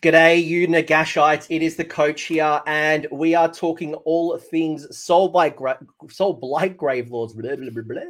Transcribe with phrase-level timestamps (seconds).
[0.00, 1.46] G'day, you Nagashites.
[1.50, 6.34] It is the coach here, and we are talking all things Soul by Gra- Soul
[6.34, 7.34] Blight Gravelords.
[7.34, 8.02] Blah, blah, blah.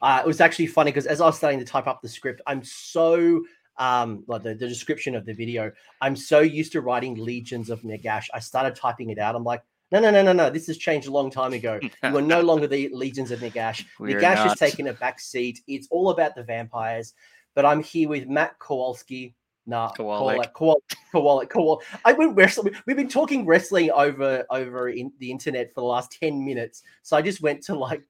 [0.00, 2.40] Uh, it was actually funny because as I was starting to type up the script,
[2.46, 3.42] I'm so
[3.78, 7.82] um like the, the description of the video, I'm so used to writing Legions of
[7.82, 8.26] Nagash.
[8.32, 9.34] I started typing it out.
[9.34, 10.50] I'm like, no, no, no, no, no.
[10.50, 11.80] This has changed a long time ago.
[12.02, 13.84] You are no longer the Legions of Nagash.
[13.98, 15.60] We are Nagash has taken a back seat.
[15.66, 17.14] It's all about the vampires.
[17.54, 19.34] But I'm here with Matt Kowalski.
[19.68, 20.50] Nah, Kowalik.
[20.54, 20.80] Kowalik,
[21.12, 21.82] Kowalik, Kowalik.
[22.02, 22.74] I went wrestling.
[22.86, 27.18] We've been talking wrestling over over in the internet for the last ten minutes, so
[27.18, 28.02] I just went to like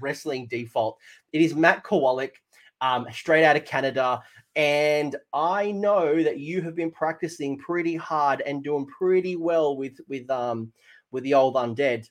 [0.00, 0.98] wrestling default.
[1.32, 2.34] It is Matt Kowalik,
[2.80, 4.22] um, straight out of Canada,
[4.54, 9.98] and I know that you have been practicing pretty hard and doing pretty well with
[10.08, 10.72] with um
[11.10, 12.08] with the old undead.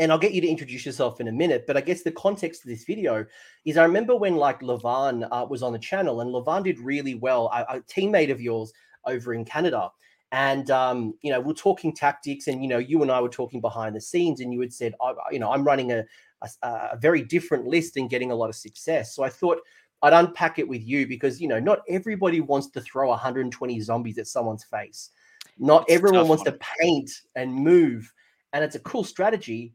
[0.00, 2.62] And I'll get you to introduce yourself in a minute, but I guess the context
[2.62, 3.26] of this video
[3.64, 7.16] is I remember when like Levan uh, was on the channel and Levan did really
[7.16, 8.72] well, a, a teammate of yours
[9.06, 9.90] over in Canada.
[10.30, 13.60] And um, you know, we're talking tactics, and you know, you and I were talking
[13.60, 16.04] behind the scenes, and you had said, I, you know, I'm running a,
[16.42, 16.48] a
[16.92, 19.14] a very different list and getting a lot of success.
[19.14, 19.58] So I thought
[20.02, 24.18] I'd unpack it with you because you know, not everybody wants to throw 120 zombies
[24.18, 25.10] at someone's face.
[25.58, 26.52] Not It's everyone wants one.
[26.52, 28.12] to paint and move,
[28.52, 29.72] and it's a cool strategy.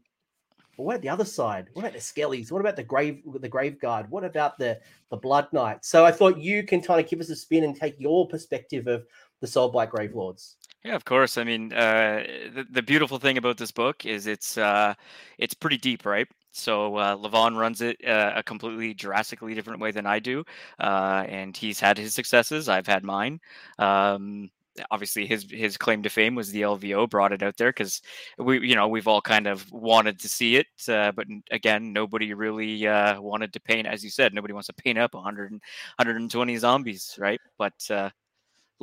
[0.76, 1.68] But what about the other side?
[1.72, 2.50] What about the skellies?
[2.50, 4.10] What about the grave the grave guard?
[4.10, 5.84] What about the the blood knight?
[5.84, 8.86] So I thought you can kind of give us a spin and take your perspective
[8.86, 9.06] of
[9.40, 10.56] the Soul Blight Grave Lords.
[10.84, 11.38] Yeah, of course.
[11.38, 14.94] I mean, uh, the, the beautiful thing about this book is it's uh,
[15.38, 16.28] it's pretty deep, right?
[16.52, 20.44] So uh, Levon runs it uh, a completely drastically different way than I do,
[20.78, 22.68] uh, and he's had his successes.
[22.68, 23.40] I've had mine.
[23.78, 24.50] Um,
[24.90, 28.02] obviously, his his claim to fame was the LVO brought it out there because
[28.38, 32.34] we, you know, we've all kind of wanted to see it, uh, but again, nobody
[32.34, 36.56] really uh, wanted to paint, as you said, nobody wants to paint up 100, 120
[36.56, 37.40] zombies, right?
[37.58, 38.10] But uh,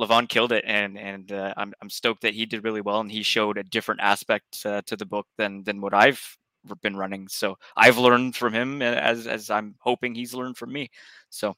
[0.00, 3.10] Levon killed it, and and uh, I'm I'm stoked that he did really well, and
[3.10, 6.38] he showed a different aspect uh, to the book than than what I've
[6.80, 7.28] been running.
[7.28, 10.90] So I've learned from him uh, as as I'm hoping he's learned from me.
[11.30, 11.56] So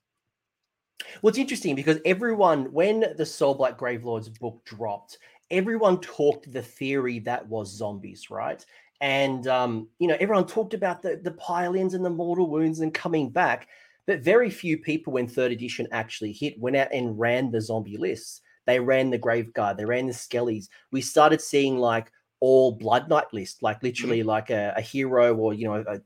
[1.22, 5.19] Well, it's interesting because everyone, when the Soul Blight Grave Lords book dropped,
[5.50, 8.65] everyone talked the theory that was zombies, right?
[9.00, 12.94] And um, you know, everyone talked about the the pile-ins and the mortal wounds and
[12.94, 13.69] coming back,
[14.06, 17.97] but very few people, when third edition actually hit, went out and ran the zombie
[17.97, 18.41] lists.
[18.66, 20.69] They ran the Grave Guard, they ran the Skellies.
[20.91, 22.10] We started seeing like
[22.44, 25.99] all Blood Knight list, like literally like a, a hero or you know a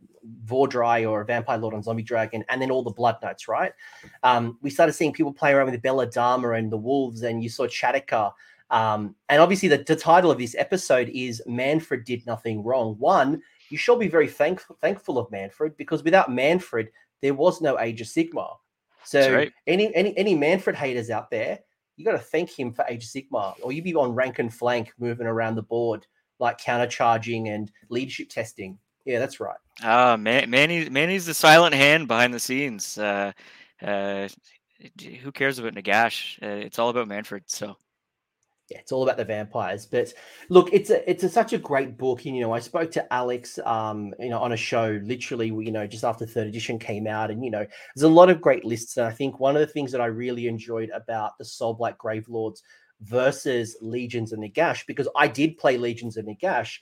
[0.47, 3.73] Vhordrai or a Vampire Lord on Zombie Dragon, and then all the Blood Knights, right?
[4.23, 7.67] um, we started seeing people play around with Belladamma and the Wolves, and you saw
[7.67, 8.33] Chataka.
[8.71, 12.95] Um, and obviously, the, the title of this episode is Mannfred Did Nothing Wrong.
[13.01, 16.87] One, you should be very thankful, thankful of Mannfred because without Mannfred,
[17.21, 18.55] there was no Age of Sigmar.
[19.03, 19.53] So, right.
[19.67, 21.59] any, any, any Mannfred haters out there,
[21.97, 24.55] you got to thank him for Age of Sigmar, or you'd be on rank and
[24.55, 26.07] flank moving around the board,
[26.39, 28.79] like countercharging and leadership testing.
[29.05, 29.57] Yeah, that's right.
[29.83, 32.99] ah, Man- Manny Manny's the silent hand behind the scenes.
[32.99, 33.33] Uh,
[33.83, 34.29] uh,
[35.23, 36.41] who cares about Nagash?
[36.43, 37.43] Uh, it's all about Mannfred.
[37.47, 37.77] So
[38.69, 39.87] yeah, it's all about the vampires.
[39.87, 40.13] But
[40.51, 42.27] look, it's a it's a, such a great book.
[42.27, 45.73] And, you know, I spoke to Alex, um, you know, on a show literally, you
[45.73, 48.65] know, just after third edition came out, and you know, there's a lot of great
[48.65, 48.99] lists.
[48.99, 51.97] And I think one of the things that I really enjoyed about the Soul Blight
[51.97, 52.63] Grave Lords
[53.01, 56.79] versus Legions of Nagash, because I did play Legions of Nagash,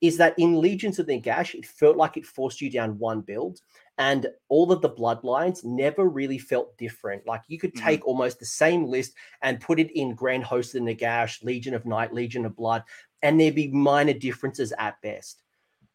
[0.00, 3.60] is that in Legions of Nagash, it felt like it forced you down one build.
[3.98, 7.26] And all of the bloodlines never really felt different.
[7.26, 7.82] Like you could Mhm.
[7.82, 11.74] take almost the same list and put it in Grand Host of the Nagash, Legion
[11.74, 12.84] of Night, Legion of Blood,
[13.22, 15.42] and there'd be minor differences at best.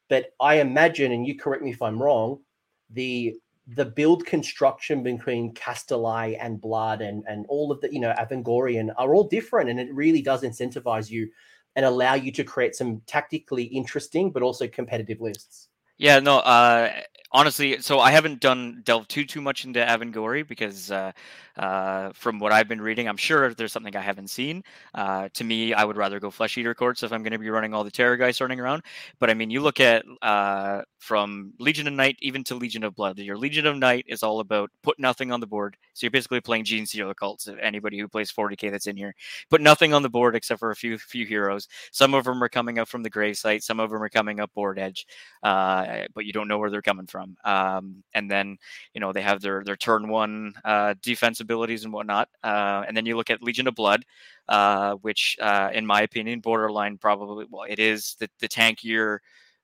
[0.10, 2.44] But I imagine, and you correct me if I'm wrong,
[2.90, 8.14] the the build construction between Kastelai and Blood and and all of the you know
[8.18, 11.30] Avangorian are all different, and it really does incentivize you
[11.76, 15.70] and allow you to create some tactically interesting but also competitive lists.
[15.98, 16.40] Yeah, no.
[16.40, 16.92] Uh,
[17.32, 21.12] honestly, so I haven't done delved too too much into Avengorii because uh,
[21.58, 24.64] uh, from what I've been reading, I'm sure there's something I haven't seen.
[24.94, 27.50] Uh, to me, I would rather go Flesh Eater courts if I'm going to be
[27.50, 28.84] running all the Terror guys running around.
[29.20, 32.96] But I mean, you look at uh, from Legion of Night even to Legion of
[32.96, 33.20] Blood.
[33.20, 35.78] Your Legion of Night is all about put nothing on the board.
[35.94, 37.50] So you're basically playing Genestealer Cults.
[37.62, 39.14] Anybody who plays 40k that's in here,
[39.50, 41.68] put nothing on the board except for a few few heroes.
[41.92, 43.64] Some of them are coming up from the grave site.
[43.64, 45.06] Some of them are coming up board edge
[45.44, 47.36] uh, but you don't know where they're coming from.
[47.44, 48.58] Um, and then
[48.94, 50.96] you know they have their their turn one uh,
[51.44, 52.30] defense abilities and whatnot.
[52.44, 54.06] Uh, and then you look at Legion of Blood,
[54.50, 59.20] uh, which uh, in my opinion, borderline probably well, it is the the tankier.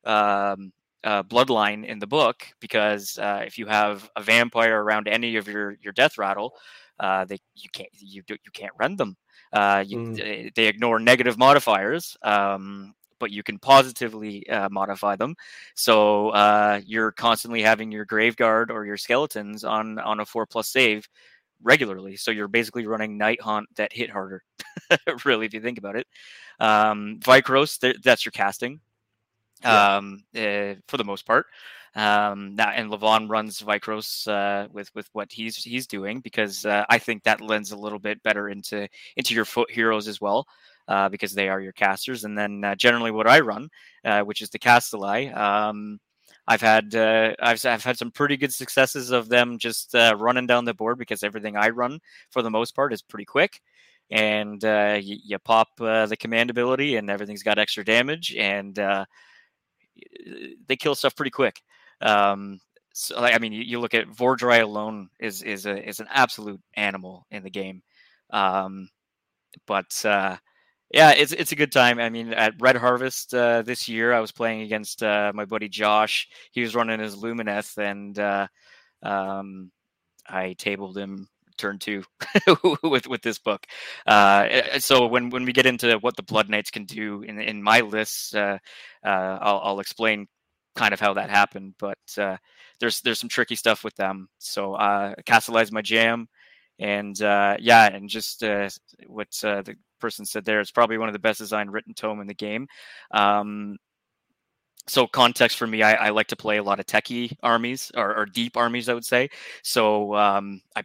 [0.05, 0.71] Um,
[1.05, 5.47] uh, bloodline in the book because uh, if you have a vampire around any of
[5.47, 6.53] your your death rattle,
[6.99, 9.15] uh, they you can't you you can't run them.
[9.53, 10.53] Uh, you, mm.
[10.55, 15.35] They ignore negative modifiers, um, but you can positively uh, modify them.
[15.73, 20.67] So uh, you're constantly having your Graveguard or your skeletons on on a four plus
[20.67, 21.07] save
[21.61, 22.15] regularly.
[22.15, 24.43] So you're basically running Nighthaunt that hit harder,
[25.25, 26.07] really, if you think about it.
[26.59, 28.79] Um, Vyrkos, th- that's your casting
[29.63, 29.97] yeah.
[29.97, 31.45] um, uh, for the most part.
[31.95, 36.85] Um, now, and Levon runs Vyrkos uh, with with what he's he's doing because uh,
[36.89, 40.47] I think that lends a little bit better into into your foot heroes as well.
[40.87, 43.69] Uh, because they are your casters, and then uh, generally what I run,
[44.05, 45.99] uh, which is the Kastelai, um,
[46.49, 50.47] I've had uh, I've, I've had some pretty good successes of them just uh, running
[50.47, 51.99] down the board because everything I run
[52.31, 53.61] for the most part is pretty quick,
[54.09, 58.79] and uh, you, you, pop uh, the command ability and everything's got extra damage and
[58.79, 59.05] uh,
[60.67, 61.61] they kill stuff pretty quick.
[62.01, 62.59] Um,
[62.93, 66.61] so I mean, you, you, look at Vhordrai alone is is a is an absolute
[66.73, 67.83] animal in the game,
[68.31, 68.89] um,
[69.67, 70.37] but uh,
[70.91, 71.99] yeah, it's it's a good time.
[71.99, 75.69] I mean, at Red Harvest uh, this year, I was playing against uh, my buddy
[75.69, 76.27] Josh.
[76.51, 78.47] He was running his Lumineth, and uh,
[79.03, 79.71] um,
[80.27, 81.27] I tabled him
[81.57, 82.03] turn two
[82.83, 83.65] with with this book.
[84.07, 87.61] Uh, so when when we get into what the Blood Knights can do in in
[87.61, 88.57] my lists, uh,
[89.05, 90.27] uh, I'll, I'll explain
[90.75, 91.75] kind of how that happened.
[91.77, 91.97] But
[92.79, 94.29] there's there's some tricky stuff with them.
[94.39, 96.27] So uh, Kastelai's my jam,
[96.79, 98.69] and uh, yeah, and just uh,
[99.07, 100.59] what uh, the person said there.
[100.59, 102.67] It's probably one of the best designed written tome in the game.
[103.11, 103.77] Um,
[104.87, 108.15] so context for me, I, I, like to play a lot of techie armies or,
[108.15, 109.29] or deep armies, I would say.
[109.61, 110.83] So um, I,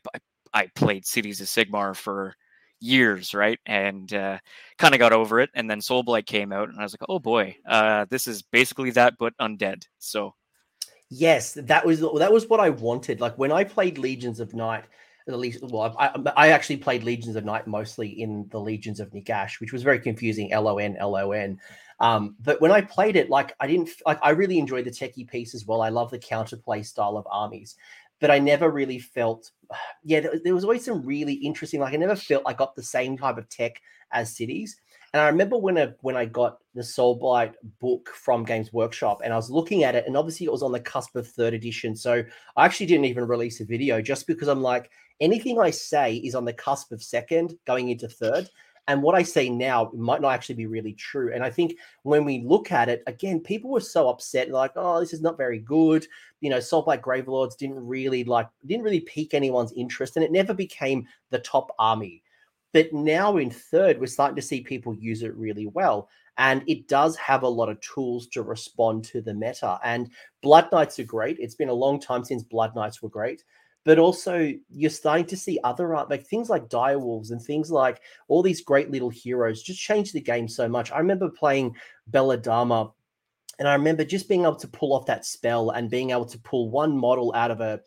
[0.52, 2.34] I, played Cities of Sigmar for
[2.80, 4.38] years, right, and uh,
[4.78, 5.50] kind of got over it.
[5.54, 8.90] And then Soulblight came out, and I was like, oh boy, uh, this is basically
[8.90, 9.86] that, but undead.
[9.98, 10.34] So
[11.10, 13.20] yes, that was that was what I wanted.
[13.20, 14.84] Like when I played Legions of Night
[15.26, 19.10] the least well I, I actually played legions of night mostly in the legions of
[19.10, 21.58] nagash which was very confusing lon lon
[22.00, 25.28] um, but when i played it like i didn't like i really enjoyed the techie
[25.28, 25.80] piece as well.
[25.80, 27.76] I love the counterplay style of armies
[28.20, 29.50] but i never really felt
[30.04, 32.82] yeah there, there was always some really interesting like i never felt i got the
[32.82, 33.80] same type of tech
[34.14, 34.80] as cities.
[35.12, 39.32] And I remember when I when I got the Soulblight book from Games Workshop, and
[39.32, 41.94] I was looking at it, and obviously it was on the cusp of third edition.
[41.94, 42.24] So
[42.56, 46.34] I actually didn't even release a video just because I'm like, anything I say is
[46.34, 48.48] on the cusp of second going into third.
[48.86, 51.32] And what I say now might not actually be really true.
[51.32, 55.00] And I think when we look at it, again, people were so upset, like, oh,
[55.00, 56.06] this is not very good.
[56.42, 60.52] You know, Soulblight Gravelords didn't really like, didn't really pique anyone's interest, and it never
[60.52, 62.22] became the top army.
[62.74, 66.10] But now in third, we're starting to see people use it really well.
[66.36, 69.78] And it does have a lot of tools to respond to the meta.
[69.84, 70.10] And
[70.42, 71.38] Blood Knights are great.
[71.38, 73.44] It's been a long time since Blood Knights were great
[73.84, 78.00] but also you're starting to see other art like things like direwolves and things like
[78.28, 80.90] all these great little heroes just change the game so much.
[80.90, 81.76] I remember playing
[82.10, 82.92] Belladamma
[83.58, 86.38] and i remember just being able to pull off that spell and being able to
[86.40, 87.80] pull one model out of a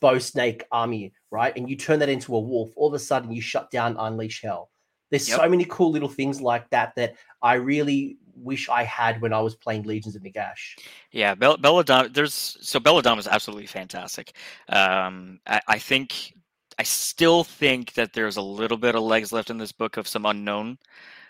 [0.00, 1.54] bow snake army right?
[1.56, 4.42] And you turn that into a wolf all of a sudden you shut down unleash
[4.42, 4.70] hell.
[5.10, 5.40] There's yep.
[5.40, 9.40] so many cool little things like that that i really wish I had when I
[9.40, 10.76] was playing Legions of Nagash.
[11.12, 12.12] Yeah, Belladamma.
[12.12, 14.32] There's so Belladamma is absolutely fantastic.
[14.68, 16.34] Um, I, I, think
[16.78, 20.08] I still think that there's a little bit of legs left in this book of
[20.08, 20.78] some unknown.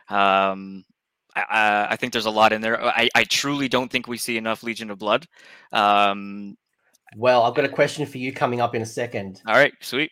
[0.08, 0.84] Um,
[1.36, 2.82] I, I, think there's a lot in there.
[2.82, 5.26] I, I, truly don't think we see enough Legion of Blood.
[5.72, 6.56] Um,
[7.16, 9.42] well, I've got a question for you coming up in a second.
[9.46, 10.10] All right, sweet.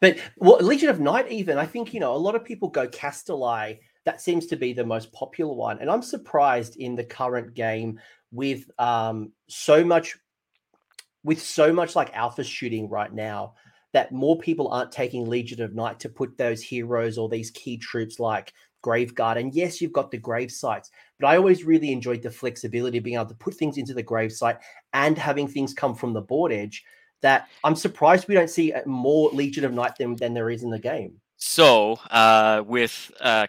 [0.00, 2.88] But well, Legion of Night, even I think you know a lot of people go
[2.88, 5.78] Kastelai that seems to be the most popular one.
[5.80, 10.16] And I'm surprised in the current game with um, so much
[11.24, 13.54] with so much like alpha shooting right now
[13.92, 17.76] that more people aren't taking Legion of Night to put those heroes or these key
[17.76, 19.38] troops like Graveguard.
[19.38, 20.90] And yes, you've got the grave sites,
[21.20, 24.02] but I always really enjoyed the flexibility of being able to put things into the
[24.02, 24.58] grave site
[24.92, 26.82] and having things come from the board edge.
[27.20, 30.70] That I'm surprised we don't see more Legion of Night than, than there is in
[30.70, 31.20] the game.
[31.44, 33.48] So uh, with uh,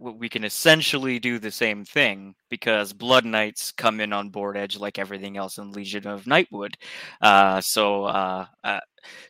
[0.00, 4.76] we can essentially do the same thing because Blood Knights come in on board edge
[4.76, 6.74] like everything else in Legion of Nightwood.
[7.20, 8.80] Uh, so uh, uh,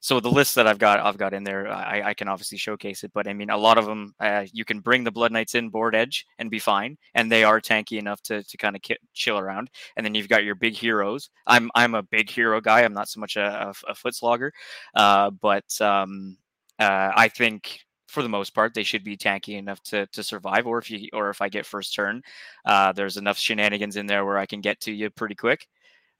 [0.00, 3.04] so the list that I've got I've got in there, I, I can obviously showcase
[3.04, 3.12] it.
[3.12, 5.68] But I mean, a lot of them uh, you can bring the Blood Knights in
[5.68, 8.96] board edge and be fine, and they are tanky enough to to kind of ki-
[9.12, 9.68] chill around.
[9.98, 11.28] And then you've got your big heroes.
[11.46, 12.84] I'm I'm a big hero guy.
[12.84, 14.54] I'm not so much a, a, a foot slogger,
[14.94, 16.38] but um,
[16.78, 20.66] uh, I think for the most part they should be tanky enough to to survive.
[20.66, 22.22] Or if you or if I get first turn,
[22.64, 25.66] uh, there's enough shenanigans in there where I can get to you pretty quick.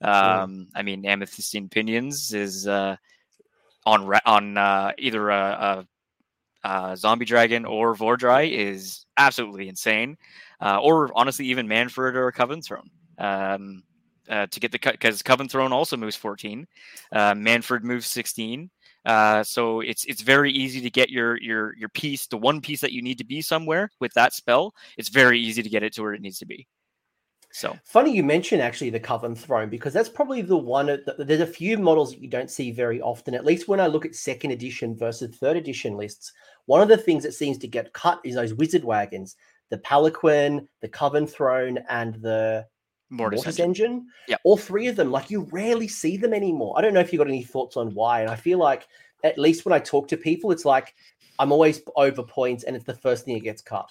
[0.01, 2.95] Um, I mean, Amethystine Pinions is uh,
[3.85, 5.85] on on uh, either a,
[6.63, 10.17] a uh, Zombie Dragon or Vhordrai is absolutely insane.
[10.59, 12.89] Uh, or honestly, even Mannfred or a Coven Throne.
[13.17, 13.83] Um,
[14.29, 16.67] uh, to get the cut because Coven Throne also moves 14.
[17.11, 18.69] Uh, Mannfred moves 16.
[19.07, 22.81] Uh, so it's it's very easy to get your your your piece, the one piece
[22.81, 24.75] that you need to be somewhere with that spell.
[24.97, 26.67] It's very easy to get it to where it needs to be.
[27.53, 30.87] So funny you mention actually the Coven Throne because that's probably the one.
[30.87, 33.33] The, there's a few models that you don't see very often.
[33.33, 36.33] At least when I look at second edition versus third edition lists,
[36.65, 39.37] one of the things that seems to get cut is those wizard wagons,
[39.69, 42.65] the Palanquin, the Coven Throne, and the
[43.09, 43.85] Mortis, Mortis engine.
[43.85, 44.07] engine.
[44.27, 44.37] Yeah.
[44.43, 46.75] All three of them, like you rarely see them anymore.
[46.77, 48.21] I don't know if you've got any thoughts on why.
[48.21, 48.87] And I feel like
[49.23, 50.93] at least when I talk to people, it's like
[51.39, 53.89] I'm always over points and it's the first thing that gets cut.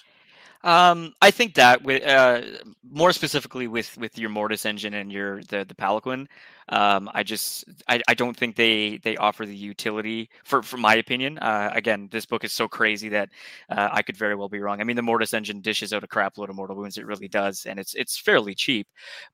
[0.65, 2.43] Um, I think that with uh,
[2.91, 6.27] more specifically with with your Mortis engine and your the the Palanquin,
[6.69, 10.97] um, I just I, I don't think they they offer the utility for for my
[10.97, 11.39] opinion.
[11.39, 13.29] Uh, again, this book is so crazy that
[13.71, 14.81] uh, I could very well be wrong.
[14.81, 16.99] I mean, the Mortis engine dishes out a crap load of mortal wounds.
[16.99, 18.89] It really does, and it's it's fairly cheap.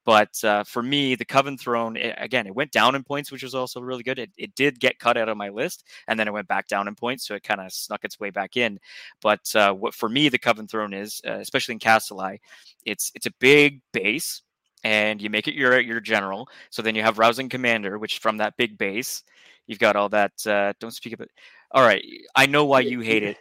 [0.04, 3.42] But uh, for me, the Coven Throne it, again, it went down in points, which
[3.42, 4.18] was also really good.
[4.18, 6.86] It it did get cut out of my list, and then it went back down
[6.88, 8.78] in points, so it kind of snuck its way back in.
[9.22, 12.38] But uh, what for me, the Coven Throne is, uh, especially in Kastelai,
[12.84, 14.42] it's it's a big base
[14.84, 16.48] and you make it your your general.
[16.70, 19.22] So then you have rousing commander, which from that big base,
[19.66, 20.32] you've got all that.
[20.46, 21.28] Uh, don't speak about.
[21.70, 23.38] All right, I know why you hate it.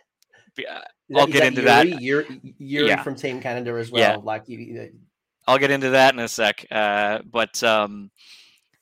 [0.69, 0.79] Uh,
[1.15, 1.65] I'll get into Yuri?
[1.91, 2.01] that.
[2.01, 3.03] Yuri, Yuri Yeah.
[3.03, 4.01] from Team Canada as well.
[4.01, 4.15] Yeah.
[4.21, 4.91] Like you,
[5.47, 6.65] I'll get into that in a sec.
[6.71, 8.09] Uh, but um,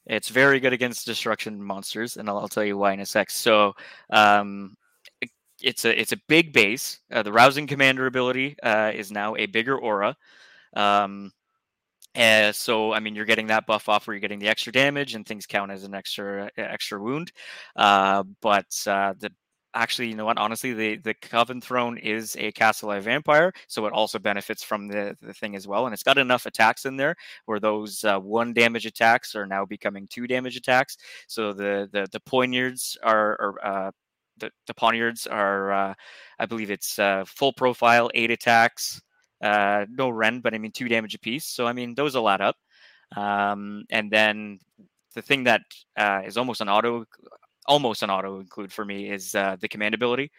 [0.06, 3.32] it's very good against destruction monsters, and I'll, I'll tell you why in a sec.
[3.32, 3.76] So
[4.10, 4.76] um,
[5.22, 5.30] it-
[5.62, 7.00] it's a it's a big base.
[7.12, 10.16] Uh, the rousing commander ability uh, is now a bigger aura.
[10.76, 11.32] Um,
[12.16, 15.16] and so I mean, you're getting that buff off where you're getting the extra damage,
[15.16, 17.32] and things count as an extra extra wound.
[17.76, 19.32] Uh, but uh, the
[19.76, 20.38] actually, you know what?
[20.38, 24.88] Honestly, the the Coven Throne is a Castle of Vampire, so it also benefits from
[24.88, 25.86] the the thing as well.
[25.86, 29.66] And it's got enough attacks in there where those uh, one damage attacks are now
[29.66, 30.98] becoming two damage attacks.
[31.28, 33.32] So the the the poignards are.
[33.40, 33.92] are uh,
[34.40, 35.94] the, the poniards are, uh,
[36.40, 39.02] I believe it's uh, full profile, eight attacks,
[39.42, 41.46] uh, no rend, but I mean two damage apiece.
[41.46, 42.58] So I mean those will add up.
[43.16, 44.60] Um, and then
[45.16, 45.62] the thing that
[45.98, 47.06] uh, is almost an auto,
[47.66, 50.32] almost an auto include for me is uh, the command ability.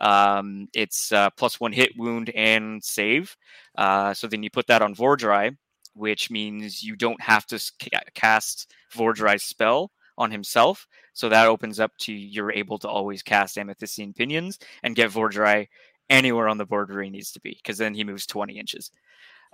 [0.00, 3.36] Um, it's uh, plus one hit, wound, and save.
[3.76, 5.56] Uh, so then you put that on Vhordrai,
[5.94, 10.86] which means you don't have to ca- cast Vhordrai's spell on himself.
[11.14, 15.66] So that opens up to you're able to always cast Amethystine Pinions and get Vhordrai
[16.10, 18.90] anywhere on the board where he needs to be, because then he moves 20 inches.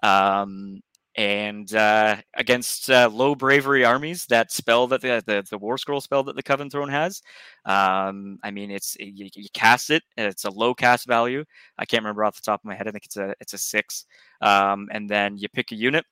[0.02, 0.82] Um,
[1.16, 6.00] and uh, against uh, low bravery armies, that spell that the, the the War Scroll
[6.00, 7.22] spell that the Coven Throne has,
[7.66, 10.02] um, I mean, it's you, you cast it.
[10.16, 11.44] It's a low cast value.
[11.78, 12.88] I can't remember off the top of my head.
[12.88, 14.06] I think it's a it's a six.
[14.40, 16.04] Um, and then you pick a unit.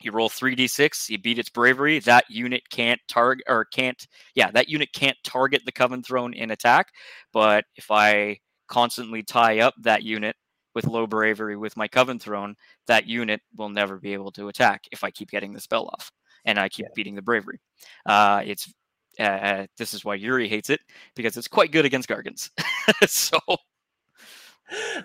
[0.00, 1.10] You roll three d six.
[1.10, 1.98] You beat its bravery.
[1.98, 4.06] That unit can't target or can't.
[4.36, 6.86] Yeah, that unit can't target the Coven Throne in attack.
[7.32, 8.38] But if I
[8.70, 10.34] constantly tie up that unit
[10.74, 12.54] with low bravery with my Coven Throne,
[12.86, 16.10] that unit will never be able to attack if I keep getting the spell off
[16.46, 16.92] and I keep Yeah.
[16.94, 17.60] beating the bravery.
[18.06, 18.72] Uh, it's
[19.18, 20.80] uh, this is why Yuri hates it
[21.16, 22.48] because it's quite good against Gargants.
[23.06, 23.38] so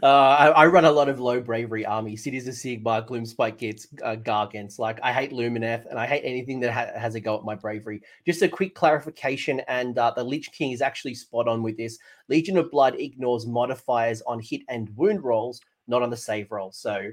[0.04, 3.88] uh, I, I run a lot of low bravery army, Cities of Sigmar, Gloomspite Gitz,
[4.04, 4.80] uh, Gargants.
[4.80, 7.56] Like I hate Lumineth and I hate anything that ha- has a go at my
[7.56, 8.02] bravery.
[8.26, 11.98] Just a quick clarification, and uh, the Lich King is actually spot on with this.
[12.30, 16.72] Legion of Blood ignores modifiers on hit and wound rolls, not on the save roll.
[16.72, 17.12] So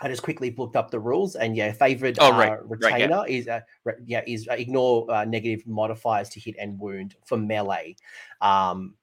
[0.00, 3.06] I just quickly looked up the rules, and yeah, favored Oh, right, uh, right, yeah.
[3.06, 7.14] retainer is uh, re- yeah is uh, ignore uh, negative modifiers to hit and wound
[7.24, 7.96] for melee.
[8.40, 8.94] Um,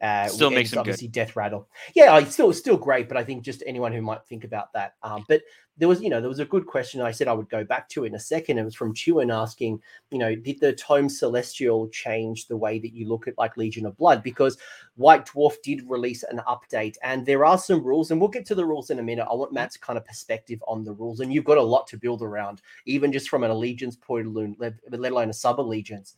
[0.00, 0.80] uh, Still makes him good.
[0.80, 1.68] obviously death rattle.
[1.94, 4.94] Yeah, it's still still great, but I think just anyone who might think about that.
[5.02, 5.42] Um, but
[5.76, 7.88] there was you know there was a good question I said I would go back
[7.90, 8.58] to in a second.
[8.58, 12.92] It was from Chewin asking, you know, did the Tome Celestial change the way that
[12.92, 14.22] you look at like Legion of Blood?
[14.22, 14.58] Because
[14.96, 18.54] White Dwarf did release an update, and there are some rules, and we'll get to
[18.54, 19.26] the rules in a minute.
[19.28, 21.96] I want Matt's kind of perspective on the rules, and you've got a lot to
[21.96, 24.74] build around, even just from an allegiance point of let
[25.12, 26.16] alone a sub allegiance.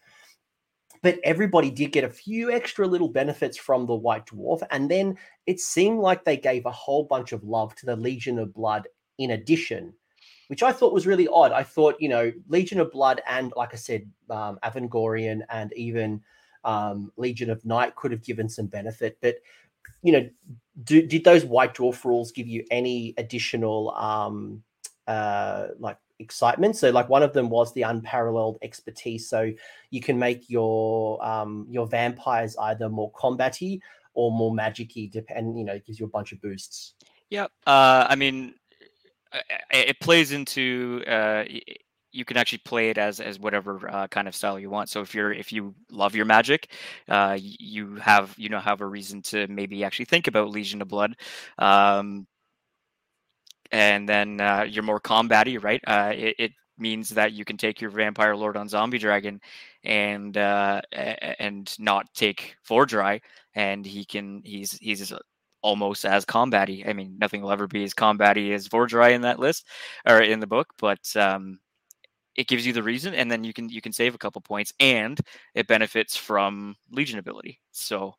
[1.02, 5.16] But everybody did get a few extra little benefits from the White Dwarf, and then
[5.46, 8.86] it seemed like they gave a whole bunch of love to the Legion of Blood
[9.18, 9.94] in addition,
[10.48, 11.52] which I thought was really odd.
[11.52, 16.20] I thought, you know, Legion of Blood and, like I said, um, Avangorian and even
[16.64, 19.36] um, Legion of Night could have given some benefit, but
[20.02, 20.28] you know,
[20.84, 24.62] do, did those White Dwarf rules give you any additional um,
[25.06, 26.76] uh, like excitement?
[26.76, 29.28] So, like one of them was the unparalleled expertise.
[29.28, 29.50] So
[29.90, 33.80] you can make your um, your vampires either more combaty
[34.14, 36.94] or more magicy, depend you know, it gives you a bunch of boosts.
[37.30, 38.54] Yeah, uh, I mean,
[39.70, 41.44] it plays into uh,
[42.12, 44.88] you can actually play it as as whatever uh, kind of style you want.
[44.88, 46.72] So if you're if you love your magic,
[47.08, 50.88] uh, you have you know have a reason to maybe actually think about Legion of
[50.88, 51.16] Blood.
[51.58, 52.26] Um,
[53.72, 55.80] and then uh, you're more combatty, right?
[55.86, 59.38] Uh, it, it, means that you can take your Vampire Lord on Zombie Dragon
[59.84, 63.20] and uh, and not take Vhordrai,
[63.54, 65.12] and he can he's he's
[65.62, 66.88] almost as combatty.
[66.88, 69.66] I mean, nothing will ever be as combatty as Vhordrai in that list
[70.08, 71.60] or in the book, but um,
[72.36, 74.72] it gives you the reason, and then you can you can save a couple points,
[74.80, 75.20] and
[75.54, 77.60] it benefits from Legion ability.
[77.72, 78.14] So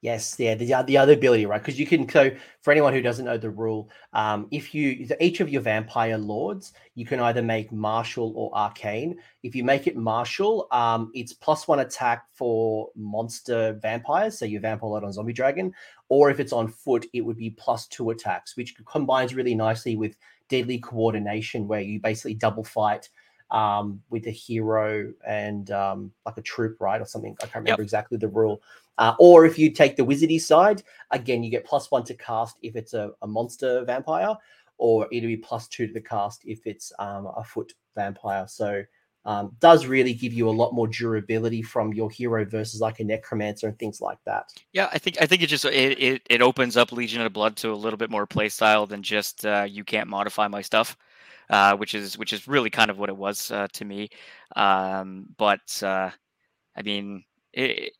[0.00, 1.60] Yes, yeah, the, the other ability, right?
[1.60, 5.40] Because you can so for anyone who doesn't know the rule, um, if you each
[5.40, 9.18] of your vampire lords, you can either make martial or arcane.
[9.42, 14.60] If you make it martial, um, it's plus one attack for monster vampires, so your
[14.60, 15.72] vampire lord on zombie dragon,
[16.08, 19.96] or if it's on foot, it would be plus two attacks, which combines really nicely
[19.96, 20.16] with
[20.48, 23.08] deadly coordination, where you basically double fight
[23.50, 27.36] um, with a hero and um, like a troop, right, or something.
[27.42, 27.86] I can't remember yep.
[27.86, 28.62] exactly the rule.
[28.98, 32.58] Uh, or if you take the wizardy side, again, you get plus one to cast
[32.62, 34.36] if it's a, a monster vampire,
[34.76, 38.46] or it'll be plus two to the cast if it's um, a foot vampire.
[38.48, 38.82] So
[39.24, 43.04] um, does really give you a lot more durability from your hero versus like a
[43.04, 44.50] necromancer and things like that.
[44.72, 47.56] Yeah, I think I think it just it it, it opens up Legion of Blood
[47.56, 50.96] to a little bit more play style than just uh, you can't modify my stuff.
[51.50, 54.10] Uh, which is which is really kind of what it was uh, to me.
[54.54, 56.10] Um, but uh,
[56.76, 57.92] I mean, it,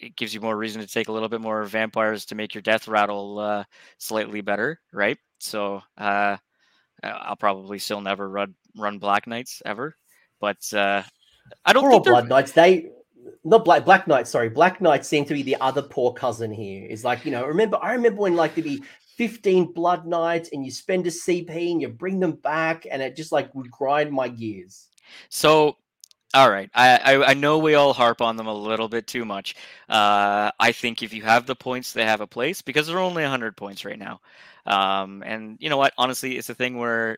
[0.00, 2.62] it gives you more reason to take a little bit more vampires to make your
[2.62, 3.64] death rattle uh,
[3.98, 5.18] slightly better, right?
[5.40, 6.36] So uh,
[7.02, 9.94] I'll probably still never run run Black Knights ever,
[10.40, 11.02] but uh,
[11.64, 12.52] I don't poor think Blood Knights.
[12.52, 12.90] They
[13.44, 14.30] not Black Black Knights.
[14.30, 16.86] Sorry, Black Knights seem to be the other poor cousin here.
[16.86, 18.82] Is like you know, remember I remember when like there'd be
[19.18, 23.16] 15 blood knights and you spend a CP and you bring them back and it
[23.16, 24.86] just like would grind my gears.
[25.28, 25.76] So
[26.34, 26.70] all right.
[26.74, 29.56] I, I, I know we all harp on them a little bit too much.
[29.88, 33.22] Uh, I think if you have the points, they have a place because they're only
[33.22, 34.20] 100 points right now.
[34.66, 35.94] Um, and you know what?
[35.96, 37.16] Honestly, it's a thing where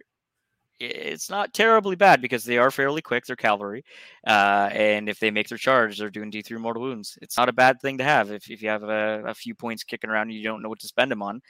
[0.79, 3.27] it's not terribly bad because they are fairly quick.
[3.27, 3.85] They're cavalry.
[4.27, 7.19] Uh, and if they make their charge, they're doing D3 mortal wounds.
[7.21, 9.85] It's not a bad thing to have if, if you have a, a few points
[9.85, 11.43] kicking around and you don't know what to spend them on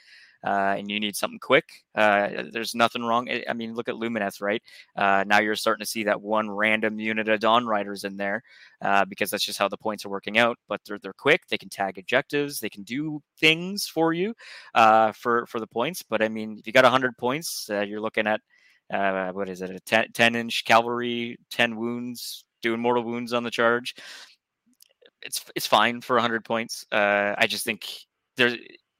[0.43, 3.29] uh, and you need something quick, uh, there's nothing wrong.
[3.47, 4.61] I mean, look at Lumineth, right?
[4.95, 8.41] Uh, now you're starting to see that one random unit of Dawn Riders in there
[8.81, 10.57] uh, because that's just how the points are working out.
[10.67, 11.41] But they're they're quick.
[11.47, 12.59] They can tag objectives.
[12.59, 14.33] They can do things for you
[14.73, 16.01] uh, for for the points.
[16.03, 18.41] But I mean, if you got 100 points, uh, you're looking at
[19.33, 19.69] what is it?
[19.69, 23.95] A 10, 10 inch cavalry, 10 wounds, doing mortal wounds on the charge.
[25.21, 26.85] It's it's fine for 100 points.
[26.91, 27.87] I just think
[28.37, 28.55] there's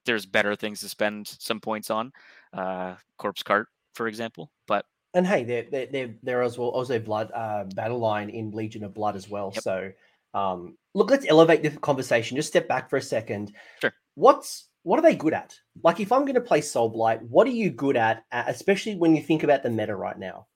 [0.05, 2.11] there's better things to spend some points on,
[2.53, 4.51] uh, corpse cart, for example.
[4.67, 8.51] But and hey, there there there, there as well also blood uh, battle line in
[8.51, 9.51] Legion of Blood as well.
[9.53, 9.63] Yep.
[9.63, 9.91] So
[10.33, 12.37] um, look, let's elevate the conversation.
[12.37, 13.53] Just step back for a second.
[13.81, 13.93] Sure.
[14.15, 15.55] What's what are they good at?
[15.83, 19.15] Like, if I'm going to play Soul Blight, what are you good at, especially when
[19.15, 20.47] you think about the meta right now?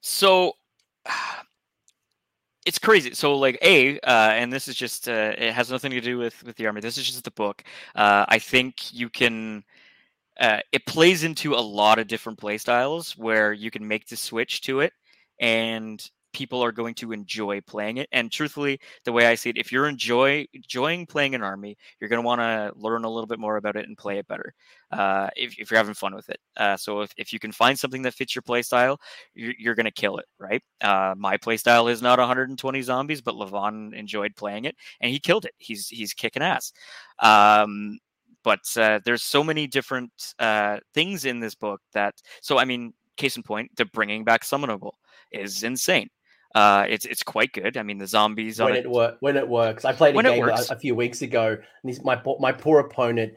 [0.00, 0.52] So,
[2.68, 3.14] it's crazy.
[3.14, 6.44] So like a, uh, and this is just uh, it has nothing to do with
[6.44, 6.82] with the army.
[6.82, 7.64] This is just the book.
[7.96, 9.64] Uh, I think you can.
[10.38, 14.16] Uh, it plays into a lot of different play styles where you can make the
[14.16, 14.92] switch to it,
[15.40, 18.08] and people are going to enjoy playing it.
[18.12, 22.08] And truthfully, the way I see it, if you're enjoy enjoying playing an army, you're
[22.08, 24.54] going to want to learn a little bit more about it and play it better.
[24.90, 26.38] Uh, if, if, you're having fun with it.
[26.56, 28.98] Uh, so if, if you can find something that fits your play style,
[29.34, 30.62] you're, you're going to kill it, right?
[30.80, 35.18] Uh, my play style is not 120 zombies, but Levon enjoyed playing it and he
[35.18, 35.52] killed it.
[35.58, 36.72] He's he's kicking ass.
[37.18, 37.98] Um,
[38.44, 42.94] but uh, there's so many different uh, things in this book that so I mean,
[43.18, 44.92] case in point, the bringing back summonable
[45.32, 46.08] is insane.
[46.54, 47.76] Uh, it's it's quite good.
[47.76, 49.84] I mean, the zombies when it, it work when it works.
[49.84, 53.34] I played a game a, a, few weeks ago, and my my poor opponent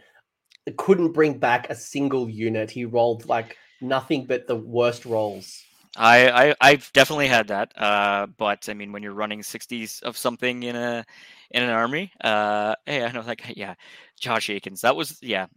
[0.77, 2.71] couldn't bring back a single unit.
[2.71, 5.63] He rolled like nothing but the worst rolls.
[5.97, 7.77] I, I have definitely had that.
[7.77, 11.05] Uh, but I mean, when you're running 60s of something in a
[11.51, 13.53] in an army, uh, hey, I know that guy.
[13.55, 13.75] Yeah,
[14.19, 14.81] Josh Aikens.
[14.81, 15.47] That was yeah.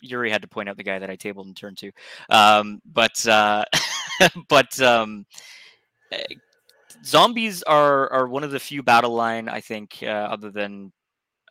[0.00, 1.90] Yuri had to point out the guy that I tabled and turned to.
[2.30, 3.64] Um, but uh,
[4.48, 5.26] but um,
[6.12, 6.22] eh,
[7.04, 10.92] zombies are are one of the few battle line I think, uh, other than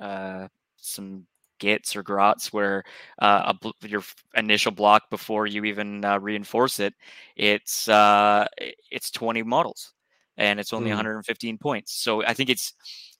[0.01, 1.27] uh, some
[1.59, 2.83] gits or grots where
[3.21, 4.03] uh, a, your
[4.35, 6.93] initial block before you even uh, reinforce it,
[7.35, 8.47] it's uh,
[8.91, 9.93] it's 20 models.
[10.37, 10.91] and it's only Mm.
[10.91, 11.93] 115 points.
[12.03, 12.73] So I think it's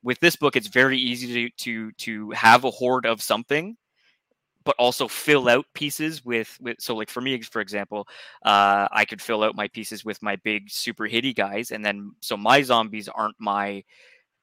[0.03, 3.77] with this book, it's very easy to to to have a horde of something,
[4.65, 6.77] but also fill out pieces with with.
[6.79, 8.07] So like for me, for example,
[8.45, 12.11] uh, I could fill out my pieces with my big super hitty guys, and then
[12.21, 13.83] so my zombies aren't my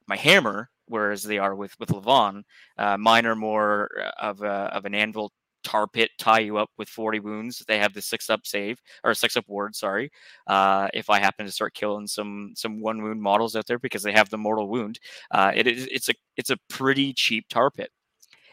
[0.06, 2.42] my hammer, whereas they are with with Levon.
[2.78, 5.32] Uh, mine are more of a, of an anvil
[5.66, 7.64] tar pit tie you up with 40 wounds.
[7.66, 10.10] They have the six up save or six up ward, sorry.
[10.46, 14.02] Uh, if I happen to start killing some some one wound models out there because
[14.02, 15.00] they have the mortal wound,
[15.32, 17.90] uh, it is it's a it's a pretty cheap tar pit,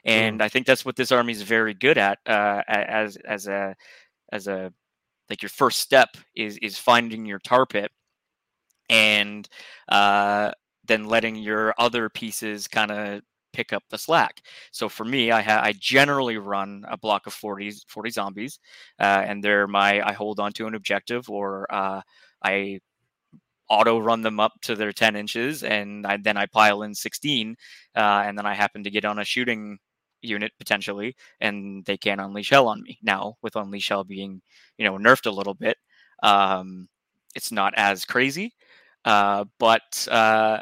[0.05, 3.75] and I think that's what this army is very good at uh, as as a
[4.31, 4.73] as a
[5.29, 7.91] like your first step is is finding your tar pit
[8.89, 9.47] and
[9.89, 10.51] uh,
[10.85, 13.21] then letting your other pieces kind of
[13.53, 14.41] pick up the slack.
[14.71, 18.59] So for me, I ha- I generally run a block of 40, 40 zombies,
[18.99, 22.01] uh, and they're my I hold on to an objective or uh,
[22.43, 22.79] I
[23.69, 27.55] auto run them up to their 10 inches and I, then I pile in 16
[27.95, 29.79] uh, and then I happen to get on a shooting
[30.23, 32.97] unit potentially and they can unleash hell on me.
[33.01, 34.41] Now with unleash hell being,
[34.77, 35.77] you know, nerfed a little bit,
[36.23, 36.87] um,
[37.35, 38.53] it's not as crazy.
[39.05, 40.59] Uh, but uh,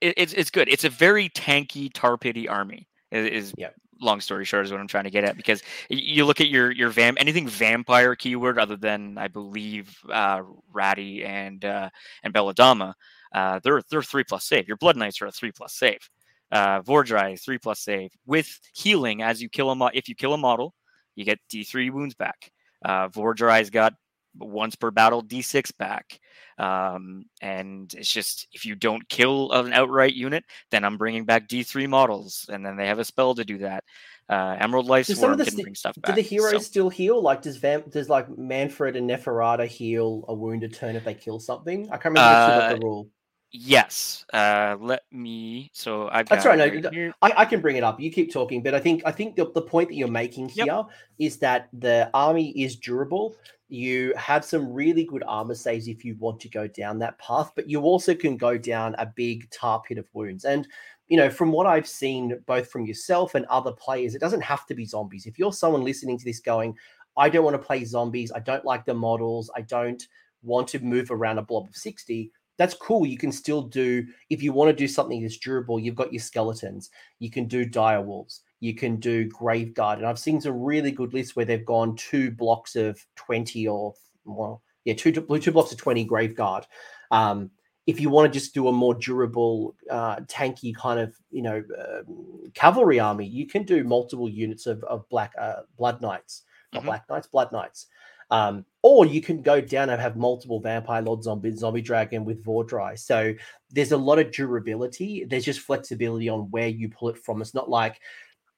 [0.00, 0.68] it, it's it's good.
[0.68, 2.88] It's a very tanky tar pity army.
[3.10, 3.74] Is, is Yep.
[4.00, 6.70] long story short is what I'm trying to get at because you look at your
[6.72, 10.42] your vam anything vampire keyword other than I believe uh,
[10.72, 11.90] Ratty and uh,
[12.22, 12.94] and Belladamma,
[13.32, 14.68] uh, they're they're three plus save.
[14.68, 16.08] Your Blood Knights are a three plus save.
[16.52, 20.34] Uh, Vhordrai three plus save with healing as you kill a mo- if you kill
[20.34, 20.74] a model,
[21.16, 22.50] you get D3 wounds back.
[22.84, 23.94] Uh, Vhordrai's got
[24.36, 26.18] once per battle D6 back.
[26.58, 31.48] Um, and it's just if you don't kill an outright unit, then I'm bringing back
[31.48, 33.82] D3 models, and then they have a spell to do that.
[34.28, 36.14] Uh, Emerald Life Do Swarm can sti- bring stuff back.
[36.14, 37.20] Do the heroes so- still heal?
[37.20, 41.40] Like, does Vamp, does like Mannfred and Neferata heal a wounded turn if they kill
[41.40, 41.86] something?
[41.88, 43.08] I can't remember Uh, the rule.
[43.54, 44.24] Yes.
[44.32, 45.70] Uh, let me.
[45.72, 47.12] So I've That's got right, no.
[47.22, 48.00] I, I can bring it up.
[48.00, 50.66] You keep talking, but I think I think the, the point that you're making Yep.
[50.66, 50.82] here
[51.18, 53.36] is that the army is durable.
[53.68, 57.52] You have some really good armor saves if you want to go down that path,
[57.56, 60.44] but you also can go down a big tar pit of wounds.
[60.44, 60.66] And
[61.08, 64.66] you know, from what I've seen, both from yourself and other players, it doesn't have
[64.66, 65.26] to be zombies.
[65.26, 66.76] If you're someone listening to this going,
[67.16, 70.02] I don't want to play zombies, I don't like the models, I don't
[70.42, 73.06] want to move around a blob of 60, that's cool.
[73.06, 76.20] You can still do, if you want to do something that's durable, you've got your
[76.20, 79.98] skeletons, you can do dire wolves, you can do grave guard.
[79.98, 83.94] And I've seen some really good lists where they've gone two blocks of 20 or,
[84.24, 86.66] well, yeah, two, two blocks of 20 grave guard.
[87.10, 87.50] Um,
[87.86, 91.62] if you want to just do a more durable, uh, tanky kind of, you know,
[91.78, 96.84] um cavalry army, you can do multiple units of, of black uh, blood knights, not
[96.84, 96.86] Mhm.
[96.86, 97.86] black knights, blood knights.
[98.30, 102.44] Um, or you can go down and have multiple vampire lord zombie zombie dragon with
[102.44, 102.98] Vhordrai.
[102.98, 103.34] So
[103.70, 105.24] there's a lot of durability.
[105.24, 107.40] There's just flexibility on where you pull it from.
[107.40, 108.00] It's not like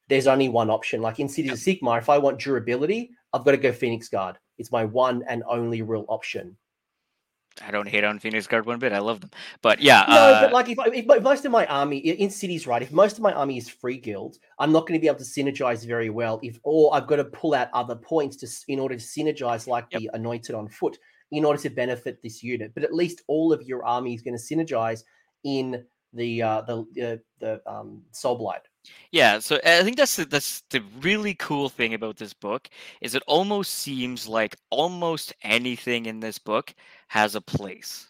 [0.09, 1.03] there's only one option.
[1.03, 4.39] Like in Cities of Sigmar, if I want durability, I've got to go Phoenix Guard.
[4.59, 6.57] It's my one and only real option.
[7.65, 8.93] I don't hate on Phoenix Guard one bit.
[8.93, 9.31] I love them,
[9.63, 10.05] but yeah.
[10.09, 12.83] No, uh, but like if, if mo- most of my army in cities, right?
[12.83, 15.25] If most of my army is free guild, I'm not going to be able to
[15.25, 16.39] synergize very well.
[16.43, 19.87] If or I've got to pull out other points to in order to synergize, like
[19.91, 20.01] Yep.
[20.01, 20.99] the anointed on foot,
[21.33, 22.73] in order to benefit this unit.
[22.75, 25.03] But at least all of your army is going to synergize
[25.45, 28.63] in the uh, the uh, the um, soul blight.
[29.13, 32.69] Yeah, so I think that's the, that's the really cool thing about this book
[33.01, 36.75] is it almost seems like almost anything in this book
[37.09, 38.09] has a place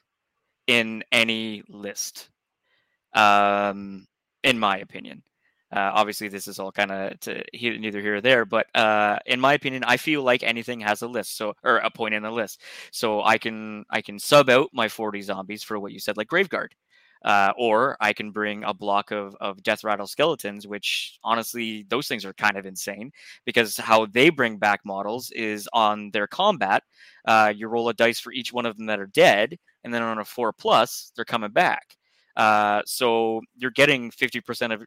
[0.66, 2.30] in any list.
[3.14, 4.06] Um,
[4.44, 5.22] in my opinion,
[5.74, 7.14] uh, obviously this is all kind of
[7.52, 11.02] he- neither here or there, but uh, in my opinion, I feel like anything has
[11.02, 12.62] a list, so or a point in the list.
[12.92, 16.28] So I can I can sub out my forty zombies for what you said, like
[16.28, 16.70] Graveguard.
[17.26, 22.06] Uh, or I can bring a block of, of death rattle skeletons, which honestly, those
[22.06, 23.10] things are kind of insane
[23.44, 26.84] because how they bring back models is on their combat.
[27.26, 30.02] Uh, you roll a dice for each one of them that are dead, and then
[30.02, 31.96] on a four plus, they're coming back.
[32.36, 34.84] Uh, so you're getting 50% of,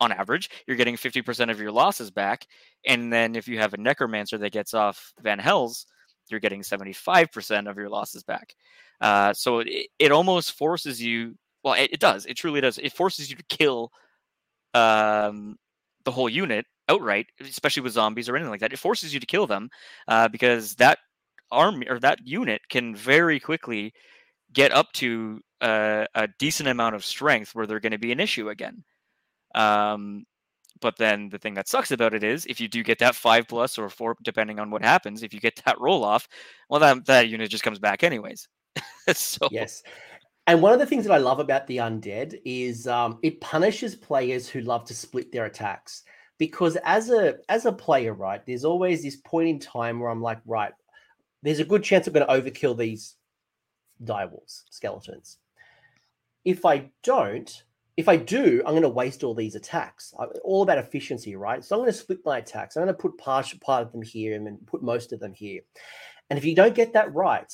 [0.00, 2.46] on average, you're getting 50% of your losses back.
[2.86, 5.86] And then if you have a necromancer that gets off Vanhel's,
[6.28, 8.54] you're getting 75% of your losses back.
[9.00, 11.34] Uh, so it, it almost forces you
[11.64, 13.90] well it, it does it truly does it forces you to kill
[14.74, 15.56] um
[16.04, 19.26] the whole unit outright especially with zombies or anything like that it forces you to
[19.26, 19.68] kill them
[20.08, 20.98] uh, because that
[21.50, 23.92] army or that unit can very quickly
[24.52, 28.20] get up to uh, a decent amount of strength where they're going to be an
[28.20, 28.84] issue again
[29.54, 30.24] um
[30.80, 33.46] but then the thing that sucks about it is if you do get that five
[33.48, 36.28] plus or four depending on what happens if you get that roll off
[36.68, 38.48] well that that unit just comes back anyways
[39.14, 39.82] so Yes.
[40.46, 43.94] And one of the things that I love about the undead is um, it punishes
[43.94, 46.02] players who love to split their attacks.
[46.36, 50.20] Because as a as a player, right, there's always this point in time where I'm
[50.20, 50.72] like, right,
[51.42, 53.14] there's a good chance I'm going to overkill these
[54.02, 55.38] direwolves, skeletons.
[56.44, 57.62] If I don't,
[57.96, 60.12] if I do, I'm going to waste all these attacks.
[60.18, 61.64] I- All about efficiency, right?
[61.64, 62.76] So I'm going to split my attacks.
[62.76, 65.32] I'm going to put part, part of them here and then put most of them
[65.32, 65.60] here.
[66.28, 67.50] And if you don't get that right,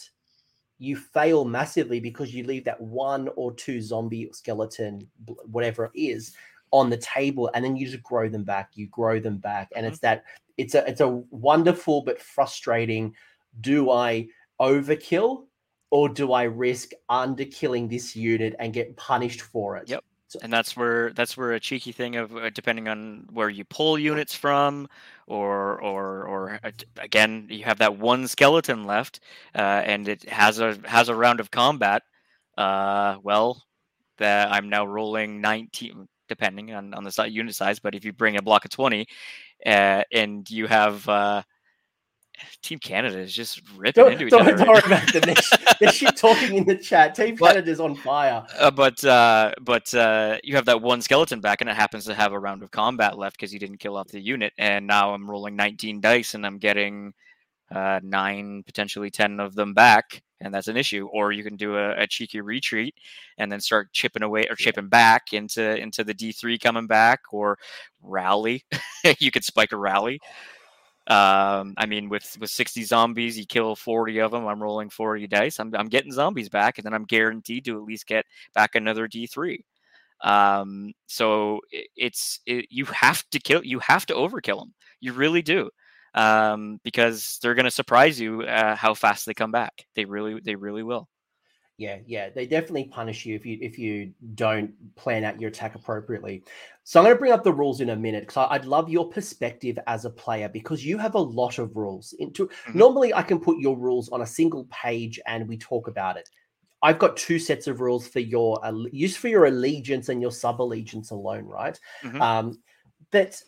[0.81, 5.07] you fail massively because you leave that one or two zombie skeleton,
[5.45, 6.33] whatever it is,
[6.73, 8.71] on the table, and then you just grow them back.
[8.75, 9.90] You grow them back, and Mhm.
[9.90, 10.25] it's that
[10.57, 13.14] it's a it's a wonderful but frustrating.
[13.61, 14.29] Do I
[14.61, 15.47] overkill
[15.90, 19.88] or do I risk underkilling this unit and get punished for it?
[19.88, 20.03] Yep.
[20.43, 23.99] And that's where that's where a cheeky thing of uh, depending on where you pull
[23.99, 24.88] units from
[25.27, 29.21] or or or uh, again you have that one skeleton left
[29.55, 32.03] uh, and it has a has a round of combat
[32.59, 33.62] uh well
[34.19, 38.37] that i'm now rolling 19 depending on on the unit size but if you bring
[38.37, 39.07] a block of 20
[39.66, 41.43] uh, and you have uh
[42.62, 45.35] team canada is just ripping Don't, into each don't, other don't worry about them.
[45.81, 47.14] They're, talking in the chat.
[47.14, 47.55] Team What?
[47.55, 48.44] Canada's on fire.
[48.59, 52.14] Uh, but uh, but uh, you have that one skeleton back, and it happens to
[52.14, 54.53] have a round of combat left because you didn't kill off the unit.
[54.59, 57.12] And now I'm rolling 19 dice, and I'm getting
[57.74, 61.09] uh, nine, potentially 10 of them back, and that's an issue.
[61.12, 62.94] Or you can do a, a cheeky retreat
[63.38, 67.59] and then start chipping away or chipping back into into the D3 coming back, or
[68.03, 68.64] rally.
[69.18, 70.20] you could spike a rally.
[71.11, 74.46] Um, I mean, with with 60 zombies, you kill 40 of them.
[74.46, 75.59] I'm rolling 40 dice.
[75.61, 79.09] I'm I'm getting zombies back, and then I'm guaranteed to at least get back another
[79.09, 79.64] D3.
[80.23, 84.75] Um, so i- it's it, you have to kill, you have to overkill them.
[85.01, 85.70] You really do,
[86.14, 89.87] um, because they're going to surprise you uh, how fast they come back.
[89.96, 91.09] They really, they really will.
[91.81, 95.77] Yeah, yeah, they definitely punish you if you if you don't plan out your attack
[95.77, 96.45] appropriately.
[96.85, 99.09] So I'm going to bring up the rules in a minute because I'd love your
[99.09, 102.12] perspective as a player because you have a lot of rules.
[102.19, 102.75] Into Mhm.
[102.75, 106.29] normally I can put your rules on a single page and we talk about it.
[106.83, 110.33] I've got two sets of rules for your alle- use for your allegiance and your
[110.33, 111.79] sub allegiance alone, right?
[112.03, 112.21] Mhm.
[112.21, 112.62] Um,
[113.11, 113.43] but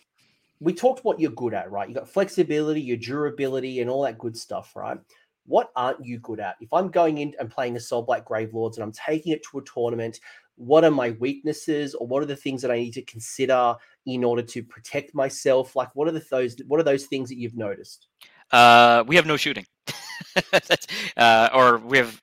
[0.60, 1.88] we talked what you're good at, right?
[1.88, 4.98] You got flexibility, your durability, and all that good stuff, right?
[5.46, 6.56] What aren't you good at?
[6.60, 9.42] If I'm going in and playing a Soul Blight Grave Lords and I'm taking it
[9.50, 10.20] to a tournament,
[10.56, 13.74] what are my weaknesses or what are the things that I need to consider
[14.06, 15.74] in order to protect myself?
[15.74, 18.08] Like what are the those what are those things that you've noticed?
[18.50, 19.64] Uh, we have no shooting,
[21.16, 22.20] uh, or we have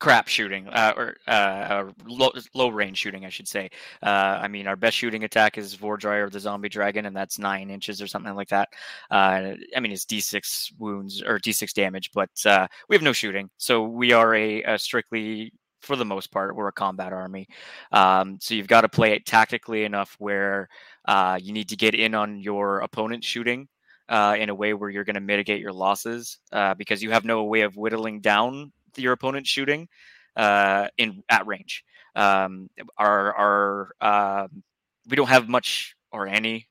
[0.00, 3.70] crap shooting, uh, or uh, low, low range shooting, I should say.
[4.02, 7.70] Uh, I mean, our best shooting attack is Vordryer, the zombie dragon, and that's nine
[7.70, 8.70] inches or something like that.
[9.10, 13.50] Uh, I mean, it's D6 wounds or D6 damage, but uh, we have no shooting,
[13.58, 15.52] so we are a, a strictly.
[15.80, 17.48] For the most part, we're a combat army,
[17.90, 20.68] um, so you've got to play it tactically enough where
[21.06, 23.66] uh, you need to get in on your opponent's shooting
[24.10, 27.24] uh, in a way where you're going to mitigate your losses uh, because you have
[27.24, 29.88] no way of whittling down your opponent's shooting
[30.36, 31.84] uh, in at range.
[32.14, 34.62] Um, our our um
[35.08, 36.66] we don't have much or any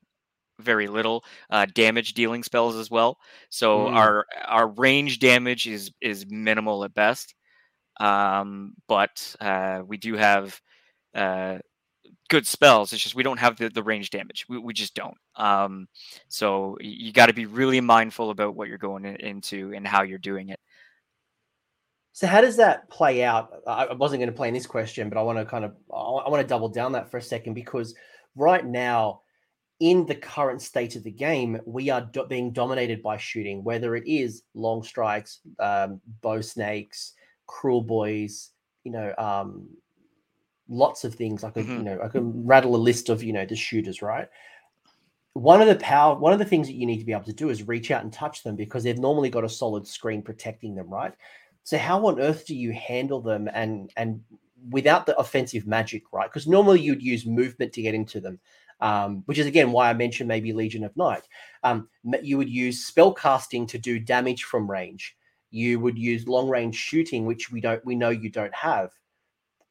[0.60, 3.18] very little uh, damage dealing spells as well.
[3.50, 3.94] So Mm.
[3.94, 7.34] our our range damage is is minimal at best.
[8.00, 10.60] Um, but uh, we do have
[11.14, 11.58] uh,
[12.28, 12.92] good spells.
[12.92, 14.46] It's just we don't have the, the range damage.
[14.48, 15.16] We, we just don't.
[15.36, 15.88] Um,
[16.28, 20.02] so you got to be really mindful about what you're going in, into and how
[20.02, 20.60] you're doing it.
[22.12, 23.52] So how does that play out?
[23.66, 26.28] I wasn't going to play in this question, but I want to kind of I
[26.28, 27.94] want to double down that for a second because
[28.36, 29.22] right now
[29.80, 33.96] in the current state of the game, we are do- being dominated by shooting, whether
[33.96, 37.14] it is long strikes, um, bow snakes,
[37.48, 38.50] Kruleboyz,
[38.84, 39.66] you know, um,
[40.68, 41.44] lots of things.
[41.44, 41.84] I could, you Mhm.
[41.84, 44.28] know, I can rattle a list of, you know, the shooters, right?
[45.32, 47.32] One of the power, one of the things that you need to be able to
[47.32, 50.74] do is reach out and touch them because they've normally got a solid screen protecting
[50.74, 51.14] them, right?
[51.64, 54.22] So how on earth do you handle them and and
[54.70, 56.28] without the offensive magic, right?
[56.28, 58.40] Because normally you'd use movement to get into them
[58.80, 61.22] um, which is again why I mentioned maybe Legion of Night.
[61.62, 61.88] Um,
[62.22, 65.16] you would use spell casting to do damage from range.
[65.50, 68.90] You would use long range shooting, which we don't we know you don't have.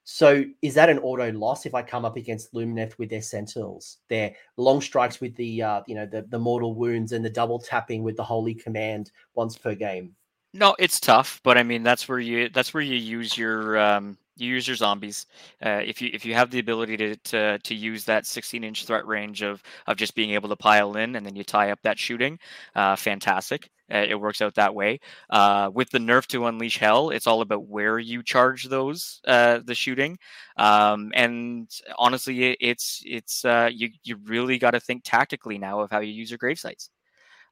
[0.04, 3.98] So is that an auto loss if I come up against Lumineth with their Sentinels,
[4.10, 7.60] their long strikes with the uh, you know the the mortal wounds and the double
[7.60, 10.16] tapping with the Holy Command once per game?
[10.54, 14.18] No, it's tough, but I mean that's where you that's where you use your um,
[14.36, 15.28] you use your zombies.
[15.64, 18.86] Uh, if you if you have the ability to, to to use that 16 inch
[18.86, 21.80] threat range of of just being able to pile in and then you tie up
[21.84, 22.40] that shooting,
[22.76, 23.70] uh, fantastic.
[23.92, 25.00] Uh, it works out that way.
[25.32, 29.60] Uh, with the nerf to unleash hell, it's all about where you charge those uh,
[29.66, 30.18] the shooting.
[30.58, 35.92] Um, and honestly, it's it's uh, you you really got to think tactically now of
[35.92, 36.90] how you use your grave sites.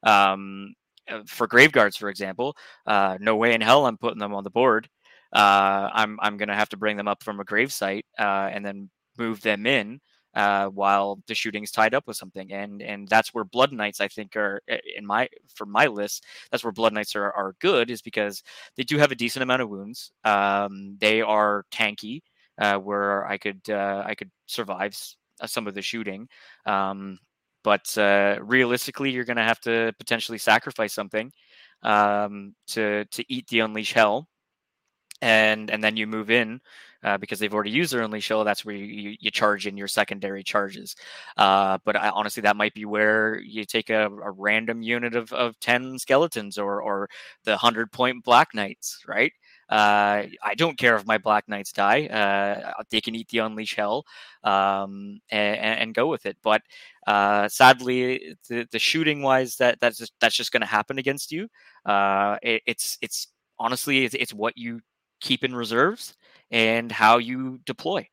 [0.04, 0.74] Um,
[1.26, 4.88] for grave guards, for example, no way in hell I'm putting them on the board
[5.32, 8.90] uh, I'm I'm gonna have to bring them up from a gravesite uh, and then
[9.18, 10.00] move them in
[10.34, 12.52] uh, while the shooting's tied up with something.
[12.52, 14.60] And and that's where Blood Knights I think are
[14.96, 16.24] in my for my list.
[16.50, 18.42] That's where Blood Knights are are good is because
[18.76, 20.12] they do have a decent amount of wounds.
[20.24, 22.22] Um, they are tanky,
[22.58, 24.96] uh, where I could uh, I could survive
[25.40, 26.28] uh, some of the shooting.
[26.66, 27.18] Um,
[27.68, 31.30] but uh, realistically, you're going to have to potentially sacrifice something
[31.82, 34.26] um, to to eat the unleash hell
[35.20, 36.62] and and then you move in
[37.04, 38.42] uh, because they've already used their unleash hell.
[38.42, 40.96] That's where you, you, you charge in your secondary charges.
[41.36, 45.30] Uh, but I, honestly, that might be where you take a, a, random unit of,
[45.34, 47.10] of ten skeletons or or
[47.44, 49.32] the hundred point black knights, right?
[49.68, 52.06] Uh, I don't care if my black knights die.
[52.06, 54.06] Uh, they can eat the unleash hell
[54.42, 56.38] um, and, and, go with it.
[56.42, 56.62] But
[57.08, 61.32] uh, sadly, the, the shooting wise, that that's just, that's just going to happen against
[61.32, 61.48] you.
[61.86, 64.80] Uh, it, it's it's honestly it's, it's what you
[65.22, 66.14] keep in reserves
[66.50, 68.06] and how you deploy.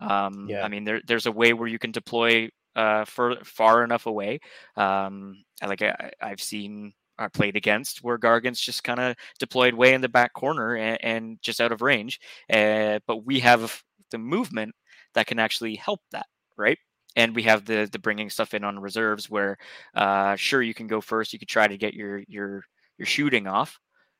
[0.00, 0.64] Um, yeah.
[0.64, 4.40] I mean, there, there's a way where you can deploy uh, for far enough away.
[4.76, 9.94] Um, like I, have seen uh, played against where Gargant's just kind of deployed way
[9.94, 12.18] in the back corner and, and just out of range.
[12.52, 14.74] Uh, but we have the movement
[15.14, 16.78] that can actually help that, right?
[17.16, 19.58] And we have the the bringing stuff in on reserves where,
[19.94, 21.32] uh, sure, you can go first.
[21.32, 22.62] You could try to get your your
[22.98, 23.78] your shooting off,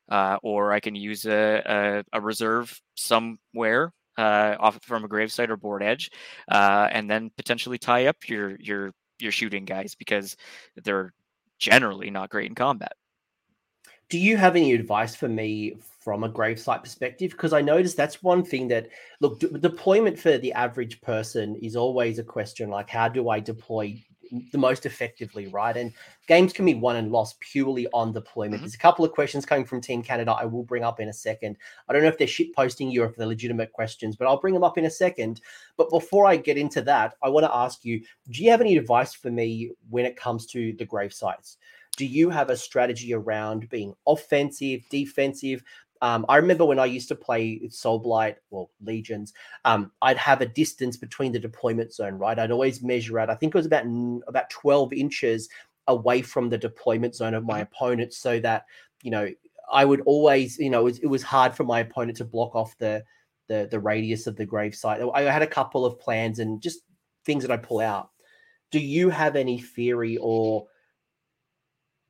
[0.09, 5.49] uh, or I can use a, a, a reserve somewhere uh, off from a gravesite
[5.49, 6.11] or board edge,
[6.49, 10.35] uh, and then potentially tie up your your your shooting guys because
[10.83, 11.13] they're
[11.59, 12.93] generally not great in combat.
[14.11, 17.31] Do you have any advice for me from a gravesite perspective?
[17.31, 18.89] Because I noticed that's one thing that
[19.21, 23.39] look de- deployment for the average person is always a question like how do I
[23.39, 24.03] deploy
[24.51, 25.77] the most effectively, right?
[25.77, 25.93] And
[26.27, 28.55] games can be won and lost purely on deployment.
[28.55, 28.63] Mm-hmm.
[28.63, 31.13] There's a couple of questions coming from Team Canada I will bring up in a
[31.13, 31.55] second.
[31.87, 34.41] I don't know if they're shit posting you or if they're legitimate questions, but I'll
[34.41, 35.39] bring them up in a second.
[35.77, 38.75] But before I get into that, I want to ask you do you have any
[38.75, 41.57] advice for me when it comes to the grave sites?
[41.97, 45.63] Do you have a strategy around being offensive, defensive?
[46.01, 49.33] Um, I remember when I used to play Soul Blight or Legions,
[49.65, 52.39] um, I'd have a distance between the deployment zone, right?
[52.39, 53.29] I'd always measure out.
[53.29, 53.85] I think it was about
[54.27, 55.47] about twelve inches
[55.87, 57.73] away from the deployment zone of my mm-hmm.
[57.73, 58.65] opponent, so that
[59.03, 59.29] you know
[59.71, 62.55] I would always, you know, it was, it was hard for my opponent to block
[62.55, 63.03] off the
[63.47, 65.01] the the radius of the grave site.
[65.13, 66.79] I had a couple of plans and just
[67.25, 68.09] things that I pull out.
[68.71, 70.67] Do you have any theory or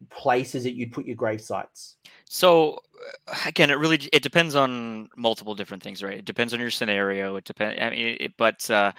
[0.10, 1.98] places that you'd put your grave sites?
[2.26, 2.80] So
[3.28, 6.18] uh, again, it really it depends on multiple different things, right?
[6.18, 7.36] It depends on your scenario.
[7.36, 7.82] It depends.
[7.82, 8.92] I mean, it, but uh,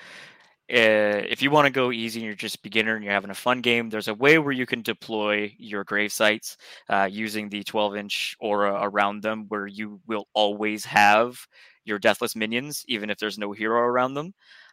[0.72, 3.34] uh, if you want to go easy and you're just beginner and you're having a
[3.34, 6.56] fun game, there's a way where you can deploy your grave sites
[6.88, 11.36] uh, using the 12 inch aura around them, where you will always have
[11.84, 14.32] your deathless minions, even if there's no hero around them.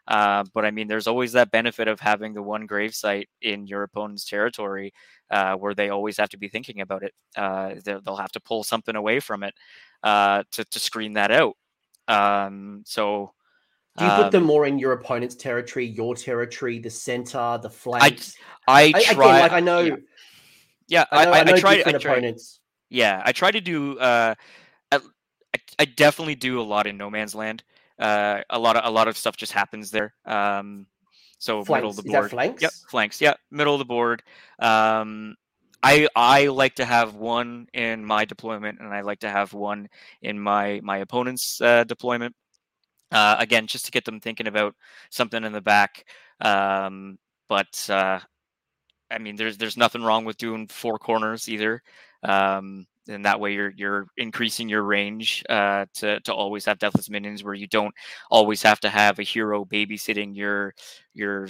[0.10, 3.68] Uh, but I mean, there's always that benefit of having the one grave site in
[3.68, 4.92] your opponent's territory
[5.30, 7.14] uh, where they always have to be thinking about it.
[7.38, 9.54] Uh, they'll have to pull something away from it
[10.04, 11.56] uh, to, to screen that out.
[12.08, 13.34] Um, so.
[13.98, 17.70] Do you put them um more in your opponent's territory, your territory, the center, the
[17.70, 18.36] flanks?
[18.66, 19.12] I, I, try.
[19.12, 19.82] Again, like I know.
[19.82, 19.96] Yeah,
[20.88, 21.84] yeah I, I, I, I try.
[21.86, 22.62] I try, opponents.
[22.90, 24.00] Yeah, I try to do.
[24.00, 24.36] Uh,
[24.92, 27.64] I, I definitely do a lot in No Man's Land.
[28.00, 30.14] Uh, a lot of a lot of stuff just happens there.
[30.26, 30.88] Um,
[31.38, 31.70] so flanks.
[31.70, 32.30] middle of the board.
[32.32, 32.62] flanks?
[32.62, 33.22] Yep, flanks.
[33.22, 34.24] Yeah, middle of the board.
[34.60, 35.36] Um,
[35.82, 39.88] I I like to have one in my deployment, and I like to have one
[40.22, 42.36] in my my opponent's uh, deployment.
[43.12, 44.76] Uh, again, just to get them thinking about
[45.10, 46.06] something in the back.
[46.42, 48.20] Um, but uh,
[49.10, 51.82] I mean, there's there's nothing wrong with doing four corners either.
[52.24, 57.10] Um, and that way you're you're increasing your range uh, to to always have deathless
[57.10, 57.94] minions where you don't
[58.32, 60.74] always have to have a hero babysitting your
[61.14, 61.50] your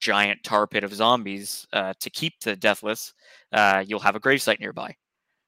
[0.00, 3.14] giant tar pit of zombies uh, to keep the deathless.
[3.52, 4.94] Uh, you'll have a gravesite nearby.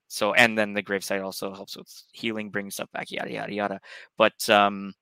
[0.09, 3.81] So and then the gravesite also helps with healing, bringing stuff back, yada yada yada.
[4.19, 4.95] But um,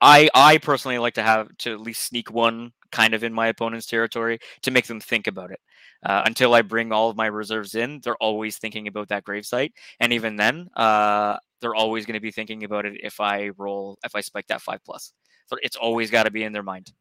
[0.00, 3.48] I I personally like to have to at least sneak one kind of in my
[3.48, 5.60] opponent's territory to make them think about it.
[6.04, 9.72] Uh, until I bring all of my reserves in, they're always thinking about that gravesite,
[10.00, 13.98] and even then, uh, they're always going to be thinking about it if I roll
[14.04, 15.12] if I spike that five plus.
[15.46, 16.92] So it's always got to be in their mind.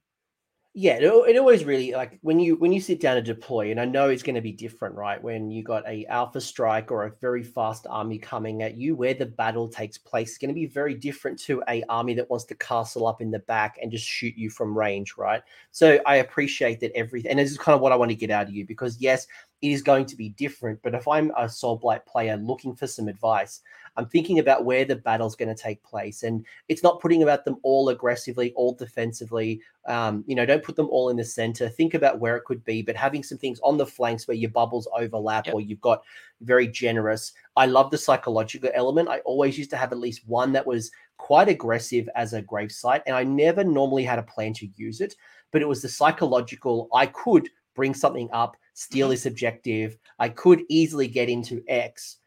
[0.77, 3.85] Yeah, it, always really like when you when you sit down to deploy, and I
[3.85, 5.23] know it's going to be different, right?
[5.23, 9.13] When you got a alpha strike or a very fast army coming at you, where
[9.13, 12.43] the battle takes place, is going to be very different to a army that wants
[12.45, 15.41] to castle up in the back and just shoot you from range, right?
[15.71, 18.29] So I appreciate that everything, and this is kind of what I want to get
[18.29, 19.27] out of you because yes,
[19.61, 20.81] it is going to be different.
[20.83, 23.61] But if I'm a Soul Blight player looking for some advice,
[23.97, 27.45] I'm thinking about where the battle's going to take place, and it's not putting about
[27.45, 29.61] them all aggressively, all defensively.
[29.87, 31.69] Um, you know, don't put them all in the center.
[31.69, 34.49] Think about where it could be, but having some things on the flanks where your
[34.49, 35.55] bubbles overlap, yep.
[35.55, 36.03] or you've got
[36.41, 37.33] very generous.
[37.55, 39.09] I love the psychological element.
[39.09, 43.01] I always used to have at least one that was quite aggressive as a gravesite,
[43.05, 45.15] and I never normally had a plan to use it,
[45.51, 46.89] but it was the psychological.
[46.93, 49.11] I could bring something up, steal mm-hmm.
[49.11, 49.97] this objective.
[50.19, 52.17] I could easily get into X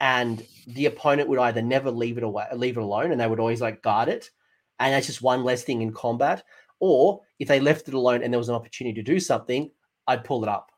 [0.00, 3.40] and the opponent would either never leave it away, leave it alone, and they would
[3.40, 4.30] always like guard it,
[4.78, 6.44] and that's just one less thing in combat.
[6.80, 9.70] Or if they left it alone and there was an opportunity to do something,
[10.06, 10.70] I'd pull it up.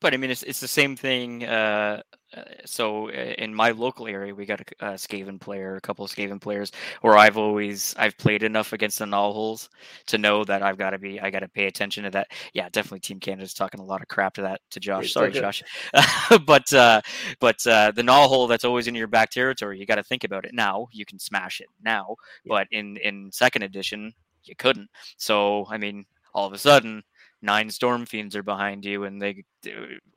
[0.00, 1.44] But I mean, it's it's the same thing.
[1.44, 2.02] Uh,
[2.34, 6.10] uh so in my local area, we got a, a Skaven player, a couple of
[6.10, 6.72] Skaven players,
[7.02, 9.68] where I've always I've played enough against the Gnawholes
[10.06, 12.28] to know that I've got to be I got to pay attention to that.
[12.54, 15.04] Yeah, definitely Team Canada's talking a lot of crap to that to Josh.
[15.04, 15.62] It's Sorry, Josh.
[16.46, 17.02] but uh,
[17.38, 20.46] but uh, the Gnawhole that's always in your back territory, you got to think about
[20.46, 20.88] it now.
[20.92, 22.48] You can smash it now, yeah.
[22.48, 24.88] but in in second edition, you couldn't.
[25.18, 27.02] So I mean, all of a sudden
[27.42, 29.44] nine storm fiends are behind you and they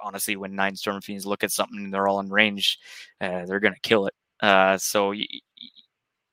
[0.02, 2.80] honestly when nine storm fiends look at something and they're all in range
[3.22, 4.14] uh, they're gonna kill it.
[4.42, 5.26] Uh, so you,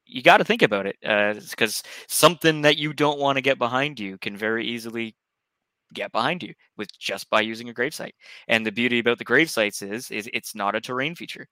[0.07, 3.59] you got to think about it because uh, something that you don't want to get
[3.59, 5.15] behind you can very easily
[5.95, 8.13] get behind you with just by using a gravesite.
[8.49, 11.47] And the beauty about the gravesites is is it's not a terrain feature.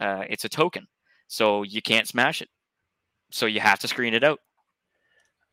[0.00, 0.86] Uh, it's a token
[1.30, 2.48] so you can't smash it.
[3.30, 4.40] So you have to screen it out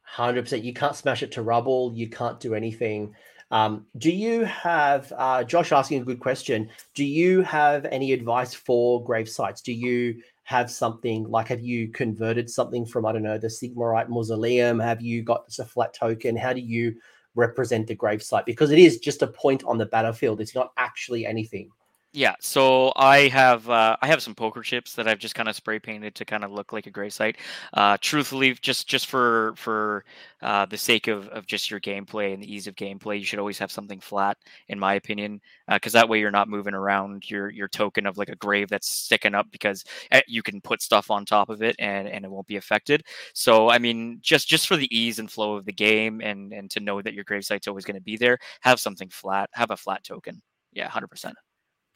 [0.08, 0.64] Hundred percent.
[0.64, 1.92] You can't smash it to rubble.
[1.94, 3.14] You can't do anything.
[3.52, 6.70] Um, do you have uh, Josh asking a good question?
[6.96, 9.62] Do you have any advice for grave sites?
[9.62, 14.08] Do you have something like have you converted something from I don't know the Sigmarite
[14.08, 14.80] mausoleum?
[14.80, 16.38] Have you got a flat token?
[16.38, 16.96] How do you
[17.36, 18.46] represent the grave site?
[18.46, 20.40] Because it is just a point on the battlefield.
[20.40, 21.70] It's not actually anything.
[22.14, 25.56] Yeah, so I have uh, I have some poker chips that I've just kind of
[25.56, 27.38] spray painted to kind of look like a grave site.
[27.74, 30.04] Uh, truthfully, just just for for
[30.42, 33.38] uh, the sake of, of just your gameplay and the ease of gameplay, you should
[33.40, 34.38] always have something flat,
[34.70, 38.18] in my opinion, because uh, that way you're not moving around your your token of
[38.18, 41.62] like a grave that's sticking up because eh, you can put stuff on top of
[41.62, 43.04] it and and it won't be affected.
[43.34, 46.72] So I mean, just just for the ease and flow of the game and and
[46.72, 49.70] to know that your grave site's always going to be there, have something flat, have
[49.72, 50.42] a flat token.
[50.74, 51.36] Yeah, hundred percent.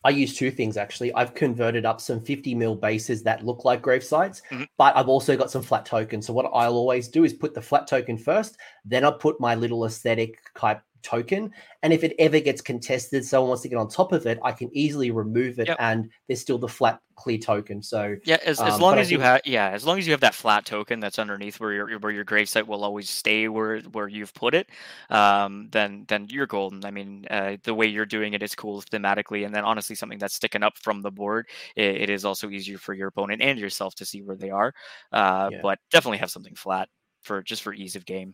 [0.03, 1.13] I use two things actually.
[1.13, 4.63] I've converted up some 50 mil bases that look like grave sites, mm-hmm.
[4.77, 6.25] but I've also got some flat tokens.
[6.25, 9.55] So what I'll always do is put the flat token first, then I'll put my
[9.55, 11.51] little aesthetic type token.
[11.83, 14.51] And if it ever gets contested, someone wants to get on top of it, I
[14.51, 15.77] can easily remove it, yep.
[15.79, 17.83] and there's still the flat clear token.
[17.83, 20.21] So yeah, as, as um, long as you have yeah, as long as you have
[20.21, 24.07] that flat token that's underneath where your where your gravesite will always stay where where
[24.07, 24.69] you've put it,
[25.09, 26.85] um, then then you're golden.
[26.85, 30.19] I mean, uh, the way you're doing it is cool thematically, and then honestly, something
[30.19, 33.59] that's sticking up from the board, it, it is also easier for your opponent and
[33.59, 34.73] yourself to see where they are.
[35.11, 35.59] Uh, yeah.
[35.61, 36.89] But definitely have something flat
[37.21, 38.33] for just for ease of game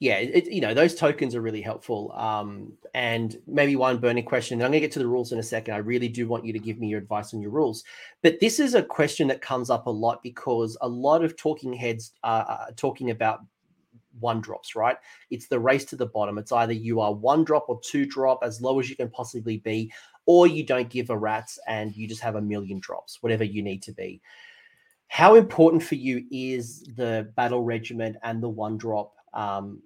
[0.00, 2.12] yeah, it, you know, those tokens are really helpful.
[2.12, 4.60] Um, and maybe one burning question.
[4.60, 5.74] I'm going to get to the rules in a second.
[5.74, 7.84] I really do want you to give me your advice on your rules.
[8.22, 11.72] But this is a question that comes up a lot because a lot of talking
[11.72, 13.40] heads are talking about
[14.20, 14.96] one drops, right?
[15.30, 16.38] It's the race to the bottom.
[16.38, 19.58] It's either you are one drop or two drop, as low as you can possibly
[19.58, 19.92] be,
[20.26, 23.62] or you don't give a rat's and you just have a million drops, whatever you
[23.62, 24.20] need to be.
[25.08, 29.82] How important for you is the battle regiment and the one drop um,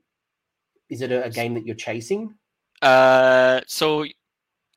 [0.89, 2.35] is it a, a game that you're chasing?
[2.81, 4.05] Uh, so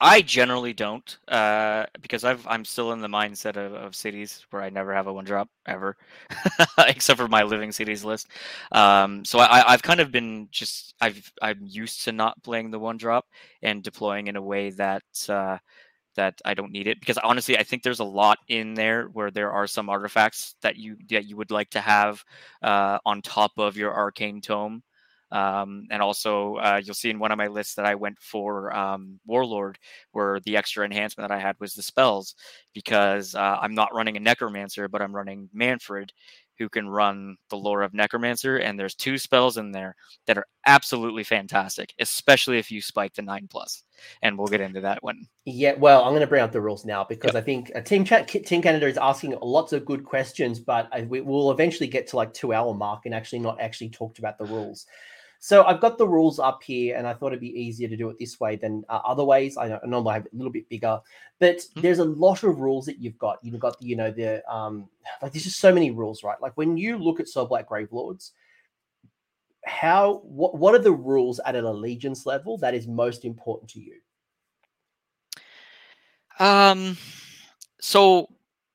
[0.04, 4.64] I generally don't, uh, because I've I'm still in the mindset of, of cities where
[4.64, 5.96] I never have a one drop ever,
[6.88, 8.28] except for my living cities list.
[8.72, 12.80] Um, so I, I've kind of been just I've I'm used to not playing the
[12.80, 13.28] one drop
[13.62, 15.60] and deploying in a way that uh,
[16.16, 19.32] that I don't need it because honestly I think there's a lot in there where
[19.32, 22.24] there are some artifacts that you that you would like to have
[22.62, 24.84] uh, on top of your arcane tome.
[25.32, 28.76] Um, and also, uh, you'll see in one of my lists that I went for
[28.76, 29.80] um, Warlord,
[30.12, 32.36] where the extra enhancement that I had was the spells,
[32.74, 36.10] because uh, I'm not running a Necromancer, but I'm running Mannfred,
[36.62, 39.96] who can run the lore of Necromancer, and there's two spells in there
[40.28, 43.84] that are absolutely fantastic, especially if you spike the nine plus.
[44.22, 45.26] And we'll get into that one.
[45.46, 47.42] Yeah, well, I'm going to bring up the rules now because yep.
[47.42, 51.02] I think uh, Team Chat, Team Canada is asking lots of good questions, but I,
[51.02, 54.38] we, will eventually get to like two hour mark and actually not actually talked about
[54.38, 54.86] the rules.
[55.44, 58.10] So I've got the rules up here, and I thought it'd be easier to do
[58.10, 59.58] it this way than uh, other ways.
[59.58, 61.02] I, I normally have it a little bit bigger,
[61.40, 61.82] but mm-hmm.
[61.82, 63.40] there's a lot of rules that you've got.
[63.42, 64.88] You've got, the, you know, the um,
[65.22, 66.40] like there's just so many rules, right?
[66.40, 68.34] Like when you look at Soul grave lords,
[69.66, 73.80] how what what are the rules at an allegiance level that is most important to
[73.80, 73.96] you?
[76.38, 76.98] Um,
[77.80, 78.28] so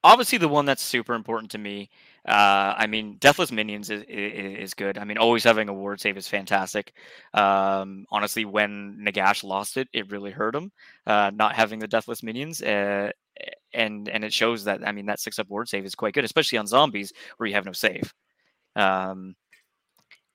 [0.02, 1.90] obviously the one that's super important to me
[2.26, 4.98] uh, I mean, Deathless Minions is, is, is, good.
[4.98, 6.92] I mean, always having a ward save is fantastic.
[7.32, 10.72] Um, honestly, when Nagash lost it, it really hurt him
[11.06, 12.62] uh, not having the Deathless Minions.
[12.62, 13.10] Uh,
[13.72, 16.24] and and it shows that I mean that six up ward save is quite good,
[16.24, 18.12] especially on zombies where you have no save.
[18.74, 19.36] Um,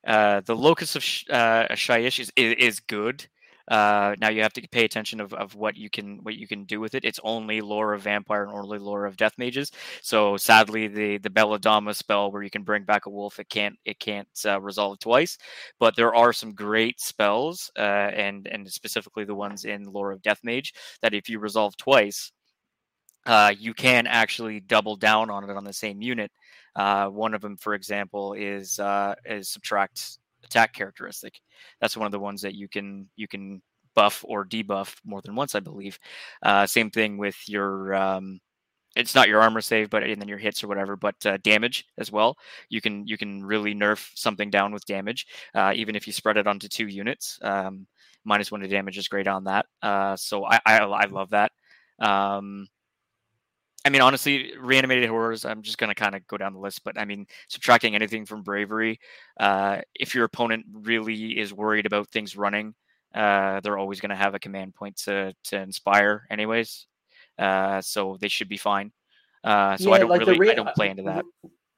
[0.06, 3.28] uh, the Locus of Sh- uh, Shyish is, is, is good.
[3.68, 6.66] Uh, now you have to pay attention of, of what you can what you can
[6.66, 7.06] do with it.
[7.06, 9.72] It's only lore of vampire and only lore of death mages.
[10.02, 13.76] So sadly, the the Belladamma spell where you can bring back a wolf, it can't
[13.86, 15.38] it can't uh, resolve twice.
[15.80, 20.22] But there are some great spells, uh, and and specifically the ones in lore of
[20.22, 22.32] death mage that if you resolve twice,
[23.26, 26.32] uh, you can actually double down on it on the same unit.
[26.76, 30.18] Uh, one of them, for example, is uh, is subtract
[30.52, 31.40] attack characteristic.
[31.80, 33.62] That's one of the ones that you can you can
[33.96, 35.98] buff or debuff more than once, I believe.
[36.44, 38.40] Uh, same thing with your um,
[38.96, 41.86] it's not your armor save, but and then your hits or whatever, but uh, damage
[41.98, 42.38] as well.
[42.70, 46.38] You can you can really nerf something down with damage, uh, even if you spread
[46.38, 47.40] it onto two units.
[47.42, 47.88] Um,
[48.26, 49.66] minus one to damage is great on that.
[49.82, 51.52] Uh, so I, I, I love that.
[52.00, 52.68] Um,
[53.84, 55.44] I mean, honestly, reanimated horrors.
[55.44, 58.44] I'm just gonna kind of go down the list, but I mean, subtracting anything from
[58.44, 59.00] bravery.
[59.40, 62.76] Uh, if your opponent really is worried about things running,
[63.16, 66.86] uh, they're always gonna have a command point to to inspire, anyways.
[67.40, 68.92] Uh, so they should be fine.
[69.44, 71.26] Uh, so yeah, I don't like really, re- I don't play into that.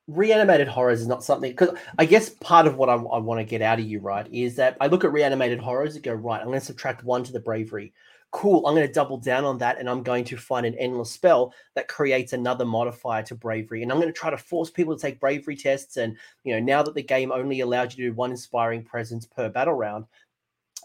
[0.07, 3.45] Reanimated horrors is not something because I guess part of what I, I want to
[3.45, 6.41] get out of you, right, is that I look at reanimated horrors and go, right,
[6.41, 7.93] I'm going to subtract one to the bravery
[8.33, 11.11] cool, I'm going to double down on that and I'm going to find an endless
[11.11, 13.83] spell that creates another modifier to bravery.
[13.83, 15.97] And I'm going to try to force people to take bravery tests.
[15.97, 19.27] And, you know, now that the game only allows you to do one inspiring presence
[19.27, 20.05] per battle round,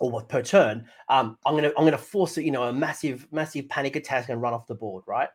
[0.01, 3.69] or per turn, um, I'm gonna I'm gonna force it, you know, a massive massive
[3.69, 5.29] panic attack and run off the board, right?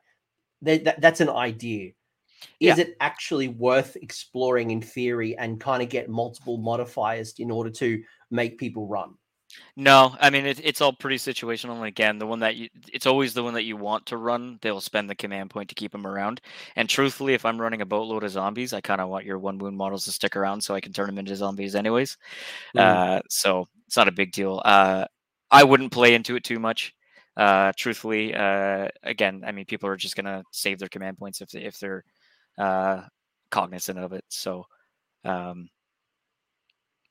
[0.62, 1.92] That, that, that's an idea.
[2.60, 2.86] Is yeah.
[2.86, 8.02] it actually worth exploring in theory and kind of get multiple modifiers in order to
[8.32, 9.16] make people run?
[9.76, 11.76] No, I mean it, it's all pretty situational.
[11.76, 14.60] And again, the one that you, it's always the one that you want to run.
[14.62, 16.42] They'll spend the command point to keep them around.
[16.76, 19.58] And truthfully, if I'm running a boatload of zombies, I kind of want your one
[19.58, 22.18] wound models to stick around so I can turn them into zombies anyways.
[22.76, 22.82] Mm.
[22.82, 24.62] Uh, so it's not a big deal.
[24.64, 25.06] Uh,
[25.50, 26.94] I wouldn't play into it too much.
[27.36, 31.50] Uh, truthfully, uh, again, I mean, people are just gonna save their command points if
[31.50, 32.04] they, if they're
[32.60, 33.02] uh,
[33.50, 34.24] cognizant of it.
[34.30, 34.66] So,
[35.26, 35.70] um,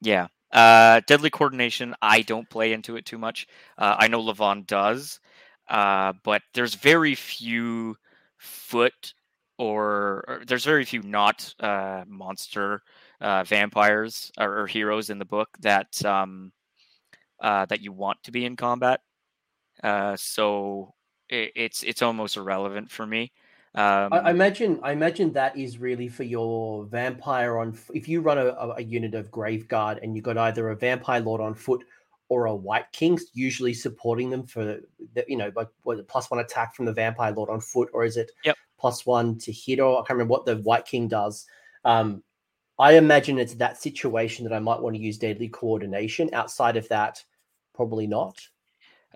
[0.00, 3.46] yeah, uh, deadly coordination, I don't play into it too much.
[3.78, 5.20] Uh, I know Levon does,
[5.68, 7.96] uh, but there's very few
[8.36, 9.14] foot
[9.58, 12.82] or, or there's very few not uh, monster
[13.20, 16.52] uh, vampires or, or, heroes in the book that um,
[17.40, 19.00] uh, that you want to be in combat.
[20.16, 20.92] so
[21.28, 23.32] it, it's it's almost irrelevant for me.
[23.74, 27.78] Um, I, I, imagine I imagine that is really for your vampire on.
[27.94, 31.20] If you run a, a unit of Grave Guard and you've got either a vampire
[31.20, 31.82] lord on foot
[32.28, 34.80] or a Wight King, usually supporting them for
[35.14, 38.04] the, you know like what plus one attack from the vampire lord on foot, or
[38.04, 38.56] is it yep.
[38.78, 39.80] plus one to hit?
[39.80, 41.46] Or I can't remember what the Wight King does.
[41.86, 42.22] Um,
[42.78, 46.28] I imagine it's that situation that I might want to use deadly coordination.
[46.34, 47.24] Outside of that,
[47.74, 48.38] probably not.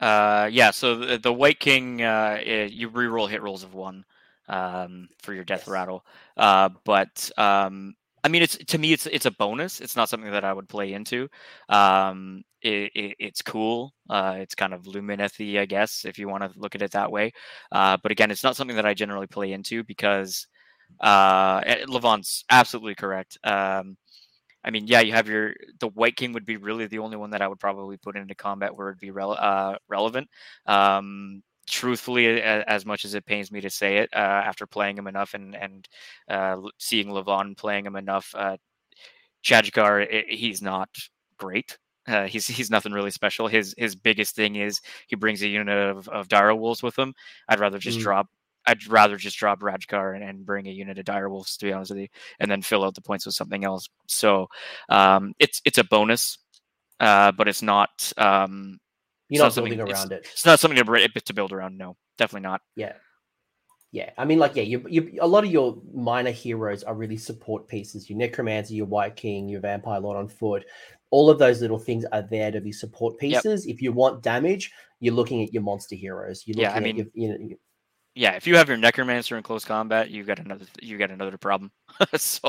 [0.00, 0.70] Uh, yeah.
[0.70, 4.04] So the, the Wight King, uh, eh, you reroll hit rolls of one
[4.48, 5.68] um, for your death yes.
[5.68, 6.04] rattle.
[6.36, 7.94] Uh, but um,
[8.24, 9.80] I mean, it's to me, it's it's a bonus.
[9.80, 11.28] It's not something that I would play into.
[11.68, 13.94] Um, it, it, it's cool.
[14.10, 17.12] Uh, it's kind of luminethy, I guess, if you want to look at it that
[17.12, 17.32] way.
[17.70, 20.48] Uh, but again, it's not something that I generally play into because
[21.00, 23.38] uh, eh, Levon's absolutely correct.
[23.44, 23.96] Um,
[24.64, 27.30] I mean, yeah, you have your the Wight King would be really the only one
[27.30, 30.28] that I would probably put into combat where it'd be re- uh, relevant.
[30.66, 35.06] Um, truthfully, as much as it pains me to say it, uh, after playing him
[35.06, 35.88] enough and and
[36.28, 38.56] uh, seeing Levon playing him enough, uh,
[39.44, 40.88] Chadgar, he's not
[41.38, 41.78] great.
[42.06, 43.48] Uh, he's he's nothing really special.
[43.48, 47.14] His his biggest thing is he brings a unit of, of Dire wolves with him.
[47.48, 48.02] I'd rather just mm.
[48.02, 48.28] drop
[48.66, 51.72] I'd rather just drop Radukar and, and, bring a unit of dire wolves to be
[51.72, 52.08] honest with you,
[52.40, 53.88] and then fill out the points with something else.
[54.06, 54.48] So
[54.88, 56.38] um, it's it's a bonus,
[57.00, 58.12] uh, but it's not.
[58.16, 58.78] Um,
[59.28, 60.28] You're not building around it's, it.
[60.32, 61.76] It's not something to to build around.
[61.78, 62.60] No, definitely not.
[62.74, 62.92] Yeah.
[63.92, 67.16] Yeah, I mean, like, yeah, you, you, a lot of your minor heroes are really
[67.16, 68.10] support pieces.
[68.10, 70.66] Your Necromancer, your Wight King, your Vampire Lord on foot
[71.10, 73.66] all of those little things are there to be support pieces.
[73.66, 73.74] Yep.
[73.74, 76.42] If you want damage, you're looking at your monster heroes.
[76.46, 77.56] You're yeah, I mean, your, you know,
[78.14, 81.36] yeah, if you have your necromancer in close combat, you've got another you got another
[81.38, 81.70] problem.
[82.16, 82.48] so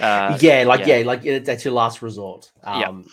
[0.00, 0.98] uh, yeah, like yeah.
[0.98, 1.06] yeah.
[1.06, 2.50] like that's your last resort.
[2.64, 3.08] Um,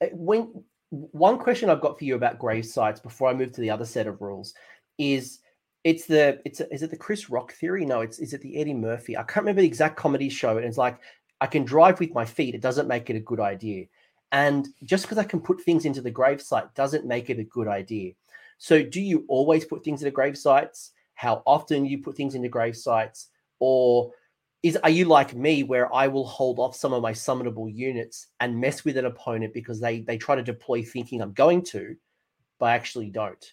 [0.00, 0.08] yeah.
[0.12, 3.70] When one question I've got for you about grave sites before I move to the
[3.70, 4.54] other set of rules
[4.98, 5.40] is
[5.84, 7.84] it's the it's is it the Chris Rock theory?
[7.84, 9.16] No, it's is it the Eddie Murphy?
[9.16, 10.56] I can't remember the exact comedy show.
[10.56, 10.98] And it's like
[11.40, 12.54] I can drive with my feet.
[12.54, 13.86] It doesn't make it a good idea.
[14.32, 17.68] And just because I can put things into the gravesite doesn't make it a good
[17.68, 18.12] idea.
[18.58, 20.92] So, do you always put things into grave sites?
[21.14, 23.28] How often you put things into grave sites?
[23.60, 24.10] Or
[24.62, 28.28] is are you like me where I will hold off some of my summonable units
[28.40, 31.96] and mess with an opponent because they they try to deploy thinking I'm going to,
[32.58, 33.44] but I actually don't?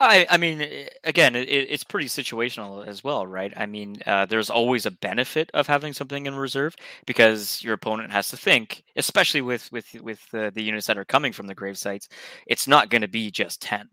[0.00, 3.52] I, I mean, eh, again, it, it's pretty situational as well, right?
[3.56, 6.76] I mean, uh, there's always a benefit of having something in reserve
[7.06, 11.32] because your opponent has to think, especially with with with the, units that are coming
[11.32, 12.08] from the grave sites.
[12.46, 13.88] It's not going to be just ten,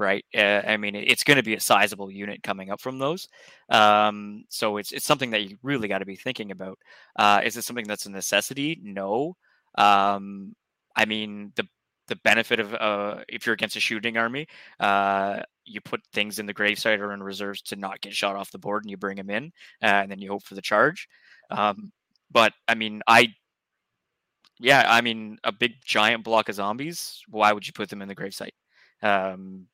[0.00, 0.24] right?
[0.36, 3.28] Uh, I mean, it's going to be a sizable unit coming up from those.
[3.68, 6.78] Um, so it's it's something that you really got to be thinking about.
[7.16, 8.80] Uh, is it something that's a necessity?
[8.82, 9.36] No.
[9.76, 10.56] Um,
[10.96, 11.68] I mean, the
[12.08, 14.48] the benefit of uh, if you're against a shooting army,
[14.80, 18.50] uh, you put things in the gravesite or in reserves to not get shot off
[18.50, 21.08] the board, and you bring them in, uh, and then you hope for the charge.
[21.50, 21.92] Um,
[22.30, 23.28] but I mean, I,
[24.58, 27.22] yeah, I mean, a big giant block of zombies.
[27.28, 28.50] Why would you put them in the gravesite?
[29.02, 29.66] Um,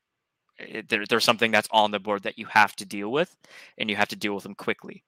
[0.87, 3.35] there, there's something that's on the board that you have to deal with,
[3.77, 5.03] and you have to deal with them quickly.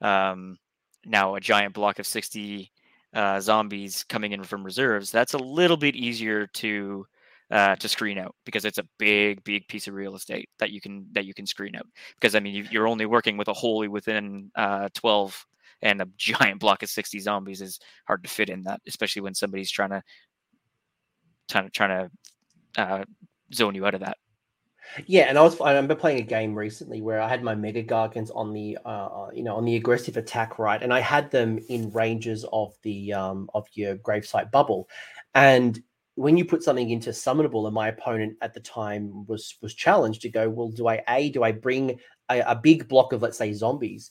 [0.00, 0.58] Um,
[1.04, 2.70] now, a giant block of 60
[3.14, 7.06] uh, zombies coming in from reserves, that's a little bit easier to
[7.50, 10.80] uh, to screen out because it's a big, big piece of real estate that you
[10.80, 11.86] can that you can screen out.
[12.14, 15.46] Because I mean, you, are only working with a wholly within uh, 12,
[15.82, 19.34] and a giant block of 60 zombies is hard to fit in that, especially when
[19.34, 20.02] somebody's trying to
[21.50, 23.04] trying to trying to uh,
[23.52, 24.16] zone you out of that.
[25.06, 27.82] Yeah, and I was I remember playing a game recently where I had my mega
[27.82, 31.30] gargants on the uh, uh, you know on the aggressive attack right, and I had
[31.30, 34.88] them in ranges of the um of your gravesite bubble,
[35.34, 35.82] and
[36.14, 40.22] when you put something into summonable, and my opponent at the time was was challenged
[40.22, 41.98] to go, well, do I a do I bring
[42.30, 44.10] a, a big block of let's say zombies?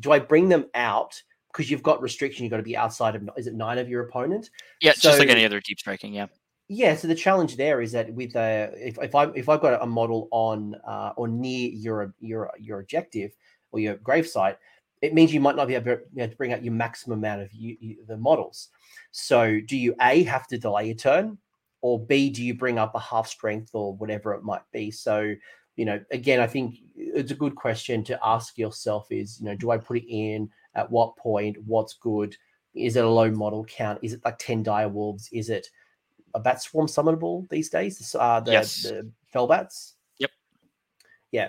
[0.00, 1.20] Do I bring them out
[1.52, 2.44] because you've got restriction?
[2.44, 4.50] You've got to be outside of is it nine of your opponent?
[4.80, 6.14] Yeah, so, just like any other deep striking.
[6.14, 6.26] Yeah.
[6.68, 9.82] Yeah, so the challenge there is that with uh, if if I if I've got
[9.82, 13.32] a model on uh, or near your your your objective
[13.70, 14.56] or your gravesite,
[15.02, 17.18] it means you might not be able to, be able to bring out your maximum
[17.18, 18.68] amount of you, you, the models.
[19.10, 21.36] So, do you a have to delay a turn,
[21.82, 24.90] or b do you bring up a half strength or whatever it might be?
[24.90, 25.34] So,
[25.76, 29.54] you know, again, I think it's a good question to ask yourself: is you know,
[29.54, 31.58] do I put it in at what point?
[31.66, 32.34] What's good?
[32.74, 33.98] Is it a low model count?
[34.02, 35.28] Is it like ten dire wolves?
[35.30, 35.68] Is it
[36.34, 38.14] a bat swarm summonable these days?
[38.18, 38.82] Uh, the, yes.
[38.82, 39.94] the fell bats.
[40.18, 40.30] Yep.
[41.32, 41.48] Yeah.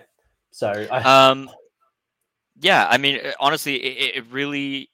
[0.51, 1.49] So um,
[2.61, 4.89] yeah, I mean, uh, honestly, it, it, really,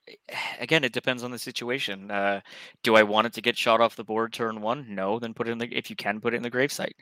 [0.60, 2.10] again, it depends on the situation.
[2.10, 2.42] Uh,
[2.82, 4.88] do I want it to get shot off the board turn one?
[4.90, 5.68] No, then put it in the.
[5.72, 6.94] If you can put it in the gravesite,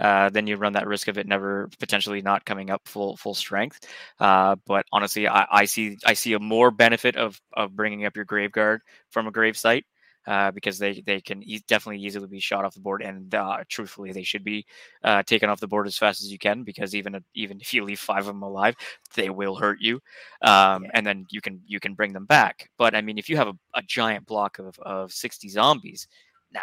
[0.00, 3.34] uh, then you run that risk of it never potentially not coming up full full
[3.34, 3.86] strength.
[4.18, 8.16] Uh, but honestly, I, I see I see a more benefit of of bringing up
[8.16, 8.80] your graveguard
[9.10, 9.84] from a gravesite
[10.28, 13.64] uh, because they they can e- definitely easily be shot off the board, and uh,
[13.68, 14.66] truthfully, they should be
[15.02, 17.82] uh, taken off the board as fast as you can because even even if you
[17.82, 18.76] leave five of them alive,
[19.14, 19.94] they will hurt you,
[20.42, 20.90] um, yeah.
[20.92, 22.68] and then you can you can bring them back.
[22.76, 26.06] But I mean, if you have a, a giant block of of sixty zombies,
[26.52, 26.60] nah,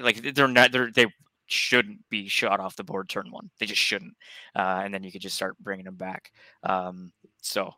[0.00, 1.06] like they're not they're they
[1.48, 3.50] shouldn't be shot off the board turn one.
[3.58, 4.14] They just shouldn't,
[4.56, 6.32] uh, and then you could just start bringing them back.
[6.62, 7.12] Um,
[7.42, 7.74] so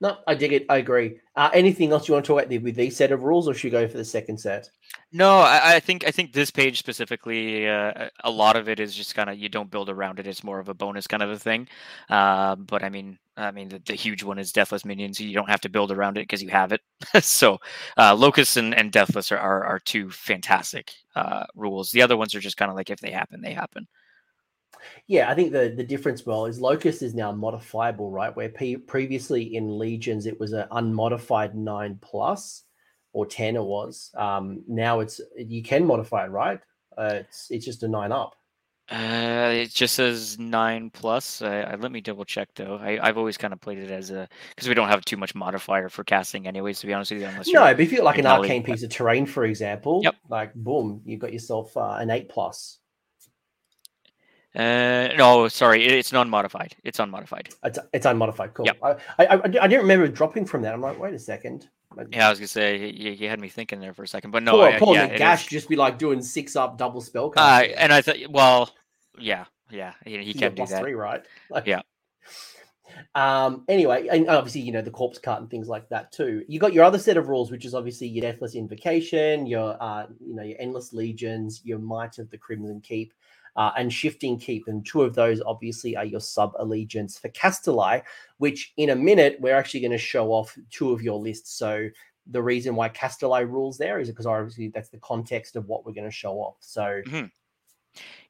[0.00, 0.66] no, I dig it.
[0.68, 1.18] I agree.
[1.34, 3.64] Uh, anything else you want to talk about with these set of rules, or should
[3.64, 4.70] you go for the second set?
[5.12, 8.94] No, I, I think I think this page specifically, uh, a lot of it is
[8.94, 10.26] just kind of you don't build around it.
[10.28, 11.68] It's more of a bonus kind of a thing.
[12.08, 15.20] Uh, but I mean, I mean, the, the, huge one is Deathless minions.
[15.20, 16.80] You don't have to build around it because you have it.
[17.24, 17.58] so,
[17.96, 21.90] uh, Locus and, and Deathless are, are, are two fantastic uh, rules.
[21.90, 23.86] The other ones are just kind of like if they happen, they happen.
[25.06, 28.34] Yeah, I think the the difference, well, is Locus is now modifiable, right?
[28.34, 32.64] Where p- previously in Legions it was an unmodified nine plus
[33.12, 34.10] or ten, it was.
[34.16, 36.60] Um, now it's you can modify it, right?
[36.96, 38.34] Uh, it's it's just a nine up.
[38.90, 41.42] Uh, it just says nine plus.
[41.42, 42.78] I, I, let me double check though.
[42.80, 45.34] I, I've always kind of played it as a because we don't have too much
[45.34, 46.80] modifier for casting, anyways.
[46.80, 48.88] To be honest with you, unless no, but if you like an arcane piece of
[48.88, 50.14] terrain, for example, yep.
[50.30, 52.78] like boom, you've got yourself uh, an eight plus.
[54.58, 56.74] Uh, no, sorry, it's non-modified.
[56.82, 57.50] It's unmodified.
[57.62, 58.54] It's, it's unmodified.
[58.54, 58.66] Cool.
[58.66, 58.78] Yep.
[58.82, 60.74] I, I, I, I didn't remember dropping from that.
[60.74, 61.68] I'm like, wait a second.
[62.10, 64.42] Yeah, I was gonna say you, you had me thinking there for a second, but
[64.42, 67.32] no, poor, poor yeah, Gash just be like doing six up double spell.
[67.36, 68.70] Uh, and I thought, well,
[69.18, 70.80] yeah, yeah, he, he can do that.
[70.80, 71.22] Three, right?
[71.50, 71.80] Like, Yeah.
[73.14, 73.64] Um.
[73.68, 76.44] Anyway, and obviously, you know the corpse cart and things like that too.
[76.48, 80.06] You got your other set of rules, which is obviously your deathly invocation, your uh,
[80.20, 83.12] you know, your endless legions, your might of the crimson keep,
[83.56, 84.68] uh, and shifting keep.
[84.68, 88.02] And two of those obviously are your sub allegiance for Kastelai,
[88.38, 91.56] which in a minute we're actually going to show off two of your lists.
[91.58, 91.88] So
[92.26, 95.92] the reason why Kastelai rules there is because obviously that's the context of what we're
[95.92, 96.56] going to show off.
[96.60, 97.02] So.
[97.06, 97.26] Mm-hmm.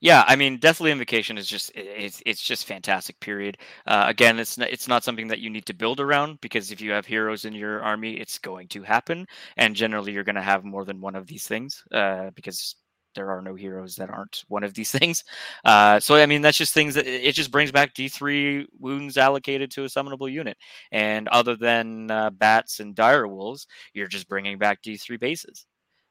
[0.01, 3.19] Yeah, I mean, Deathly Invocation is just it's it's just fantastic.
[3.21, 3.59] Period.
[3.87, 6.81] Uh, again, it's not, it's not something that you need to build around because if
[6.81, 10.43] you have heroes in your army, it's going to happen, and generally you're going to
[10.43, 12.77] have more than one of these things uh, because
[13.19, 15.25] there are no heroes that aren't one of these things.
[15.65, 19.71] Uh, so I mean, that's just things that it just brings back D3 wounds allocated
[19.73, 20.57] to a summonable unit,
[20.93, 25.67] and other than uh, bats and dire wolves, you're just bringing back D3 bases.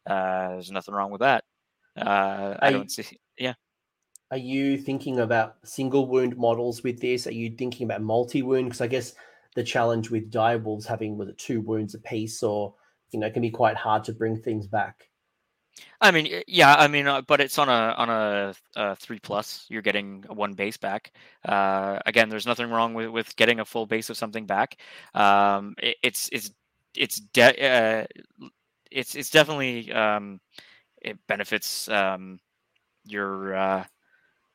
[0.06, 1.44] Uh, there's nothing wrong with that.
[1.98, 3.04] Uh, I don't see.
[3.40, 3.54] Yeah.
[4.32, 7.28] Are you thinking about single wound models with this?
[7.28, 8.66] Are you thinking about multi wound?
[8.66, 9.14] Because I guess
[9.54, 12.74] the challenge with dire wolves having was it two wounds a piece, or
[13.12, 15.07] you know, it can be quite hard to bring things back.
[16.02, 19.66] I mean, yeah, I mean, uh, but it's on a on a, a three plus.
[19.70, 21.12] You're getting one base back.
[21.44, 24.78] Uh, again, there's nothing wrong with, with getting a full base of something back.
[25.14, 26.52] Um, it, it's it's
[26.96, 28.06] it's de- uh,
[28.92, 30.40] it's it's definitely um,
[31.02, 32.40] it benefits um,
[33.06, 33.86] your uh,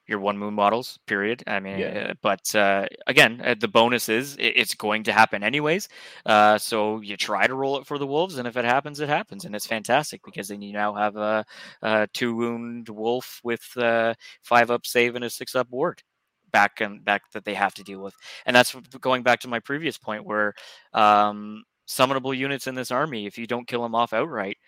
[0.06, 0.98] your one moon models.
[1.06, 1.42] Period.
[1.46, 2.08] I mean, Yeah.
[2.10, 5.88] uh, but uh, again, uh, the bonus is it's going to happen anyways.
[6.26, 9.08] Uh, so you try to roll it for the wolves, and if it happens, it
[9.08, 11.44] happens, and it's fantastic because then you now have a,
[11.82, 16.02] a two wound wolf with uh, five up save and a six up ward
[16.50, 19.60] back and back that they have to deal with, and that's going back to my
[19.60, 20.52] previous point where
[20.94, 24.58] um, summonable units in this army, if you don't kill them off outright,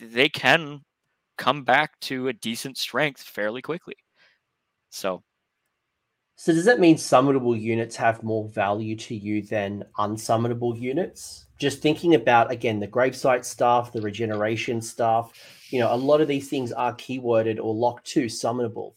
[0.00, 0.80] they can
[1.38, 3.94] come back to a decent strength fairly quickly.
[4.92, 5.22] So,
[6.36, 11.46] So does that mean summonable units have more value to you than unsummonable units?
[11.58, 15.32] Just thinking about again the gravesite stuff, the regeneration stuff,
[15.70, 18.94] you know, a lot of these things are keyworded or locked to summonable.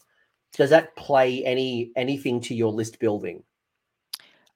[0.54, 3.44] Does that play any anything to your list building?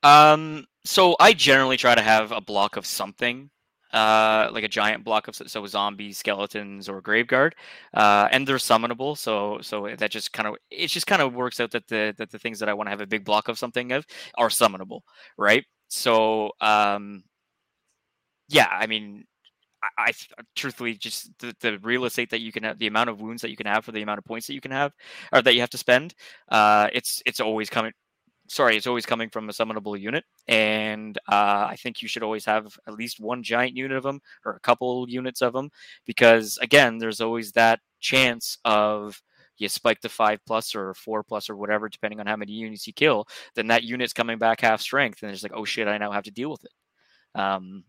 [0.03, 3.49] um, so I generally try to have a block of something,
[3.93, 7.53] uh, like a giant block of so zombies, skeletons, or graveguard,
[7.93, 9.17] uh, and they're summonable.
[9.17, 12.31] So so that just kind of it just kind of works out that the that
[12.31, 14.05] the things that I want to have a big block of something of
[14.37, 15.01] are summonable,
[15.37, 15.65] right?
[15.89, 17.23] So um,
[18.49, 19.25] yeah, I mean.
[19.97, 20.13] I, I
[20.57, 23.49] truthfully just the, the real estate that you can have, the amount of wounds that
[23.49, 24.91] you can have for the amount of points that you can have,
[25.31, 26.15] or that you have to spend.
[26.49, 27.93] Uh, it's it's always coming
[28.49, 30.25] sorry, it's always coming from a summonable unit.
[30.47, 34.21] And uh, I think you should always have at least one giant unit of them
[34.45, 35.69] or a couple units of them
[36.05, 39.21] because, again, there's always that chance of
[39.57, 42.87] you spike to five plus or four plus or whatever, depending on how many units
[42.87, 43.27] you kill.
[43.55, 46.23] Then that unit's coming back half strength, and it's like, oh shit, I now have
[46.23, 47.39] to deal with it.
[47.39, 47.83] Um,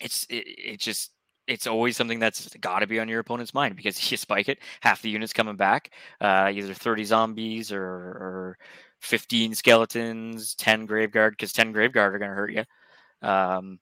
[0.00, 1.10] it's it, it just
[1.46, 4.58] it's always something that's got to be on your opponent's mind because you spike it,
[4.80, 8.58] half the units coming back, uh, either 30 zombies or, or
[9.04, 12.64] 15 skeletons, 10 graveguard, because 10 graveguard are going to hurt you.
[13.22, 13.78] Um,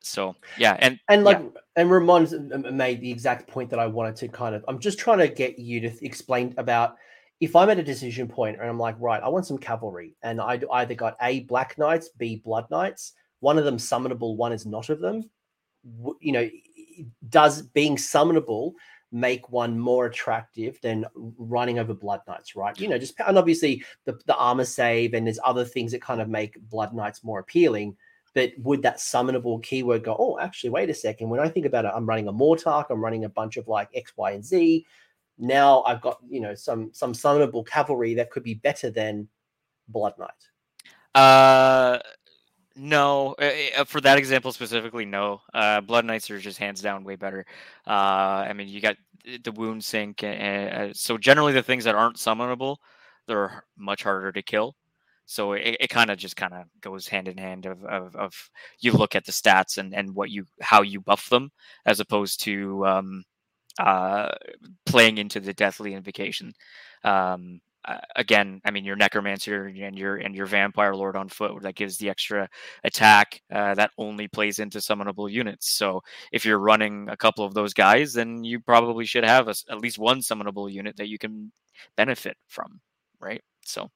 [0.00, 1.60] so yeah, and And like, yeah.
[1.76, 2.34] and Ramon's
[2.72, 4.64] made the exact point that I wanted to kind of.
[4.68, 6.96] I'm just trying to get you to th- explain about
[7.40, 10.40] if I'm at a decision point and I'm like, right, I want some cavalry, and
[10.40, 13.14] I either got a Black Knights, B Blood Knights.
[13.40, 15.30] One of them summonable, one is not of them.
[16.20, 16.50] You know,
[17.28, 18.74] does being summonable
[19.14, 22.56] make one more attractive than running over Blood Knights?
[22.56, 22.78] Right?
[22.78, 26.20] You know, just and obviously the the armor save and there's other things that kind
[26.20, 27.96] of make Blood Knights more appealing
[28.34, 31.30] but would that summonable keyword go, oh, actually, wait a second.
[31.30, 33.88] When I think about it, I'm running a Mortarch, I'm running a bunch of like
[33.94, 34.84] X, Y, and Z.
[35.38, 39.28] Now I've got, you know, some some summonable cavalry that could be better than
[39.88, 40.30] Blood Knight.
[41.14, 42.00] Uh,
[42.76, 45.40] no, uh, uh, for that example specifically, no.
[45.52, 47.46] Uh, Blood Knights are just hands down way better.
[47.86, 47.90] Uh,
[48.48, 48.96] I mean, you got
[49.42, 52.76] the wound sink, and, uh, so generally the things that aren't summonable,
[53.26, 54.76] they're much harder to kill.
[55.26, 58.50] So it, it kind of just kind of goes hand in hand of, of, of
[58.80, 61.50] you look at the stats and, and what you how you buff them
[61.86, 63.24] as opposed to um,
[63.78, 64.32] uh,
[64.86, 66.52] playing into the deathly invocation.
[67.04, 71.62] Um, uh, again, I mean, your necromancer and your and your vampire lord on foot
[71.62, 72.48] that gives the extra
[72.82, 75.70] attack uh, that only plays into summonable units.
[75.70, 79.54] So if you're running a couple of those guys, then you probably should have a,
[79.70, 81.52] at least one summonable unit that you can
[81.96, 82.80] benefit from,
[83.20, 83.42] right?
[83.64, 83.90] So.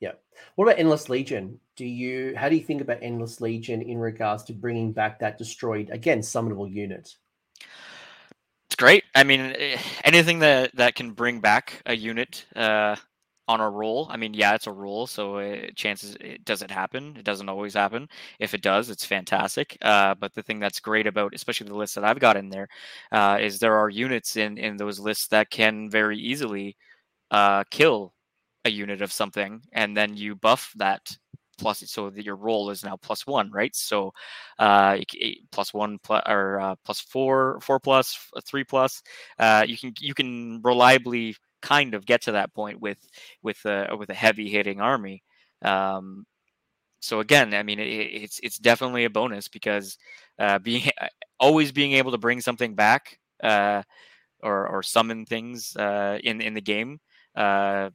[0.00, 0.12] Yeah.
[0.56, 1.58] What about Endless Legion?
[1.76, 5.38] Do you how do you think about Endless Legion in regards to bringing back that
[5.38, 7.14] destroyed again summonable unit?
[8.76, 9.04] Great.
[9.14, 12.96] I mean, eh, anything that that can bring back a unit uh,
[13.48, 14.08] on a roll.
[14.10, 17.16] I mean, yeah, it's a roll, so it, chances it does it happen.
[17.16, 18.08] It doesn't always happen.
[18.40, 19.76] If it does, it's fantastic.
[19.82, 22.68] Uh, but the thing that's great about, especially the list that I've got in there,
[23.12, 26.76] uh, is there are units in in those lists that can very easily
[27.30, 28.14] uh, kill
[28.64, 31.16] a unit of something, and then you buff that
[31.58, 33.74] plus so that your roll is now plus one, right?
[33.74, 34.12] So
[34.58, 34.98] uh,
[35.52, 39.02] plus one plus, or uh, plus four, four plus, three plus.
[39.38, 42.98] Uh, you can you can reliably kind of get to that point with
[43.42, 45.22] with a with a heavy hitting army.
[45.62, 46.26] Um,
[47.00, 49.98] so again, I mean, it, it's it's definitely a bonus because
[50.38, 50.90] uh, being
[51.40, 53.82] always being able to bring something back uh,
[54.42, 57.00] or or summon things uh, in in the game,
[57.36, 57.90] uh,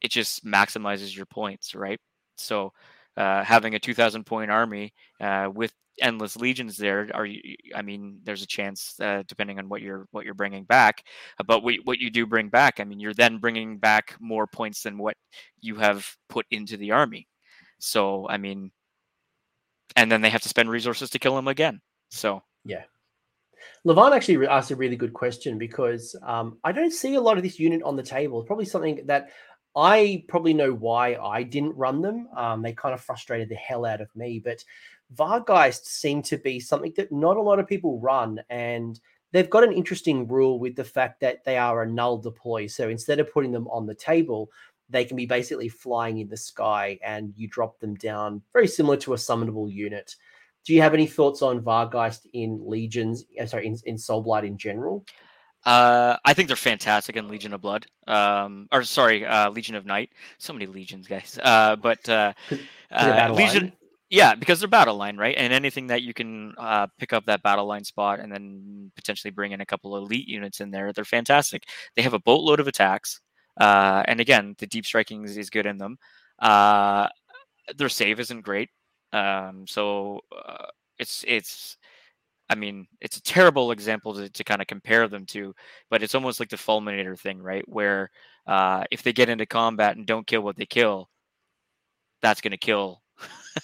[0.00, 2.00] it just maximizes your points, right?
[2.36, 2.72] So
[3.16, 7.40] uh, having a 2,000 point army uh, with endless legions there are you
[7.76, 11.04] i mean there's a chance uh, depending on what you're what you're bringing back
[11.46, 14.82] but what, what you do bring back i mean you're then bringing back more points
[14.82, 15.16] than what
[15.60, 17.28] you have put into the army.
[17.78, 18.72] So i mean
[19.96, 21.80] and then they have to spend resources to kill him again.
[22.10, 22.42] So.
[22.64, 22.82] Yeah.
[23.86, 27.42] Levon actually asked a really good question because um, I don't see a lot of
[27.42, 28.42] this unit on the table.
[28.42, 29.30] Probably something that
[29.76, 32.28] I probably know why I didn't run them.
[32.36, 34.64] Um, they kind of frustrated the hell out of me, but
[35.14, 39.00] Vargheist seem to be something that not a lot of people run, and
[39.32, 42.66] they've got an interesting rule with the fact that they are a null deploy.
[42.66, 44.50] So instead of putting them on the table,
[44.90, 48.96] they can be basically flying in the sky, and you drop them down, very similar
[48.98, 50.14] to a summonable unit.
[50.64, 53.24] Do you have any thoughts on Vargheist in Legions?
[53.40, 55.04] Uh, sorry, in, in Soulblight in general?
[55.64, 57.86] Uh, I think they're fantastic in Legion of Blood.
[58.06, 60.10] Um, or sorry, uh, Legion of Night.
[60.38, 61.38] So many legions, guys.
[61.42, 62.32] Uh, but uh,
[62.90, 63.72] uh Legion,
[64.10, 65.34] yeah, because they're battle line, right?
[65.36, 69.30] And anything that you can uh, pick up that battle line spot and then potentially
[69.30, 71.64] bring in a couple of elite units in there, they're fantastic.
[71.96, 73.20] They have a boatload of attacks,
[73.58, 75.98] uh, and again, the deep striking is, is good in them.
[76.38, 77.08] Uh,
[77.76, 78.68] their save isn't great,
[79.12, 80.66] um, so uh,
[80.98, 81.76] it's it's
[82.54, 85.56] I mean, it's a terrible example to, to kind of compare them to,
[85.90, 87.68] but it's almost like the Fulminator thing, right?
[87.68, 88.12] Where
[88.46, 91.10] uh, if they get into combat and don't kill what they kill,
[92.22, 93.02] that's going to kill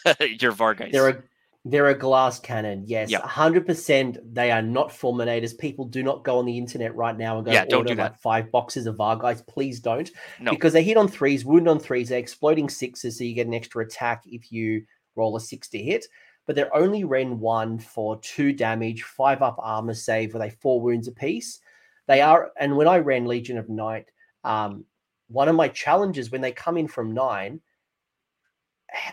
[0.20, 0.90] your Vargheist.
[0.90, 1.22] They're a
[1.64, 2.82] they're a glass cannon.
[2.88, 4.18] Yes, hundred percent.
[4.34, 5.56] They are not fulminators.
[5.56, 8.18] People do not go on the internet right now and go yeah, order do like
[8.18, 9.46] five boxes of Vargheist.
[9.46, 10.10] Please don't,
[10.40, 10.50] no.
[10.50, 12.08] because they hit on threes, wound on threes.
[12.08, 14.82] They're exploding sixes, so you get an extra attack if you
[15.14, 16.06] roll a six to hit
[16.50, 20.80] but they're only ren one for two damage, five up armor save with a four
[20.80, 21.60] wounds apiece.
[22.08, 24.10] They are, and when I ran Legion of Night,
[24.42, 24.84] um,
[25.28, 27.60] one of my challenges when they come in from nine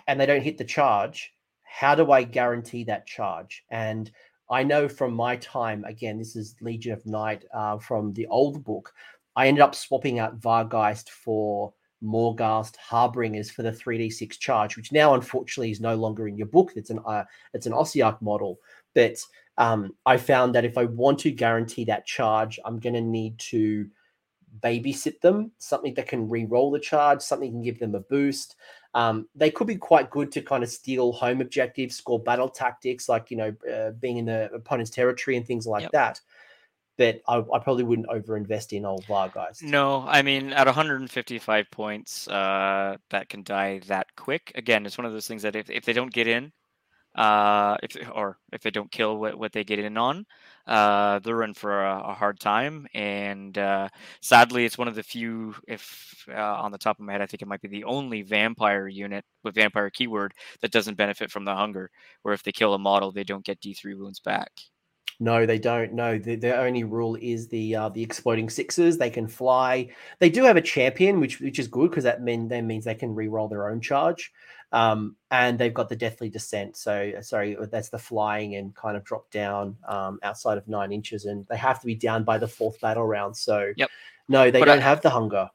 [0.08, 1.32] and they don't hit the charge,
[1.62, 3.64] how do I guarantee that charge?
[3.70, 4.10] And
[4.50, 8.64] I know from my time, again, this is Legion of Night uh, from the old
[8.64, 8.92] book.
[9.36, 11.72] I ended up swapping out Vargheist for
[12.04, 16.74] Morghast Harbingers for the 3d6 charge, which now unfortunately is no longer in your book.
[16.76, 17.24] It's an uh,
[17.54, 18.60] it's an Ossiarch model,
[18.94, 19.18] but
[19.58, 23.40] um, I found that if I want to guarantee that charge, I'm going to need
[23.40, 23.88] to
[24.64, 28.56] babysit them, something that can re-roll the charge, something can give them a boost.
[28.94, 33.10] Um, they could be quite good to kind of steal home objectives, score battle tactics,
[33.10, 35.92] like you know, uh, being in the opponent's territory and things like yep.
[35.92, 36.22] that
[36.98, 39.62] but I, I, probably wouldn't overinvest in old Vargheist.
[39.64, 44.52] No, I mean at 155 points, uh, that can die that quick.
[44.56, 46.52] Again, it's one of those things that if, if they don't get in,
[47.18, 50.26] uh, if or if they don't kill what, what they get in on,
[50.68, 52.88] uh, they're in for a, a hard time.
[52.94, 53.90] And uh,
[54.22, 57.26] sadly, it's one of the few, if uh, on the top of my head, I
[57.26, 61.46] think it might be the only vampire unit with vampire keyword that doesn't benefit from
[61.46, 61.90] the hunger.
[62.22, 64.52] Where if they kill a model, they don't get D3 wounds back.
[65.20, 65.94] No, they don't.
[65.94, 68.98] No, the, their only rule is the uh, the exploding sixes.
[68.98, 69.90] They can fly.
[70.20, 72.94] They do have a champion, which which is good because that mean that means they
[72.94, 74.32] can re-roll their own charge.
[74.72, 76.78] Um, and they've got the deathly descent.
[76.78, 80.92] So uh, sorry, that's the flying and kind of drop down um, outside of nine
[80.92, 83.36] inches, and they have to be down by the fourth battle round.
[83.36, 83.90] So yep.
[84.28, 85.50] no, they but don't I, have the hunger.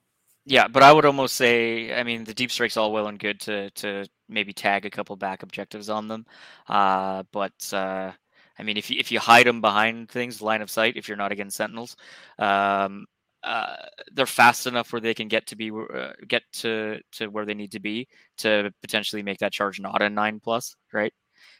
[0.44, 3.38] Yeah, but I would almost say, I mean, the deep strike's all well and good
[3.42, 6.26] to to maybe tag a couple back objectives on them,
[6.68, 7.72] uh, but.
[7.72, 8.10] Uh,
[8.62, 11.16] I mean, if you, if you hide them behind things, line of sight, if you're
[11.16, 11.96] not against sentinels,
[12.38, 13.06] um,
[13.42, 13.74] uh,
[14.12, 17.54] they're fast enough where they can get to be uh, get to to where they
[17.54, 18.06] need to be
[18.38, 21.12] to potentially make that charge not a nine plus, right?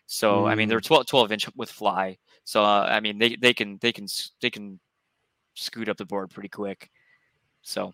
[0.07, 0.49] So mm.
[0.49, 3.79] I mean they're 12, 12 inch with fly, so uh, I mean they they can
[3.81, 4.07] they can
[4.41, 4.79] they can
[5.55, 6.89] scoot up the board pretty quick.
[7.63, 7.93] So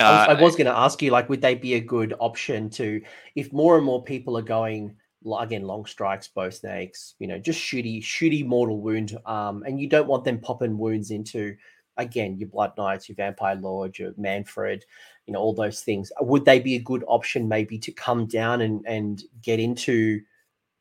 [0.00, 2.70] I was, uh, was going to ask you, like, would they be a good option
[2.70, 3.00] to,
[3.34, 4.96] if more and more people are going
[5.34, 9.88] again long strikes, bow snakes, you know, just shooty, shooty mortal wound, um, and you
[9.88, 11.56] don't want them popping wounds into,
[11.96, 14.82] again, your blood knights, your vampire lord, your Mannfred,
[15.26, 16.12] you know, all those things.
[16.20, 20.20] Would they be a good option maybe to come down and and get into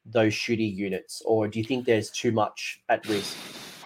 [0.05, 3.35] those shooty units, or do you think there's too much at risk?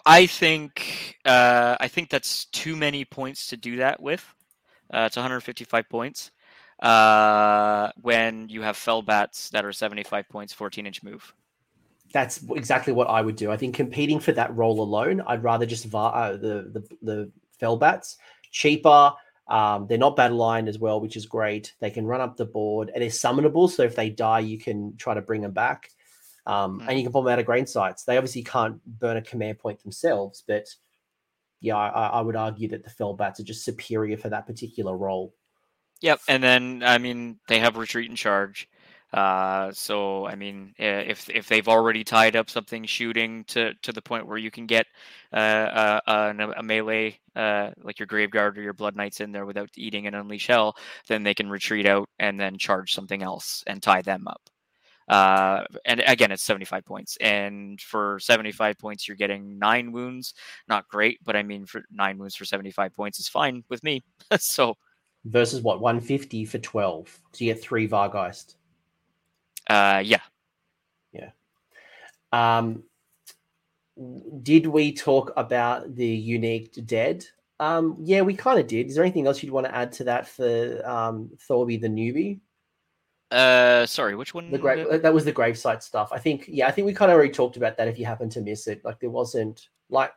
[0.06, 4.26] I think uh, I think that's too many points to do that with.
[4.92, 6.32] Uh, it's 155 points.
[6.82, 11.34] Uh, when you have fell bats that are 75 points, 14 inch move.
[12.14, 13.52] That's exactly what I would do.
[13.52, 17.32] I think competing for that role alone, I'd rather just va- uh, the, the the
[17.60, 18.18] fell bats
[18.52, 19.14] cheaper.
[19.48, 21.74] Um, they're not battle line as well, which is great.
[21.80, 23.70] They can run up the board and they're summonable.
[23.70, 25.90] So if they die, you can try to bring them back.
[26.46, 26.88] Um, mm.
[26.88, 28.04] And you can pull them out of grave sites.
[28.04, 30.68] They obviously can't burn a command point themselves, but
[31.62, 34.96] yeah, I, I would argue that the fell bats are just superior for that particular
[34.96, 35.34] role.
[36.02, 38.68] Yep, and then I mean they have retreat and charge.
[39.12, 44.02] Uh, so I mean, if if they've already tied up something shooting to to the
[44.02, 44.86] point where you can get
[45.34, 49.70] uh, a, a, melee uh, like your graveguard or your blood knights in there without
[49.76, 50.76] eating an unleash hell,
[51.08, 54.42] then they can retreat out and then charge something else and tie them up.
[55.08, 57.18] Uh, and again, it's 75 points.
[57.20, 60.36] And for 75 points, you're getting nine wounds.
[60.68, 64.04] Not great, but I mean, for nine wounds for 75 points is fine with me.
[64.40, 64.76] so
[65.26, 67.20] versus what 150 for 12.
[67.34, 68.56] So you get three Vargheist
[69.68, 70.22] Uh, yeah,
[71.12, 71.32] yeah.
[72.32, 72.84] Um,
[74.42, 77.26] did we talk about the unique dead?
[77.60, 78.88] Um, yeah, we kind of did.
[78.88, 82.40] Is there anything else you'd want to add to that for um, Thorby the newbie?
[83.32, 84.50] Uh, sorry, which one?
[84.50, 86.10] The grave that was the gravesite stuff.
[86.12, 87.88] I think, yeah, I think we kind of already talked about that.
[87.88, 90.12] If you happen to miss it, like there wasn't like,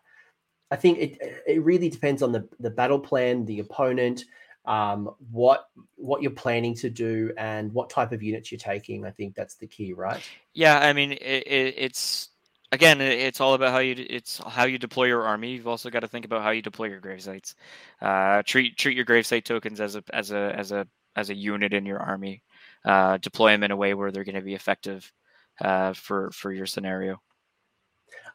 [0.71, 4.25] I think it it really depends on the the battle plan, the opponent,
[4.65, 9.05] um, what what you're planning to do, and what type of units you're taking.
[9.05, 10.23] I think that's the key, right?
[10.55, 12.31] Yeah, I mean, it, it, it's
[12.71, 15.53] again, it's all about how you it's how you deploy your army.
[15.53, 17.55] You've also got to think about how you deploy your gravesites.
[18.01, 20.87] Uh, treat treat your grave site tokens as a as a as a
[21.17, 22.43] as a unit in your army
[22.85, 25.13] uh, deploy them in a way where they're going to be effective
[25.61, 27.21] uh, for for your scenario.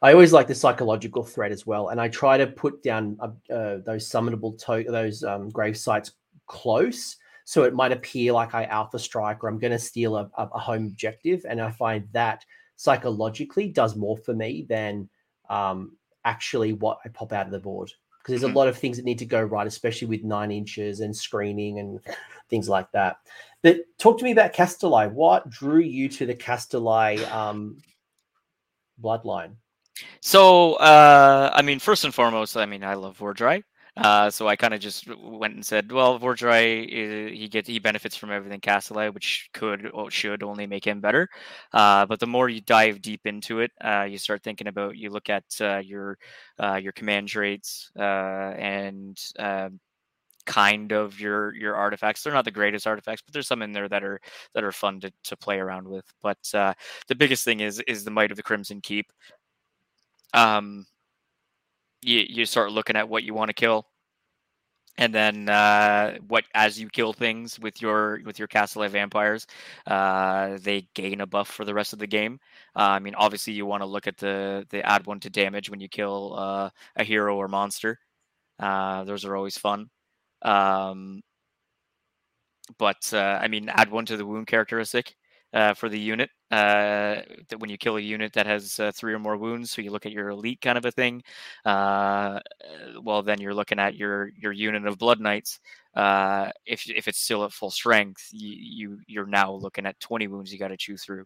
[0.00, 3.52] I always like the psychological threat as well, and I try to put down uh,
[3.52, 6.12] uh those summonable to- those um, grave sites
[6.46, 10.30] close, so it might appear like I alpha strike or I'm going to steal a,
[10.36, 12.44] a, home objective, and I find that
[12.76, 15.08] psychologically does more for me than
[15.50, 17.90] um, actually what I pop out of the board
[18.28, 18.58] because there's a mm-hmm.
[18.58, 21.98] lot of things that need to go right, especially with nine inches and screening and
[22.50, 23.16] things like that.
[23.62, 25.10] But talk to me about Kastelai.
[25.10, 27.78] What drew you to the Kastelai um,
[29.02, 29.54] bloodline?
[30.20, 33.62] So, uh, I mean, first and foremost, I mean, I love Vhordrai.
[33.96, 36.86] Uh, so I kind of just went and said, well, Vhordrai,
[37.32, 41.00] eh, he gets he benefits from everything Kastelai, which could or should only make him
[41.00, 41.28] better.
[41.72, 45.10] Uh, but the more you dive deep into it, uh, you start thinking about you
[45.10, 46.16] look at uh, your
[46.62, 49.80] uh, your command traits uh, and um,
[50.46, 52.22] kind of your your artifacts.
[52.22, 54.20] They're not the greatest artifacts, but there's some in there that are
[54.54, 56.04] that are fun to, to play around with.
[56.22, 56.74] But uh,
[57.08, 59.12] the biggest thing is is the might of the Crimson Keep.
[60.34, 60.86] Um,
[62.02, 63.86] you you start looking at what you want to kill,
[64.96, 69.46] and then uh, what as you kill things with your with your Kastelai vampires,
[69.86, 72.40] uh, they gain a buff for the rest of the game.
[72.74, 75.70] Uh, I mean, obviously you want to look at the the add one to damage
[75.70, 77.98] when you kill uh, a hero or monster.
[78.60, 79.90] Uh, those are always fun.
[80.42, 81.22] Um,
[82.78, 85.16] but uh, I mean, add one to the wound characteristic
[85.52, 86.30] uh, for the unit.
[86.50, 89.82] Uh, that when you kill a unit that has uh, three or more wounds, so
[89.82, 91.22] you look at your elite kind of a thing.
[91.64, 92.40] Uh,
[93.02, 95.60] well, then you're looking at your your unit of blood knights.
[95.94, 100.26] Uh, if if it's still at full strength, you, you you're now looking at 20
[100.28, 101.24] wounds you got to chew through,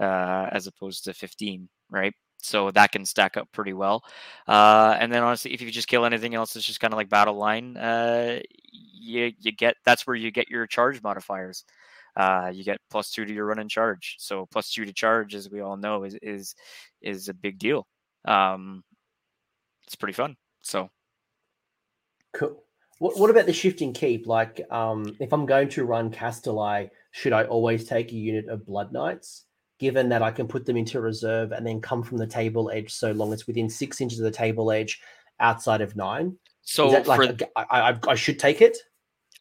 [0.00, 2.14] uh, as opposed to 15, right?
[2.42, 4.02] so that can stack up pretty well.
[4.48, 7.34] And then honestly, if you just kill anything else, it's just kind of like battle
[7.34, 7.76] line.
[8.72, 11.64] You you get that's where you get your charge modifiers.
[12.16, 14.16] Uh, you get plus two to your run and charge.
[14.18, 16.54] So plus two to charge, as we all know, is is
[17.02, 17.86] is a big deal.
[18.24, 18.82] Um,
[19.86, 20.36] it's pretty fun.
[20.62, 20.90] So
[22.34, 22.62] cool.
[22.98, 24.26] What, what about the shifting keep?
[24.26, 28.66] Like, um, if I'm going to run Kastelai, should I always take a unit of
[28.66, 29.46] Blood Knights?
[29.80, 32.92] given that I can put them into reserve and then come from the table edge
[32.92, 35.00] so long it's within six inches of the table edge
[35.40, 36.36] outside of nine.
[36.60, 38.76] So for like I, I, I should take it?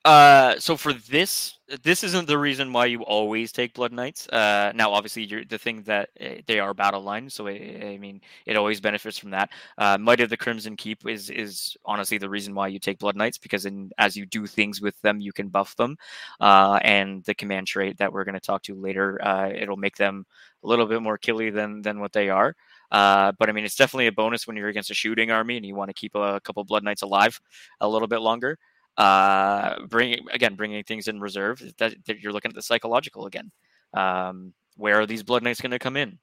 [0.06, 4.30] Uh, so for this, this isn't the reason why you always take Blood Knights.
[4.30, 7.98] Uh, now obviously you're the thing that uh, they are battle line, so I, I,
[7.98, 9.50] mean it always benefits from that.
[9.78, 13.18] Uh, Might of the Crimson Keep is is honestly the reason why you take Blood
[13.18, 15.98] Knights because in as you do things with them, you can buff them.
[16.40, 19.98] Uh, and the command trait that we're going to talk to later, uh, it'll make
[19.98, 20.26] them
[20.64, 22.56] a little bit more killy than than what they are.
[22.90, 25.66] Uh, but I mean, it's definitely a bonus when you're against a shooting army and
[25.66, 27.40] you want to keep a couple Blood Knights alive
[27.82, 28.58] a little bit longer
[29.00, 33.52] uh, bringing again bringing things in reserve that, that you're looking at the psychological again.
[33.94, 36.20] Um, where are these blood knights going to come in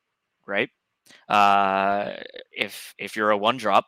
[0.46, 0.70] right?
[1.28, 2.12] Uh,
[2.52, 3.86] if if you're a one drop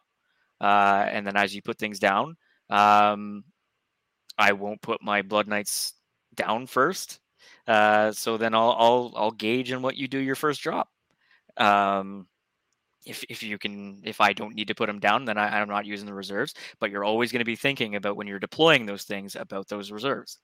[0.61, 2.37] uh, and then as you put things down
[2.71, 3.45] um,
[4.37, 5.95] i won't put my blood knights
[6.39, 7.21] down first.
[7.67, 10.89] Uh, so then I'll, I'll i'll gauge in what you do your first drop.
[11.59, 12.27] Um,
[13.07, 15.69] if, if you can if i don't need to put them down then I, i'm
[15.69, 16.55] not using the reserves.
[16.81, 19.91] But you're always going to be thinking about when you're deploying those things about those
[19.91, 20.39] reserves.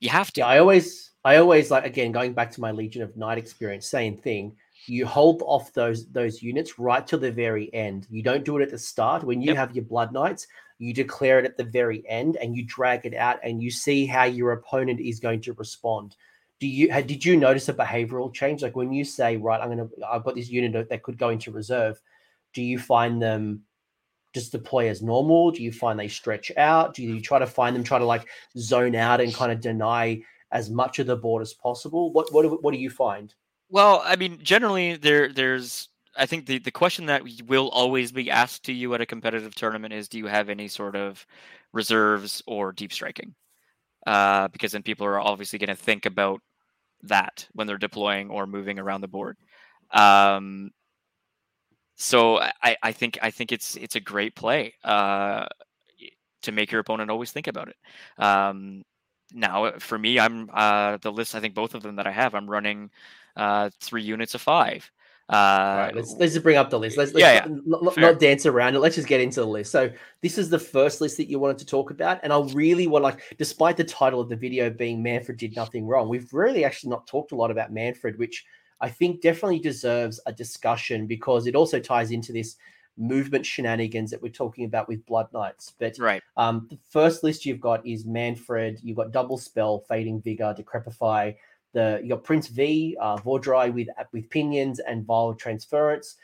[0.00, 0.40] You have to.
[0.40, 3.86] Yeah i always i always like again going back to my legion of night experience
[3.86, 4.56] same thing.
[4.86, 8.06] You hold off those those units right till the very end.
[8.10, 9.24] You don't do it at the start.
[9.24, 9.56] When you yep.
[9.56, 10.46] have your blood knights
[10.78, 14.06] you declare it at the very end and you drag it out and you see
[14.06, 16.16] how your opponent is going to respond
[16.60, 18.62] do you did you notice a behavioral change?
[18.62, 21.50] Like when you say right i'm gonna i've got this unit that could go into
[21.50, 22.00] reserve
[22.54, 23.62] do you find them
[24.34, 25.52] just deploy as normal?
[25.52, 26.94] Do you find they stretch out?
[26.94, 28.28] Do you try to find them try to like
[28.58, 32.12] zone out and kind of deny as much of the board as possible?
[32.12, 33.34] What what, what do you find?
[33.70, 38.30] Well i mean generally there there's i think the, the question that will always be
[38.30, 41.26] asked to you at a competitive tournament is do you have any sort of
[41.72, 43.34] reserves or deep striking
[44.06, 46.40] uh, because then people are obviously going to think about
[47.02, 49.36] that when they're deploying or moving around the board.
[49.90, 50.70] Um,
[51.96, 55.46] so I, I think I think it's it's a great play uh,
[56.42, 57.76] to make your opponent always think about it.
[58.22, 58.82] Um,
[59.32, 61.34] now, for me, I'm uh, the list.
[61.34, 62.90] I think both of them that I have, I'm running
[63.36, 64.90] uh, three units of five.
[65.30, 66.98] Uh, right, let's let's just bring up the list.
[66.98, 67.56] Let's, let's yeah, yeah.
[67.64, 68.80] Not, not, dance around it.
[68.80, 69.72] Let's just get into the list.
[69.72, 72.86] So this is the first list that you wanted to talk about, and I really
[72.86, 76.62] want like, despite the title of the video being "Mannfred did nothing wrong," we've really
[76.62, 78.44] actually not talked a lot about Mannfred, which
[78.82, 82.56] I think definitely deserves a discussion because it also ties into this
[82.98, 85.72] movement shenanigans that we're talking about with Blood Knights.
[85.78, 88.80] But right, um, the first list you've got is Mannfred.
[88.82, 91.34] You've got Double Spell, Fading Vigor, Decrepify
[91.74, 96.16] the you got Prince V, uh, Vhordrai with with pinions and vile transference.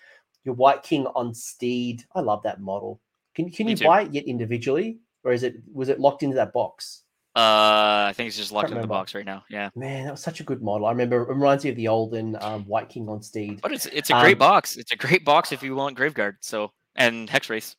[0.44, 2.04] Your Wight King on Steed.
[2.14, 3.00] I love that model.
[3.34, 3.84] Can can Me you too.
[3.84, 7.02] buy it yet individually, or is it was it locked into that box?
[7.36, 9.44] Uh, I think it's just locked in the box right now.
[9.48, 10.86] Yeah, man, that was such a good model.
[10.86, 11.22] I remember.
[11.22, 13.60] It reminds me of the olden um, Wight King on Steed.
[13.60, 14.76] But it's it's a great um, box.
[14.76, 16.36] It's a great box if you want Graveguard.
[16.40, 17.76] So and Hexwraith.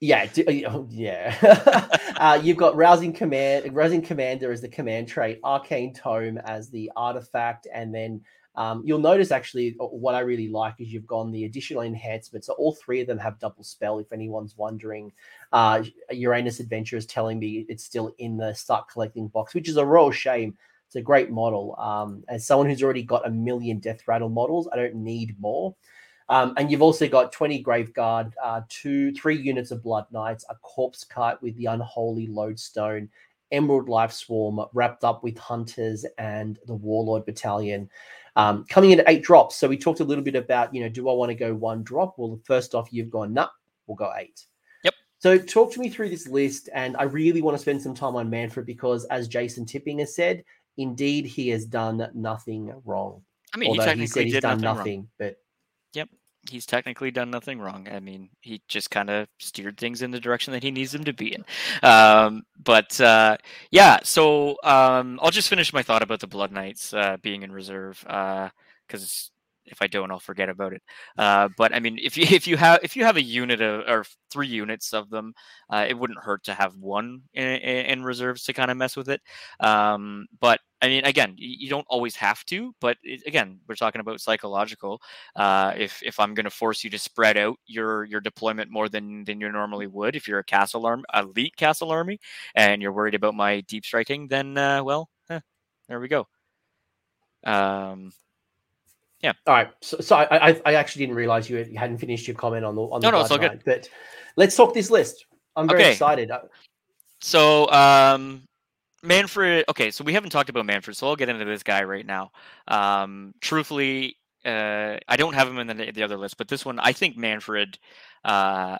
[0.00, 0.26] Yeah,
[0.66, 1.86] oh, yeah.
[2.16, 6.90] uh, you've got rousing command, rousing commander as the command trait, arcane tome as the
[6.96, 8.22] artifact, and then
[8.56, 12.46] um, you'll notice actually uh, what I really like is you've gone the additional enhancements.
[12.46, 13.98] So all three of them have double spell.
[13.98, 15.12] If anyone's wondering,
[15.52, 19.76] uh, Uranus Adventure is telling me it's still in the start collecting box, which is
[19.76, 20.56] a real shame.
[20.86, 21.78] It's a great model.
[21.78, 25.76] Um, as someone who's already got a million Deathrattle models, I don't need more.
[26.30, 30.54] Um, and you've also got 20 Graveguard, uh, two, three units of Blood Knights, a
[30.54, 33.08] Corpse Cart with the Unholy Lodestone,
[33.50, 37.90] Emerald Lifeswarm wrapped up with Hunters and the Warlord Battalion.
[38.36, 39.56] Um, coming in at eight drops.
[39.56, 41.82] So we talked a little bit about, you know, do I want to go one
[41.82, 42.14] drop?
[42.16, 43.48] Well, first off, you've gone, nah,
[43.88, 44.46] we'll go eight.
[44.84, 44.94] Yep.
[45.18, 46.68] So talk to me through this list.
[46.72, 50.14] And I really want to spend some time on Mannfred because, as Jason Tipping has
[50.14, 50.44] said,
[50.76, 53.20] indeed, he has done nothing wrong.
[53.52, 55.36] I mean, Although he, he said he's done nothing, nothing but
[55.92, 56.08] Yep
[56.48, 57.88] he's technically done nothing wrong.
[57.90, 61.04] I mean, he just kind of steered things in the direction that he needs them
[61.04, 61.44] to be in.
[61.82, 63.36] Um, but uh,
[63.70, 67.52] yeah, so um, I'll just finish my thought about the Blood Knights uh, being in
[67.52, 69.36] reserve because uh,
[69.66, 70.82] if I don't, I'll forget about it.
[71.16, 73.80] Uh, but I mean, if you if you have if you have a unit of,
[73.88, 75.34] or three units of them,
[75.68, 79.08] uh, it wouldn't hurt to have one in, in reserves to kind of mess with
[79.08, 79.20] it.
[79.60, 82.74] Um, but I mean, again, you don't always have to.
[82.80, 85.00] But it, again, we're talking about psychological.
[85.36, 88.88] Uh, if if I'm going to force you to spread out your your deployment more
[88.88, 92.18] than than you normally would, if you're a castle army, elite castle army,
[92.54, 95.40] and you're worried about my deep striking, then uh, well, eh,
[95.88, 96.26] there we go.
[97.44, 98.12] Um,
[99.22, 99.32] yeah.
[99.46, 99.70] All right.
[99.82, 102.82] So, so I, I, I actually didn't realize you hadn't finished your comment on the
[102.82, 103.62] on the no, no, it's all good.
[103.64, 103.88] But
[104.36, 105.26] let's talk this list.
[105.56, 105.92] I'm very okay.
[105.92, 106.30] excited.
[106.30, 106.40] Uh,
[107.20, 108.44] so, um,
[109.04, 109.64] Mannfred.
[109.68, 112.32] Okay, so we haven't talked about Mannfred, so I'll get into this guy right now.
[112.68, 116.78] Um, truthfully, uh, I don't have him in the, the other list, but this one,
[116.78, 117.76] I think Mannfred
[118.24, 118.78] uh,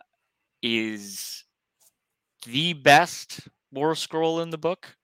[0.62, 1.44] is
[2.47, 4.97] the best war scroll in the book.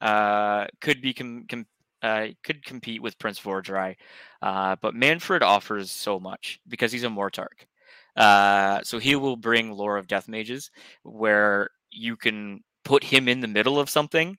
[0.00, 1.66] Uh, could be com- com-
[2.02, 3.96] uh, could compete with Prince Vhordrai,
[4.42, 7.66] uh, but Mannfred offers so much because he's a Mortarch.
[8.14, 10.70] Uh, so he will bring Lore of Death Mages,
[11.02, 14.36] where you can put him in the middle of something,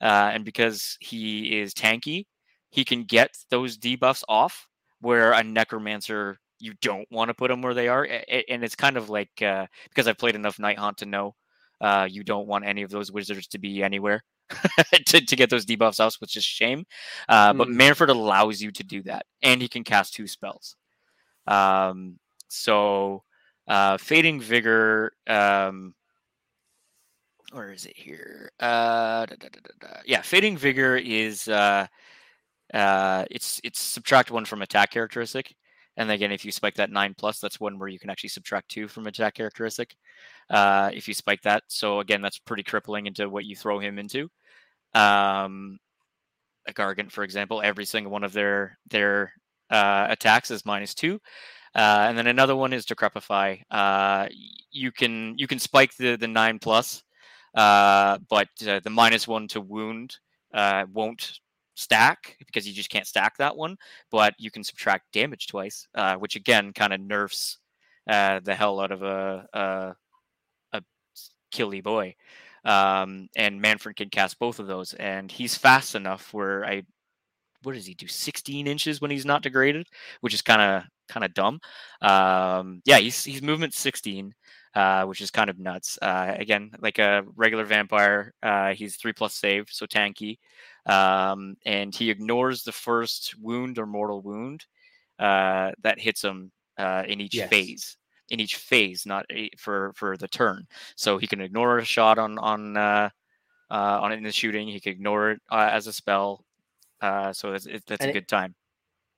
[0.00, 2.26] uh, and because he is tanky,
[2.70, 4.66] he can get those debuffs off.
[5.00, 8.96] Where a Necromancer, you don't want to put them where they are, and it's kind
[8.96, 11.34] of like uh, because I've played enough Nighthaunt to know
[11.80, 14.22] uh, you don't want any of those wizards to be anywhere
[15.06, 16.86] to, to get those debuffs off, which is shame.
[17.28, 17.58] Uh, mm.
[17.58, 20.76] But Mannfred allows you to do that, and he can cast two spells.
[21.46, 22.18] Um,
[22.48, 23.22] so,
[23.68, 25.12] uh, Fading Vigor.
[25.26, 25.94] Um,
[27.54, 28.50] where is it here?
[28.58, 29.48] Uh, da, da,
[29.80, 31.86] da, yeah, Fading Vigor is uh,
[32.72, 35.54] uh, it's it's subtract one from attack characteristic,
[35.96, 38.68] and again, if you spike that nine plus, that's one where you can actually subtract
[38.70, 39.94] two from attack characteristic.
[40.50, 43.98] Uh, if you spike that, so again, that's pretty crippling into what you throw him
[44.00, 44.28] into.
[44.94, 45.78] Um,
[46.66, 49.32] a Gargant, for example, every single one of their their
[49.70, 51.20] uh, attacks is minus two.
[51.76, 53.60] Uh, and then another one is Decrepify.
[53.70, 54.28] Uh,
[54.70, 57.03] you can you can spike the the nine plus,
[57.54, 60.16] uh, but uh, the minus one to wound
[60.52, 61.40] uh, won't
[61.74, 63.76] stack because you just can't stack that one.
[64.10, 67.58] But you can subtract damage twice, uh, which again kind of nerfs
[68.06, 69.94] the hell out of a a,
[70.72, 70.82] a
[71.50, 72.14] killy boy.
[72.64, 76.82] Um, and Mannfred can cast both of those, and he's fast enough where I
[77.62, 79.86] what does he do 16 inches when he's not degraded
[80.20, 81.60] which is kind of kind of dumb.
[82.02, 84.34] Um, yeah, he's he's movement 16,
[84.74, 85.98] uh, which is kind of nuts.
[86.00, 90.38] Uh, again, like a regular vampire, uh, he's three plus save, so tanky,
[90.86, 94.64] um, and he ignores the first wound or mortal wound
[95.18, 97.48] uh, that hits him uh, in each yes.
[97.48, 97.96] phase.
[98.30, 99.26] In each phase, not
[99.58, 103.10] for for the turn, so he can ignore a shot on on uh,
[103.70, 104.66] on in the shooting.
[104.66, 106.46] He can ignore it as a spell.
[107.02, 108.54] so it, that's and a good time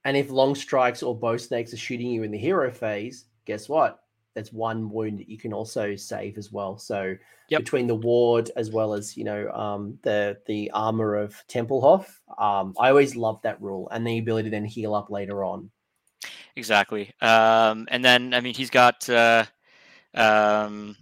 [0.07, 3.69] and if long strikes or bow snakes are shooting you in the hero phase, guess
[3.69, 4.06] what?
[4.37, 6.79] That's one wound that you can also save as well.
[6.79, 7.17] So
[7.49, 7.61] yep.
[7.61, 12.07] between the ward as well as you know um, the the armor of Templehof,
[12.39, 15.71] um, I always loved that rule and the ability to then heal up later on.
[16.55, 19.45] Exactly, um, and then I mean he's got uh,
[20.15, 20.97] um,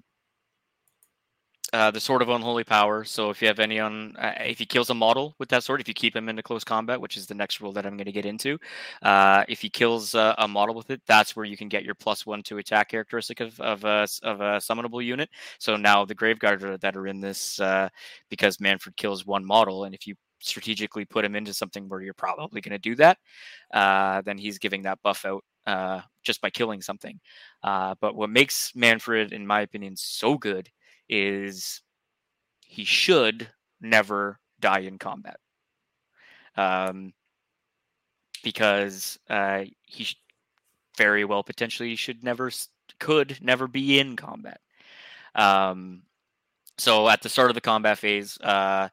[1.74, 3.02] uh, the sword of unholy power.
[3.02, 5.80] So if you have any on, uh, if he kills a model with that sword,
[5.80, 8.06] if you keep him into close combat, which is the next rule that I'm going
[8.06, 8.58] to get into,
[9.02, 11.96] uh, if he kills uh, a model with it, that's where you can get your
[11.96, 15.28] plus one to attack characteristic of of a of a summonable unit.
[15.58, 17.88] So now the Graveguard that are in this, uh,
[18.30, 22.14] because Mannfred kills one model, and if you strategically put him into something where you're
[22.14, 23.18] probably going to do that,
[23.72, 27.18] uh, then he's giving that buff out uh, just by killing something.
[27.64, 30.70] Uh, but what makes Mannfred, in my opinion, so good
[31.08, 31.82] is
[32.64, 33.48] he should
[33.80, 35.38] never die in combat.
[36.56, 37.12] Um,
[38.42, 40.20] because uh, he sh-
[40.96, 42.50] very well potentially should never
[43.00, 44.60] could never be in combat.
[45.34, 46.02] Um,
[46.78, 48.88] so at the start of the combat phase, uh,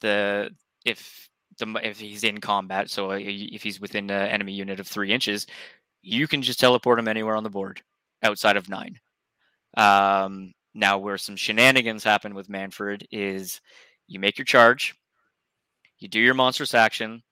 [0.00, 0.50] the
[0.84, 1.28] if
[1.58, 5.12] the if he's in combat, so uh, if he's within an enemy unit of three
[5.12, 5.46] inches,
[6.02, 7.82] you can just teleport him anywhere on the board
[8.22, 8.98] outside of nine.
[9.76, 13.60] Um, now, where some shenanigans happen with Mannfred is
[14.06, 14.94] you make your charge,
[15.98, 17.22] you do your monstrous action,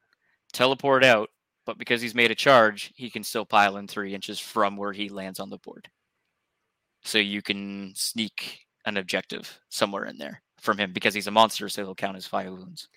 [0.53, 1.29] teleport out,
[1.67, 4.93] but because he's made a charge, he can still pile in three inches from where
[4.93, 5.89] he lands on the board.
[7.05, 11.69] So you can sneak an objective somewhere in there from him because he's a monster,
[11.69, 12.89] so he'll count as five wounds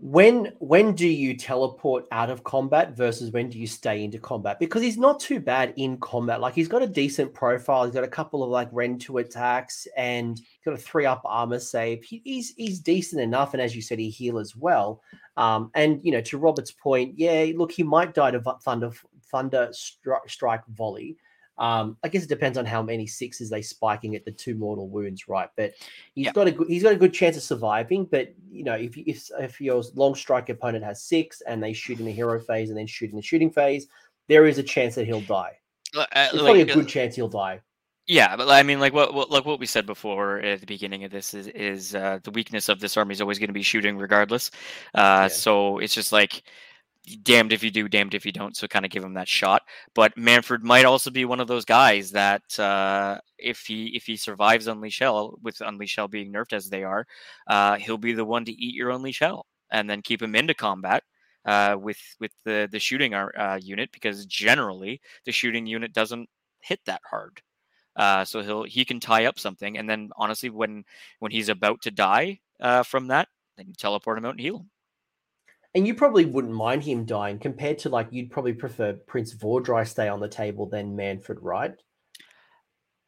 [0.00, 4.60] when when do you teleport out of combat versus when do you stay into combat?
[4.60, 6.40] Because he's not too bad in combat.
[6.40, 7.84] Like he's got a decent profile.
[7.84, 11.58] He's got a couple of like rend to attacks and got a three up armor
[11.58, 12.04] save.
[12.04, 15.02] He, he's he's decent enough and as you said he heal as well.
[15.36, 18.92] Um and you know to robert's point yeah look he might die to thunder
[19.32, 21.16] thunder stri- strike volley
[21.58, 24.88] um, I guess it depends on how many sixes they spiking at the two mortal
[24.88, 25.48] wounds, right?
[25.56, 25.72] But
[26.14, 26.34] he's yep.
[26.34, 28.04] got a good, he's got a good chance of surviving.
[28.04, 31.98] But you know, if if if your long strike opponent has six and they shoot
[31.98, 33.88] in the hero phase and then shoot in the shooting phase,
[34.28, 35.58] there is a chance that he'll die.
[35.96, 37.60] Uh, it's like, probably a good uh, chance he'll die.
[38.06, 41.04] Yeah, but I mean, like what, what, like what we said before at the beginning
[41.04, 43.62] of this is is uh, the weakness of this army is always going to be
[43.62, 44.50] shooting regardless.
[44.94, 45.28] Uh, yeah.
[45.28, 46.42] So it's just like
[47.16, 48.56] damned if you do, damned if you don't.
[48.56, 49.62] So kind of give him that shot.
[49.94, 54.16] But Mannfred might also be one of those guys that uh, if he if he
[54.16, 57.06] survives Unleash Hell with Unleash Hell being nerfed as they are,
[57.46, 60.54] uh, he'll be the one to eat your Unleash Hell and then keep him into
[60.54, 61.02] combat.
[61.44, 66.28] Uh, with with the the shooting uh, unit because generally the shooting unit doesn't
[66.60, 67.40] hit that hard.
[67.96, 70.84] Uh, so he'll he can tie up something, and then honestly, when
[71.20, 74.58] when he's about to die uh, from that, then you teleport him out and heal
[74.58, 74.70] him.
[75.74, 79.86] And you probably wouldn't mind him dying compared to like you'd probably prefer Prince Vhordrai
[79.86, 81.74] stay on the table than Mannfred, right?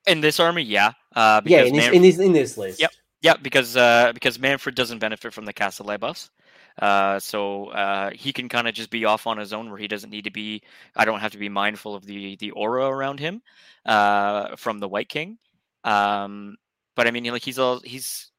[0.07, 0.93] In this army, yeah.
[1.15, 2.81] Uh, yeah, in this, Manf- in this in this list.
[2.81, 2.93] Yep.
[3.23, 6.31] Yeah, because uh, because Mannfred doesn't benefit from the Castle buffs.
[6.79, 9.89] Uh, so uh, he can kind of just be off on his own, where he
[9.89, 10.63] doesn't need to be.
[10.97, 13.43] I don't have to be mindful of the the aura around him
[13.85, 15.39] uh, from the Wight King.
[15.85, 16.57] Um,
[16.97, 18.31] but I mean, like he's all he's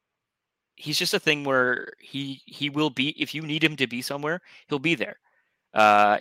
[0.82, 4.02] he's just a thing where he he will be if you need him to be
[4.02, 5.18] somewhere, he'll be there.
[5.74, 6.18] Uh,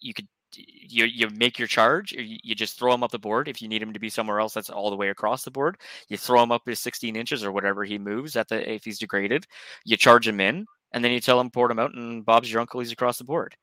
[0.00, 3.48] you could you you make your charge, you, you just throw him up the board.
[3.48, 5.76] If you need him to be somewhere else, that's all the way across the board.
[6.08, 8.98] You throw him up his 16 inches or whatever he moves at the if he's
[8.98, 9.46] degraded.
[9.84, 12.80] You charge him in, and then you tell him out, and Bob's your uncle.
[12.80, 13.56] He's across the board.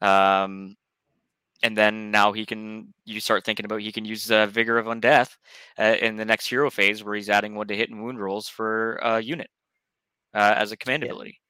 [0.00, 0.76] Um,
[1.62, 4.86] and then now he can you start thinking about he can use uh, vigor of
[4.86, 5.36] undeath
[5.78, 8.48] uh, in the next hero phase where he's adding one to hit and wound rolls
[8.48, 9.48] for a unit
[10.34, 11.40] uh, as a command ability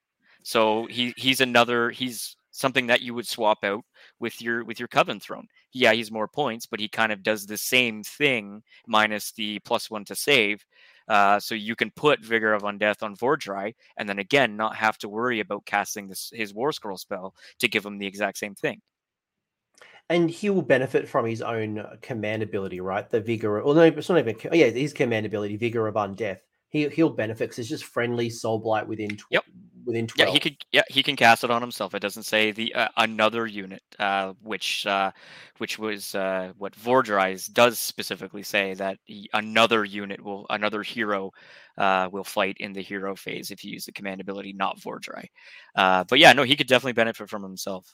[0.43, 3.85] so he he's another he's something that you would swap out
[4.21, 7.47] with your with your coven throne yeah he's more points but he kind of does
[7.47, 10.65] the same thing minus the plus one to save
[11.09, 14.97] uh, so you can put vigor of undeath on Vhordrai and then again not have
[14.99, 18.55] to worry about casting this his war scroll spell to give him the exact same
[18.55, 18.81] thing
[20.09, 23.09] and he will benefit from his own command ability, right?
[23.09, 24.37] The vigor, or no, it's not even.
[24.51, 26.41] Oh, yeah, his command ability, vigor of undeath.
[26.73, 29.11] He he'll benefit because it's just friendly soul blight within.
[29.11, 29.45] Tw- yep.
[29.85, 30.29] Within 12.
[30.29, 30.57] Yeah, he could.
[30.71, 31.93] Yeah, he can cast it on himself.
[31.95, 35.11] It doesn't say the uh, another unit, uh, which uh,
[35.59, 41.33] which was uh, what Vhordrai's does specifically say that he, another unit will another hero
[41.77, 45.27] uh, will fight in the hero phase if you use the command ability, not Vhordrai.
[45.75, 47.93] Uh, but yeah, no, he could definitely benefit from himself.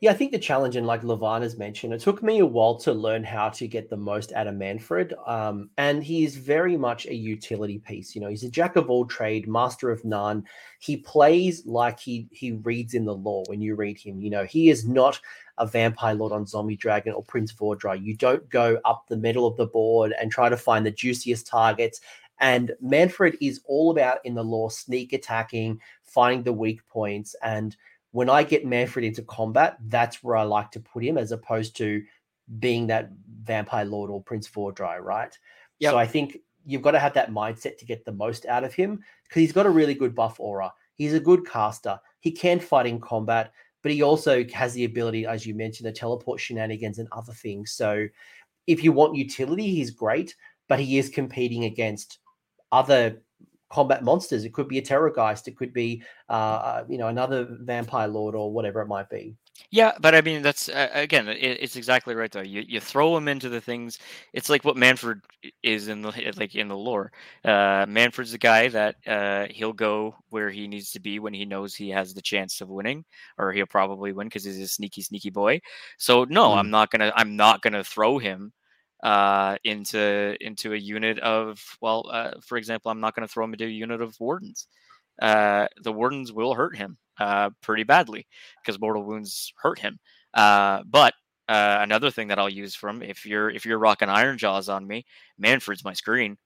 [0.00, 2.92] Yeah, I think the challenge, and like Lavana's mentioned, it took me a while to
[2.92, 5.12] learn how to get the most out of Mannfred.
[5.28, 8.14] Um, and is very much a utility piece.
[8.14, 10.44] You know, he's a jack of all trade, master of none.
[10.80, 14.20] He plays like he he reads in the law when you read him.
[14.20, 15.20] You know, he is not
[15.58, 19.46] a vampire lord on zombie dragon or prince vhordrai you don't go up the middle
[19.46, 22.00] of the board and try to find the juiciest targets
[22.40, 27.76] and mannfred is all about in the law sneak attacking finding the weak points and
[28.14, 31.76] when I get Mannfred into combat, that's where I like to put him as opposed
[31.78, 32.00] to
[32.60, 33.10] being that
[33.42, 35.36] vampire lord or Prince Vhordrai, right?
[35.80, 35.90] Yep.
[35.90, 38.72] So I think you've got to have that mindset to get the most out of
[38.72, 40.72] him because he's got a really good buff aura.
[40.94, 41.98] He's a good caster.
[42.20, 45.92] He can fight in combat, but he also has the ability, as you mentioned, the
[45.92, 47.72] teleport shenanigans and other things.
[47.72, 48.06] So
[48.68, 50.36] if you want utility, he's great,
[50.68, 52.20] but he is competing against
[52.70, 53.20] other
[53.74, 54.44] combat monsters.
[54.44, 55.48] It could be a Terrorgeist.
[55.48, 59.34] It could be, uh, uh, you know, another vampire lord or whatever it might be.
[59.70, 62.42] Yeah, but I mean, that's uh, again, it, it's exactly right though.
[62.42, 63.98] You you throw him into the things.
[64.32, 65.20] It's like what Mannfred
[65.62, 67.12] is in the like in the lore.
[67.44, 71.44] Uh, Mannfred's the guy that uh, he'll go where he needs to be when he
[71.44, 73.04] knows he has the chance of winning,
[73.38, 75.60] or he'll probably win because he's a sneaky, sneaky boy.
[75.98, 76.56] So no, mm.
[76.56, 78.52] I'm not gonna I'm not gonna throw him
[79.04, 83.44] uh, into into a unit of well, uh, for example, I'm not going to throw
[83.44, 84.66] him into a unit of wardens.
[85.22, 88.26] Uh, the wardens will hurt him uh, pretty badly
[88.62, 89.98] because mortal wounds hurt him.
[90.34, 91.14] Uh, but
[91.48, 95.04] uh, another thing that I'll use from if you're if you're rocking Ironjawz on me,
[95.38, 96.36] Mannfred's my screen.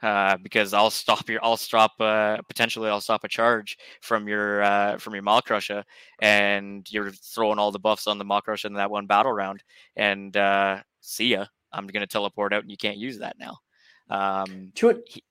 [0.00, 4.62] Uh, because I'll stop your, I'll stop uh, potentially I'll stop a charge from your
[4.62, 5.82] uh, from your Maw-Krusha,
[6.20, 9.64] and you're throwing all the buffs on the Maw-Krusha in that one battle round,
[9.96, 11.46] and uh, see ya.
[11.72, 13.58] I'm going to teleport out and you can't use that now.
[14.10, 15.02] Um, to it.
[15.06, 15.22] He,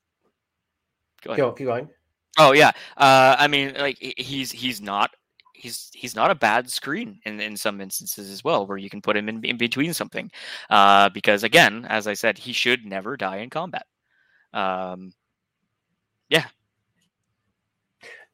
[1.22, 1.40] go ahead.
[1.40, 1.88] Go, keep going.
[2.38, 2.72] Oh yeah.
[2.96, 5.10] Uh, I mean, like he's he's not
[5.58, 9.02] he's he's not a bad screen in, in some instances as well, where you can
[9.02, 10.30] put him in, in between something.
[10.70, 13.86] Uh, because again, as I said, he should never die in combat.
[14.52, 15.12] Um,
[16.28, 16.46] yeah.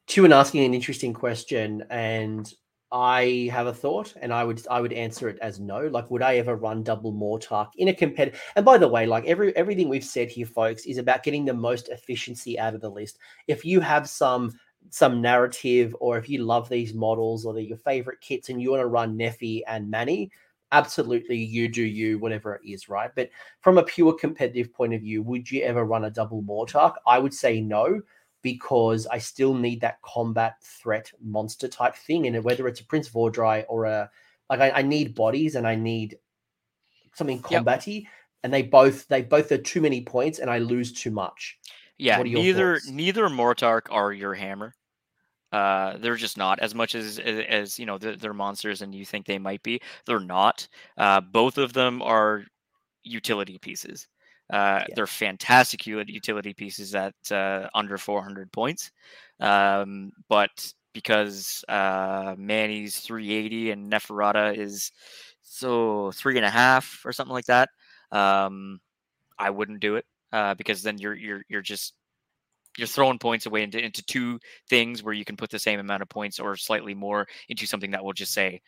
[0.07, 2.51] Tuan asking an interesting question, and
[2.91, 5.87] I have a thought, and I would I would answer it as no.
[5.87, 8.39] Like, would I ever run double Mortarch in a competitive?
[8.55, 11.53] And by the way, like every everything we've said here, folks, is about getting the
[11.53, 13.17] most efficiency out of the list.
[13.47, 14.53] If you have some
[14.91, 18.71] some narrative, or if you love these models, or they're your favorite kits, and you
[18.71, 20.31] want to run Nephi and Manny,
[20.71, 23.09] absolutely, you do you, whatever it is, right?
[23.15, 23.29] But
[23.61, 26.93] from a pure competitive point of view, would you ever run a double Mortarch?
[27.07, 28.01] I would say no
[28.45, 32.27] because I still need that combat threat monster type thing.
[32.27, 34.11] And whether it's a Prince Vhordrai or a
[34.51, 36.19] like I, I need bodies and I need
[37.15, 38.03] something combatty.
[38.03, 38.11] Yep.
[38.43, 41.57] And they both they both are too many points and I lose too much.
[41.97, 42.87] Yeah, neither thoughts?
[42.87, 44.75] neither Mortarch are your hammer.
[45.51, 48.93] Uh, they're just not as much as as, as you know they're, they're, monsters and
[48.93, 49.81] you think they might be.
[50.05, 50.67] They're not.
[50.99, 52.43] Uh, both of them are
[53.03, 54.07] utility pieces.
[54.51, 54.95] Uh, yeah.
[54.95, 58.91] They're fantastic utility pieces at uh, under 400 points.
[59.39, 64.91] Um, but because uh, Manny's 380 and Neferata is
[65.41, 67.69] so three and a half or something like that,
[68.11, 68.79] um,
[69.37, 71.93] I wouldn't do it uh, because then you're you're you're just
[72.77, 74.39] you're throwing points away into, into two
[74.69, 77.91] things where you can put the same amount of points or slightly more into something
[77.91, 78.61] that will just say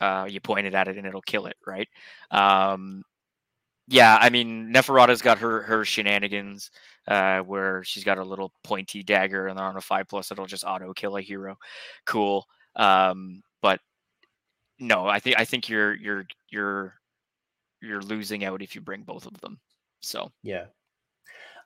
[0.00, 1.88] uh, you pointed at it and it'll kill it, right?
[2.30, 3.02] Um,
[3.92, 6.70] yeah, I mean Neferata's got her her shenanigans
[7.06, 10.64] uh, where she's got a little pointy dagger and on a five plus it'll just
[10.64, 11.58] auto kill a hero.
[12.06, 12.46] Cool.
[12.74, 13.80] Um, but
[14.78, 16.94] no, I think I think you're you're you're
[17.82, 19.60] you're losing out if you bring both of them.
[20.00, 20.64] So yeah,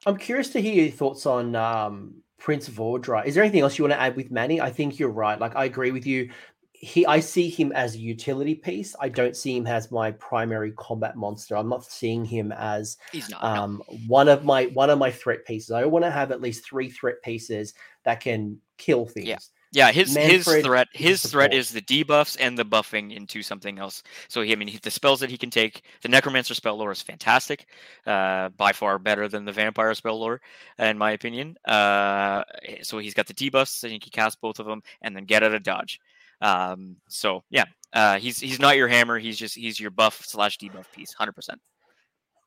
[0.05, 3.25] I'm curious to hear your thoughts on um, Prince Vhordrai.
[3.27, 4.61] Is there anything else you want to add with Manny?
[4.61, 5.39] I think you're right.
[5.39, 6.31] Like I agree with you
[6.79, 8.95] he I see him as a utility piece.
[9.01, 11.57] I don't see him as my primary combat monster.
[11.57, 13.99] I'm not seeing him as He's not, um, no.
[14.07, 15.71] one of my one of my threat pieces.
[15.71, 17.75] I want to have at least three threat pieces
[18.05, 19.27] that can kill things.
[19.27, 19.39] Yeah.
[19.73, 23.79] Yeah, his Mannfred his threat his threat is the debuffs and the buffing into something
[23.79, 24.03] else.
[24.29, 26.93] So he, I mean, he, the spells that he can take, the Necromancer spell lore
[26.93, 27.67] is fantastic,
[28.07, 30.41] uh, by far better than the Vampire spell lore,
[30.79, 31.59] in my opinion.
[31.67, 32.43] Uh,
[32.81, 35.43] so he's got the debuffs, and he can cast both of them, and then get
[35.43, 36.01] out of dodge.
[36.41, 39.19] Um, so yeah, uh, he's he's not your hammer.
[39.19, 41.61] He's just he's your buff slash debuff piece, hundred percent.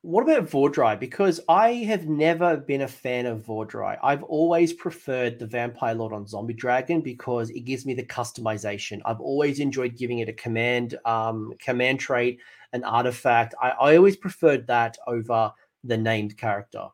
[0.01, 0.97] What about Vhordrai?
[0.97, 3.97] Because I have never been a fan of Vhordrai.
[4.01, 9.01] I've always preferred the Vampire Lord on Zombie Dragon because it gives me the customization.
[9.03, 12.39] I've always enjoyed giving it a command, um, command trait,
[12.71, 13.55] an artifact.
[13.61, 15.51] I, I always preferred that over
[15.83, 16.87] the named character.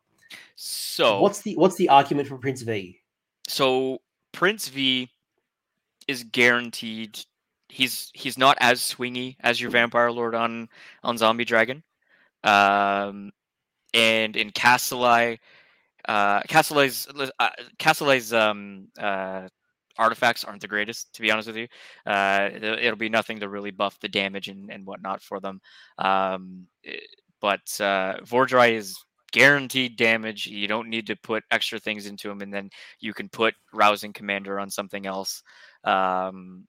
[0.56, 2.98] So what's the what's the argument for Prince V?
[3.46, 3.98] So
[4.32, 5.08] Prince V
[6.08, 7.18] is guaranteed.
[7.68, 10.68] He's he's not as swingy as your Vampire Lord on
[11.02, 11.82] on Zombie Dragon,
[12.44, 13.32] um,
[13.92, 15.38] and in Kastelai,
[16.08, 19.48] uh, Kastelai's uh, um, uh,
[19.98, 21.68] artifacts aren't the greatest, to be honest with you.
[22.06, 25.60] Uh, it'll be nothing to really buff the damage and, and whatnot for them.
[25.98, 26.98] Um, eh,
[27.40, 28.96] but uh, Vhordrai is
[29.32, 30.46] guaranteed damage.
[30.46, 32.70] You don't need to put extra things into him, and then
[33.00, 35.42] you can put Rousing Commander on something else.
[35.86, 36.66] Um,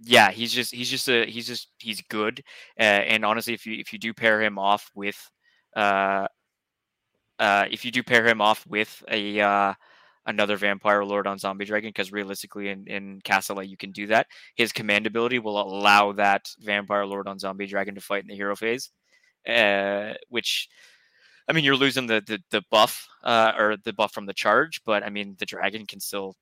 [0.00, 2.42] yeah, he's just he's just a he's just he's good.
[2.78, 5.18] Uh, and honestly, if you if you do pair him off with
[5.76, 6.26] uh,
[7.38, 9.74] uh, if you do pair him off with a uh,
[10.26, 14.26] another vampire lord on zombie dragon, because realistically in in Castle you can do that.
[14.56, 18.36] His command ability will allow that vampire lord on zombie dragon to fight in the
[18.36, 18.90] hero phase,
[19.48, 20.68] uh, which.
[21.48, 24.82] I mean, you're losing the the, the buff uh, or the buff from the charge,
[24.84, 26.34] but I mean, the dragon can still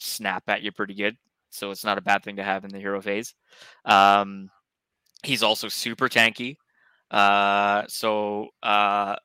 [0.00, 1.16] snap at you pretty good.
[1.50, 3.34] So it's not a bad thing to have in the hero phase.
[3.84, 4.50] Um,
[5.22, 6.56] he's also super tanky.
[7.10, 9.16] Uh, so uh,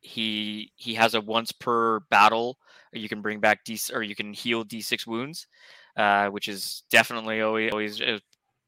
[0.00, 2.58] he he has a once per battle
[2.92, 5.46] you can bring back d or you can heal d6 wounds,
[5.96, 8.18] uh, which is definitely always always uh,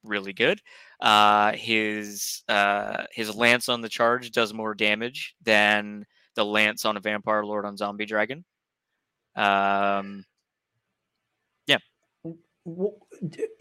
[0.04, 0.60] really good.
[1.00, 6.96] Uh, his uh, his lance on the charge does more damage than the lance on
[6.96, 8.44] a vampire lord on zombie dragon.
[9.36, 10.24] Um,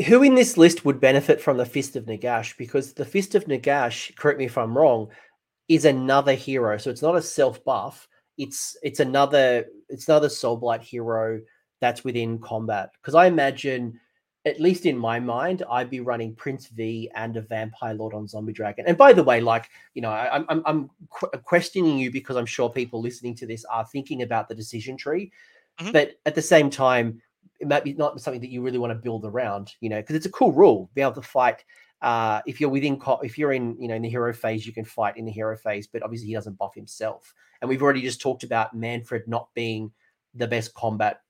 [0.06, 2.57] who in this list would benefit from the Fist of Nagash?
[2.57, 5.10] Because the Fist of Nagash, correct me if I'm wrong,
[5.68, 6.77] is another hero.
[6.77, 8.07] So it's not a self buff.
[8.38, 11.41] It's it's another it's another Soulblight hero
[11.81, 12.90] that's within combat.
[13.02, 13.99] Because I imagine,
[14.45, 18.27] at least in my mind, I'd be running Prince V and a Vampire Lord on
[18.27, 18.86] Zombie Dragon.
[18.88, 20.90] And by the way, like you know, I, I'm I'm
[21.44, 25.31] questioning you because I'm sure people listening to this are thinking about the decision tree.
[25.80, 25.91] Mm-hmm.
[25.91, 27.22] But at the same time,
[27.59, 30.15] it might be not something that you really want to build around, you know, because
[30.15, 31.63] it's a cool rule, be able to fight.
[32.01, 34.71] Uh, if you're within, co- if you're in, you know, in the hero phase, you
[34.71, 37.33] can fight in the hero phase, but obviously he doesn't buff himself.
[37.61, 39.91] And we've already just talked about Mannfred not being
[40.33, 41.21] the best combat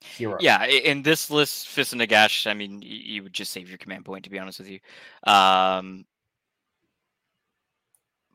[0.00, 0.38] hero.
[0.40, 4.04] Yeah, in this list, Fist of Nagash, I mean, you would just save your command
[4.04, 4.78] point, to be honest with you.
[5.24, 6.04] Um,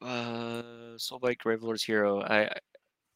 [0.02, 0.64] uh,
[0.98, 2.22] Soulblight Gravelord's hero.
[2.22, 2.50] I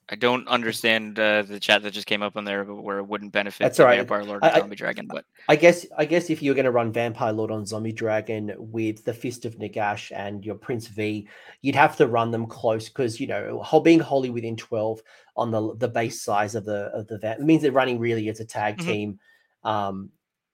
[0.09, 3.31] I don't understand uh, the chat that just came up on there where it wouldn't
[3.31, 3.97] benefit That's right.
[3.97, 5.07] Vampire Lord and I, Zombie Dragon.
[5.07, 8.53] But I guess I guess if you're going to run Vampire Lord on Zombie Dragon
[8.57, 11.27] with the Fist of Nagash and your Prince V,
[11.61, 15.01] you'd have to run them close because you know being wholly within twelve
[15.35, 18.39] on the the base size of the of the it means they're running really as
[18.39, 18.89] a tag mm-hmm.
[18.89, 19.19] team.
[19.63, 20.09] Um,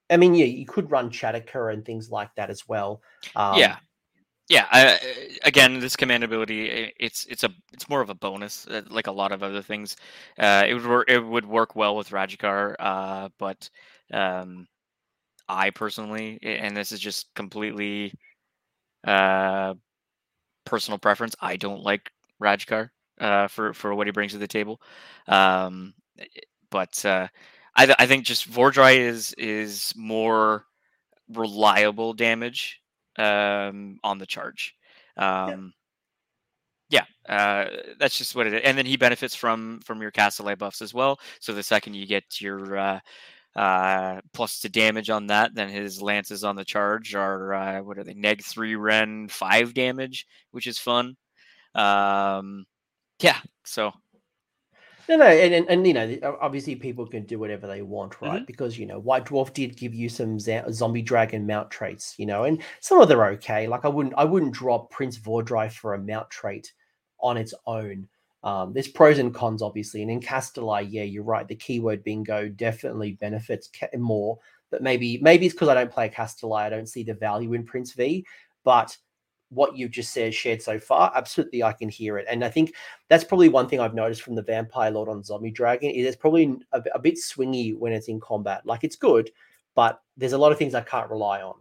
[0.09, 3.01] I mean, yeah, you could run Chataka and things like that as well.
[3.35, 3.77] Um, yeah,
[4.49, 4.99] yeah I,
[5.43, 9.11] again this command ability it's it's a it's more of a bonus uh, like a
[9.11, 9.95] lot of other things
[10.39, 13.69] uh, it would work it would work well with Radukar uh, but
[14.13, 14.67] um,
[15.49, 18.13] I personally and this is just completely
[19.05, 19.75] uh,
[20.65, 22.11] personal preference I don't like
[22.41, 22.89] Radukar
[23.19, 24.81] uh, for for what he brings to the table.
[25.27, 25.93] Um,
[26.71, 27.27] but uh,
[27.75, 30.65] I I think just Vhordrai is is more
[31.29, 32.81] reliable damage
[33.19, 34.75] um, on the charge.
[35.17, 35.73] Um,
[36.89, 37.65] yeah, yeah uh,
[37.99, 38.61] that's just what it is.
[38.63, 41.19] And then he benefits from from your Castellite buffs as well.
[41.39, 42.99] So the second you get your uh,
[43.55, 47.97] uh, plus to damage on that, then his lances on the charge are uh, what
[47.97, 48.13] are they?
[48.13, 51.17] Neg three Rend five damage, which is fun.
[51.75, 52.65] Um,
[53.21, 53.91] yeah, so
[55.09, 58.35] no, no, and, and, and, you know, obviously people can do whatever they want, right?
[58.35, 58.45] Mm-hmm.
[58.45, 62.43] Because you know, White Dwarf did give you some zombie dragon mount traits, you know,
[62.43, 63.67] and some of them are okay.
[63.67, 66.71] Like I wouldn't, I wouldn't drop Prince Vhordrai for a mount trait
[67.19, 68.07] on its own.
[68.43, 71.47] Um, there's pros and cons, obviously, and in Kastelai, yeah, you're right.
[71.47, 74.37] The keyword bingo definitely benefits more,
[74.69, 77.65] but maybe maybe it's because I don't play Kastelai, I don't see the value in
[77.65, 78.23] Prince V,
[78.63, 78.95] but
[79.49, 82.25] what you've just said shared so far, absolutely I can hear it.
[82.29, 82.73] And I think
[83.07, 86.15] that's probably one thing I've noticed from the Vampire Lord on Zombie Dragon is it's
[86.15, 88.65] probably a, a, bit swingy when it's in combat.
[88.65, 89.31] Like it's good,
[89.75, 91.55] but there's a lot of things I can't rely on.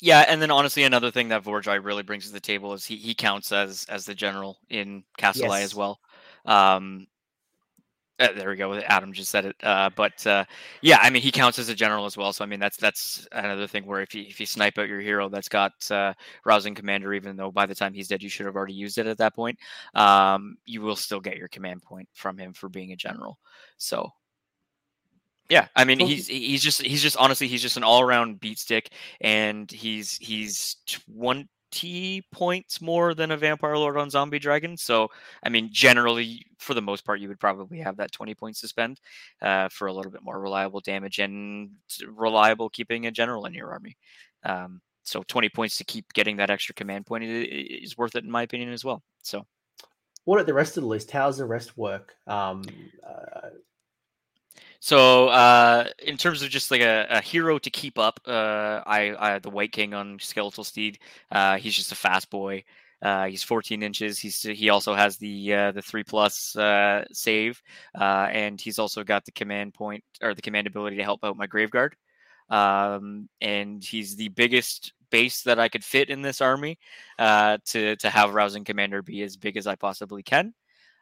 [0.00, 2.96] Yeah, and then honestly, another thing that Vhordrai really brings to the table is he
[2.96, 5.62] he counts as as the general in Castle yes.
[5.62, 6.00] as well.
[6.44, 7.06] Um,
[8.20, 8.74] uh, there we go.
[8.74, 9.56] Adam just said it.
[9.62, 10.44] Uh, but uh,
[10.82, 12.32] yeah, I mean, he counts as a general as well.
[12.32, 15.00] So I mean, that's that's another thing where if you if you snipe out your
[15.00, 16.14] hero that's got uh,
[16.44, 19.06] rousing commander, even though by the time he's dead you should have already used it
[19.06, 19.58] at that point,
[19.94, 23.38] um, you will still get your command point from him for being a general.
[23.78, 24.12] So
[25.50, 28.58] yeah, I mean, he's he's just he's just honestly he's just an all around beat
[28.58, 30.76] stick, and he's he's
[31.06, 34.76] one 20 points more than a vampire lord on zombie dragon.
[34.76, 35.08] So,
[35.42, 38.68] I mean, generally, for the most part, you would probably have that 20 points to
[38.68, 39.00] spend
[39.42, 41.70] uh, for a little bit more reliable damage and
[42.06, 43.96] reliable keeping a general in your army.
[44.44, 48.30] Um, so, 20 points to keep getting that extra command point is worth it, in
[48.30, 49.02] my opinion, as well.
[49.22, 49.46] So,
[50.24, 51.10] what at the rest of the list?
[51.10, 52.14] How does the rest work?
[52.26, 52.62] Um,
[53.06, 53.48] uh,
[54.84, 59.14] so uh, in terms of just like a, a hero to keep up, uh, I,
[59.18, 60.98] I, the Wight King on Skeletal Steed.
[61.32, 62.64] Uh, he's just a fast boy.
[63.00, 64.18] Uh, he's 14 inches.
[64.18, 67.62] He's he also has the uh, the three plus uh, save,
[67.94, 71.46] and he's also got the command point or the command ability to help out my
[71.46, 71.92] Graveguard.
[72.50, 76.78] Um, and he's the biggest base that I could fit in this army
[77.18, 80.52] to to have Rousing Commander be as big as I possibly can.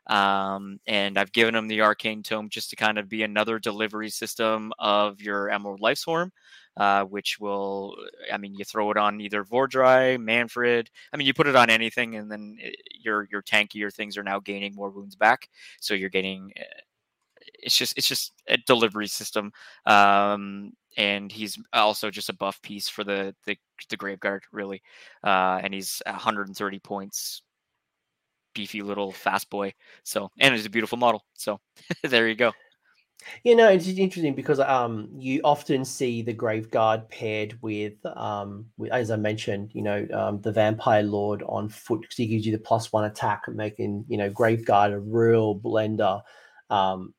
[0.08, 4.10] Um, and I've given him the Arcane Tome just to kind of be another delivery
[4.10, 6.32] system of your Emerald Lifeswarm,
[6.76, 7.94] uh, which will,
[8.32, 10.88] I mean, you throw it on either Vhordrai, Mannfred.
[11.12, 12.70] I mean, you put it on anything, and then eh,
[13.00, 15.48] your your tankier things are now gaining more wounds back.
[15.80, 16.52] So you're getting.
[16.56, 16.62] Eh,
[17.62, 19.52] it's just it's just a delivery system.
[19.86, 23.56] Um, and he's also just a buff piece for the the,
[23.88, 24.82] the Graveguard, really.
[25.24, 27.42] Uh, and he's 130 points
[28.54, 29.74] beefy little fast boy.
[30.02, 31.24] So, and it's a beautiful model.
[31.34, 31.60] So,
[32.02, 32.52] there you go.
[33.44, 38.92] You know, it's interesting because um, you often see the Graveguard paired with, um, with,
[38.92, 42.52] as I mentioned, you know, um, the Vampire Lord on foot because he gives you
[42.52, 46.22] the plus one attack, making you know Graveguard a real blender.
[46.70, 47.14] Um,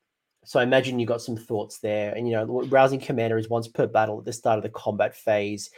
[0.46, 3.68] so I imagine you've got some thoughts there, and you know, rousing commander is once
[3.68, 5.70] per battle at the start of the combat phase.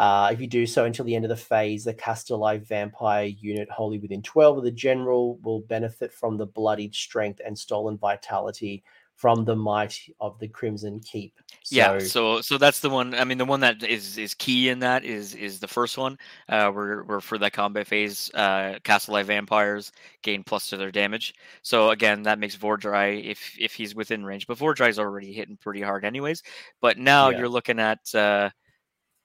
[0.00, 3.68] Uh, if you do so until the end of the phase, the Kastelai vampire unit
[3.68, 8.82] wholly within 12 of the general will benefit from the bloodied strength and stolen vitality
[9.14, 11.34] from the might of the Crimson Keep.
[11.64, 13.14] So, yeah, so so that's the one.
[13.14, 16.16] I mean, the one that is is key in that is is the first one.
[16.48, 21.34] Uh, where where for that combat phase, uh, Kastelai vampires gain plus to their damage.
[21.60, 24.46] So again, that makes Vhordrai if if he's within range.
[24.46, 26.42] But Vhordrai's already hitting pretty hard anyways.
[26.80, 27.40] But now yeah.
[27.40, 28.48] you're looking at uh,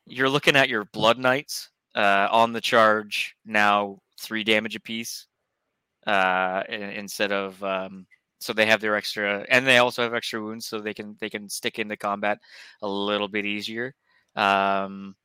[0.06, 5.28] you're looking at your Blood Knights uh, on the charge now three damage apiece
[6.08, 8.06] uh, instead of um,
[8.40, 11.30] so they have their extra and they also have extra wounds so they can they
[11.30, 12.40] can stick into combat
[12.82, 13.94] a little bit easier.
[14.36, 15.16] Um,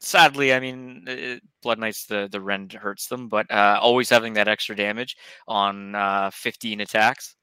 [0.00, 4.34] sadly, I mean, it, Blood Knights the the rend hurts them, but uh, always having
[4.34, 5.16] that extra damage
[5.48, 7.36] on uh, 15 attacks.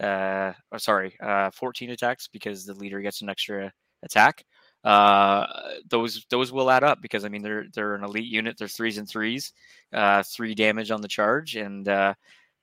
[0.00, 3.70] Uh, or sorry, uh, 14 attacks because the leader gets an extra
[4.02, 4.44] attack
[4.84, 5.46] uh,
[5.88, 8.56] those those will add up because I mean they're they're an elite unit.
[8.58, 9.52] They're threes and threes,
[9.92, 12.14] uh, three damage on the charge, and uh,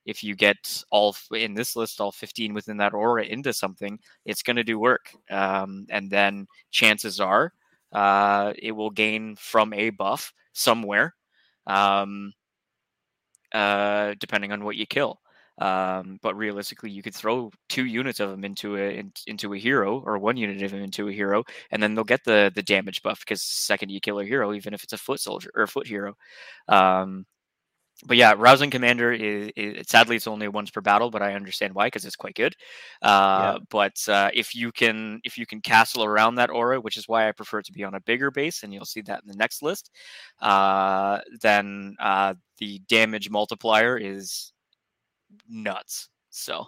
[0.06, 4.42] if you get all in this list all 15 within that aura into something, it's
[4.42, 5.12] going to do work.
[5.30, 7.52] Um, and then chances are
[7.92, 11.14] uh, it will gain from a buff somewhere,
[11.68, 12.34] um,
[13.54, 15.20] uh, depending on what you kill.
[15.60, 19.58] Um, but realistically, you could throw two units of them into a in, into a
[19.58, 22.64] hero, or one unit of them into a hero, and then they'll get the the
[22.64, 25.64] damage buff because second you kill a hero, even if it's a foot soldier or
[25.64, 26.16] a foot hero.
[26.68, 27.26] Um,
[28.06, 31.74] but yeah, rousing commander is, is, sadly it's only once per battle, but I understand
[31.74, 32.56] why because it's quite good.
[33.02, 33.58] Uh, yeah.
[33.70, 37.28] But uh, if you can if you can castle around that aura, which is why
[37.28, 39.64] I prefer to be on a bigger base, and you'll see that in the next
[39.64, 39.90] list,
[40.42, 44.54] uh, then uh, the damage multiplier is
[45.48, 46.10] nuts.
[46.30, 46.68] So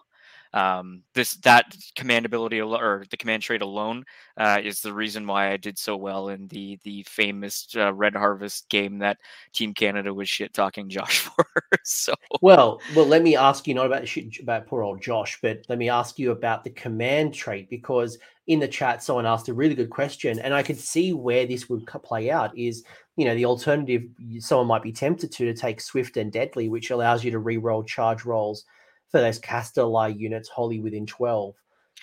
[0.54, 4.04] um, this that command ability or the command trait alone
[4.38, 8.16] uh, is the reason why I did so well in the the famous uh, Red
[8.16, 9.18] Harvest game that
[9.54, 11.46] Team Canada was shit talking Josh for.
[11.84, 15.60] so well, well, let me ask you not about shit about poor old Josh, but
[15.70, 18.18] let me ask you about the command trait because
[18.48, 21.70] in the chat someone asked a really good question, and I could see where this
[21.70, 22.58] would play out.
[22.58, 22.84] Is
[23.20, 24.04] you know the alternative
[24.40, 27.84] someone might be tempted to to take Swift and Deadly, which allows you to re-roll
[27.84, 28.64] charge rolls
[29.12, 31.54] for those Kastelai units wholly within 12.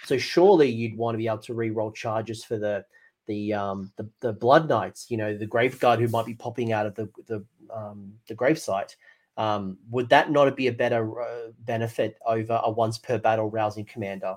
[0.05, 2.85] So surely you'd want to be able to re-roll charges for the
[3.27, 6.73] the um the, the blood knights, you know, the grave guard who might be popping
[6.73, 7.43] out of the the
[7.75, 8.95] um the grave site.
[9.39, 13.87] Um, would that not be a better uh, benefit over a once per battle rousing
[13.87, 14.37] commander?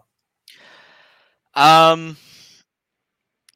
[1.56, 2.16] Um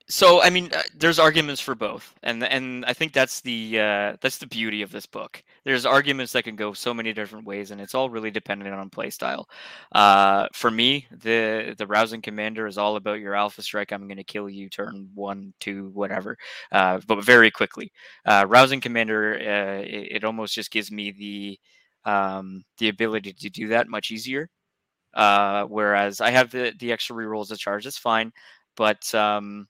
[0.10, 4.18] so I mean, uh, there's arguments for both, and and I think that's the uh,
[4.20, 5.42] that's the beauty of this book.
[5.64, 8.90] There's arguments that can go so many different ways, and it's all really dependent on
[8.90, 9.46] playstyle.
[9.94, 13.94] Uh, for me, the the rousing commander is all about your alpha strike.
[13.94, 16.38] I'm going to kill you turn one, two, whatever,
[16.74, 17.92] uh, but very quickly.
[18.26, 23.50] Uh, rousing commander, uh, it, it, almost just gives me the um, the ability to
[23.50, 24.50] do that much easier.
[25.16, 28.34] whereas I have the the extra rerolls of charge, that's fine,
[28.76, 29.68] but um,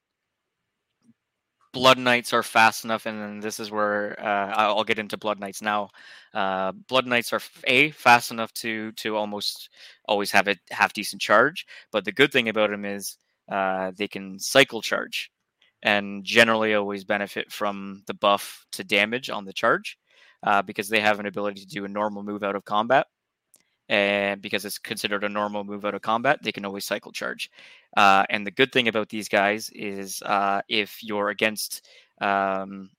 [1.73, 5.61] Blood Knights are fast enough, and this is where uh, I'll get into Blood Knights
[5.61, 5.89] now.
[6.33, 9.69] Uh, Blood Knights are a fast enough to to almost
[10.07, 13.17] always have a half decent charge, but the good thing about them is
[13.51, 15.31] uh, they can cycle charge,
[15.81, 19.97] and generally always benefit from the buff to damage on the charge,
[20.43, 23.07] uh, because they have an ability to do a normal move out of combat
[23.93, 27.51] and because it's considered a normal move out of combat, they can always cycle charge.
[27.95, 31.87] Uh, and the good thing about these guys is uh, if you're against,
[32.19, 32.89] um,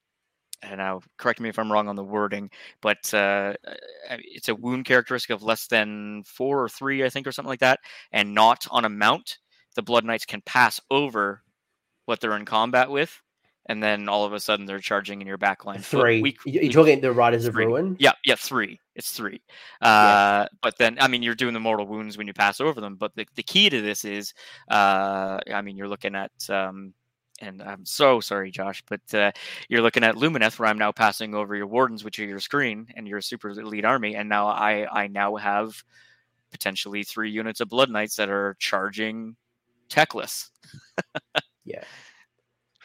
[0.63, 2.49] and now correct me if I'm wrong on the wording,
[2.81, 7.27] but uh, uh it's a wound characteristic of less than four or three, I think,
[7.27, 7.81] or something like that,
[8.13, 9.39] and not on a mount.
[9.75, 11.43] The Blood Knights can pass over
[12.05, 13.21] what they're in combat with,
[13.67, 15.83] and then all of a sudden they're charging in your backline.
[15.83, 16.21] Three.
[16.21, 17.63] We, You're talking the Riders three.
[17.63, 17.95] of Ruin?
[17.99, 18.79] Yeah, yeah, three.
[18.95, 19.41] It's three.
[19.81, 20.47] Uh, yeah.
[20.61, 22.95] But then, I mean, you're doing the mortal wounds when you pass over them.
[22.95, 24.33] But the, the key to this is,
[24.69, 26.93] uh, I mean, you're looking at, um,
[27.41, 29.31] and I'm so sorry, Josh, but uh,
[29.67, 32.87] you're looking at Lumineth, where I'm now passing over your wardens, which are your screen,
[32.95, 35.83] and your super elite army, and now I I now have
[36.51, 39.35] potentially three units of Blood Knights that are charging
[39.89, 40.49] techless.
[41.65, 41.83] yeah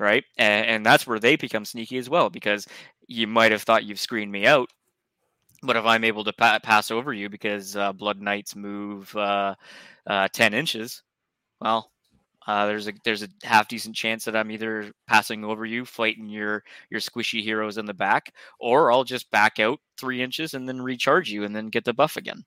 [0.00, 0.24] right?
[0.38, 2.66] And, and that's where they become sneaky as well because
[3.08, 4.70] you might have thought you've screened me out,
[5.62, 9.54] but if I'm able to pa- pass over you because uh, Blood Knights move uh,
[10.06, 11.02] uh, ten inches,
[11.60, 11.90] well,
[12.46, 16.28] uh, there's a there's a half decent chance that I'm either passing over you, fighting
[16.28, 20.68] your your squishy heroes in the back, or I'll just back out three inches and
[20.68, 22.44] then recharge you and then get the buff again.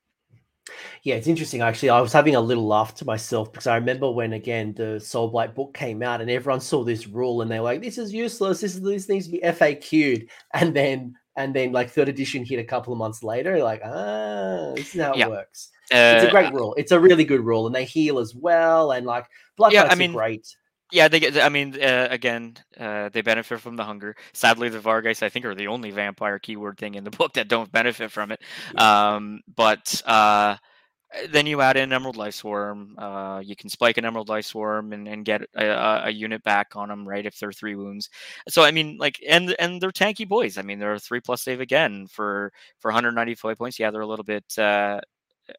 [1.04, 1.90] Yeah, it's interesting actually.
[1.90, 5.28] I was having a little laugh to myself because I remember when again the Soul
[5.30, 8.62] Blight book came out and everyone saw this rule and they're like, "This is useless.
[8.62, 12.60] This is this needs to be FAQ'd." And then and then like third edition hit
[12.60, 15.28] a couple of months later, like, ah, this is how it yeah.
[15.28, 15.70] works.
[15.92, 16.74] Uh, it's a great rule.
[16.76, 18.92] It's a really good rule, and they heal as well.
[18.92, 19.26] And like
[19.58, 20.48] blood yeah, I mean, great.
[20.94, 21.36] Yeah, they get.
[21.40, 24.16] I mean, uh, again, uh, they benefit from the hunger.
[24.32, 27.48] Sadly, the Vargheists, I think, are the only vampire keyword thing in the book that
[27.48, 28.40] don't benefit from it.
[28.80, 30.58] Um, but uh,
[31.32, 32.96] then you add in Emerald Lifeswarm.
[33.00, 36.90] Uh, you can spike an Emerald Lifeswarm and, and get a, a, unit back on
[36.90, 37.26] them, right?
[37.26, 38.12] If they're three wounds.
[38.48, 40.60] So I mean, like, and and they're tanky boys.
[40.60, 43.80] I mean, they're three plus save again for for 195 points.
[43.80, 45.02] Yeah, they're a little bit uh,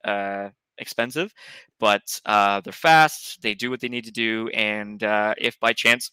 [0.05, 1.33] uh, expensive,
[1.81, 3.43] but uh, they're fast.
[3.43, 6.11] They do what they need to do, and uh, if by chance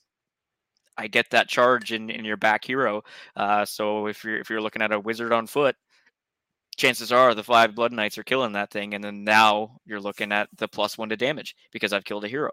[0.98, 3.04] I get that charge in, in your back hero,
[3.36, 5.76] uh, so if you're if you're looking at a wizard on foot,
[6.78, 10.32] chances are the five blood knights are killing that thing, and then now you're looking
[10.32, 12.52] at the plus one to damage because I've killed a hero.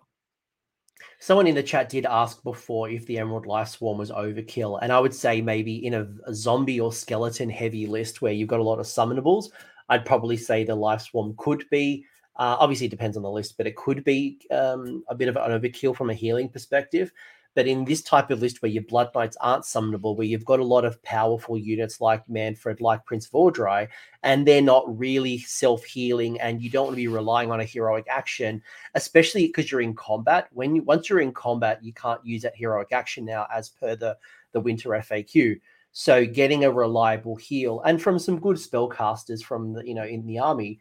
[1.21, 5.01] Someone in the chat did ask before if the Emerald Lifeswarm was overkill, and I
[5.01, 8.65] would say maybe in a, a zombie or skeleton heavy list where you've got a
[8.65, 9.53] lot of summonables,
[9.89, 12.05] I'd probably say the life swarm could be.
[12.37, 15.37] Uh, obviously, it depends on the list, but it could be um, a bit of
[15.37, 17.13] an overkill from a healing perspective.
[17.55, 20.61] But in this type of list where your Blood Knights aren't summonable, where you've got
[20.61, 23.89] a lot of powerful units like Mannfred, like Prince Vhordrai,
[24.23, 27.65] and they're not really self healing, and you don't want to be relying on a
[27.65, 28.63] heroic action,
[28.95, 30.47] especially because you're in combat.
[30.53, 33.97] When you once you're in combat, you can't use that heroic action now, as per
[33.97, 34.17] the
[34.53, 35.61] the winter FAQ.
[35.93, 40.27] So getting a reliable heal and from some good spellcasters from the, you know in
[40.27, 40.81] the army,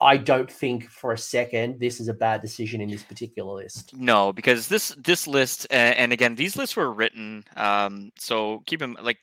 [0.00, 3.94] I don't think for a second this is a bad decision in this particular list.
[3.94, 8.96] No, because this this list and again these lists were written um so keep them
[9.02, 9.18] like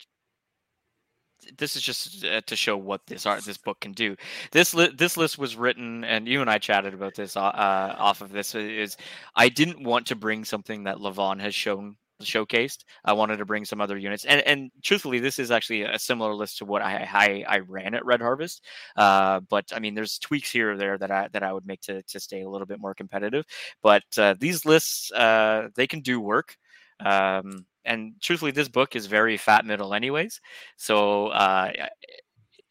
[1.58, 4.16] this is just uh, to show what this art this book can do.
[4.52, 7.96] This li- this list was written, and you and I chatted about this uh, uh
[7.98, 8.56] off of this.
[8.56, 8.98] Is
[9.36, 12.84] I didn't want to bring something that Levon has shown showcased.
[13.06, 16.34] I wanted to bring some other units, and and truthfully, this is actually a similar
[16.34, 18.64] list to what I I, I ran at Red Harvest.
[18.96, 21.82] Uh, but I mean, there's tweaks here or there that I that I would make
[21.82, 23.46] to to stay a little bit more competitive.
[23.82, 26.58] But uh, these lists, uh, they can do work.
[27.00, 30.42] Um, and truthfully, this book is very fat middle, anyways.
[30.78, 31.72] So uh,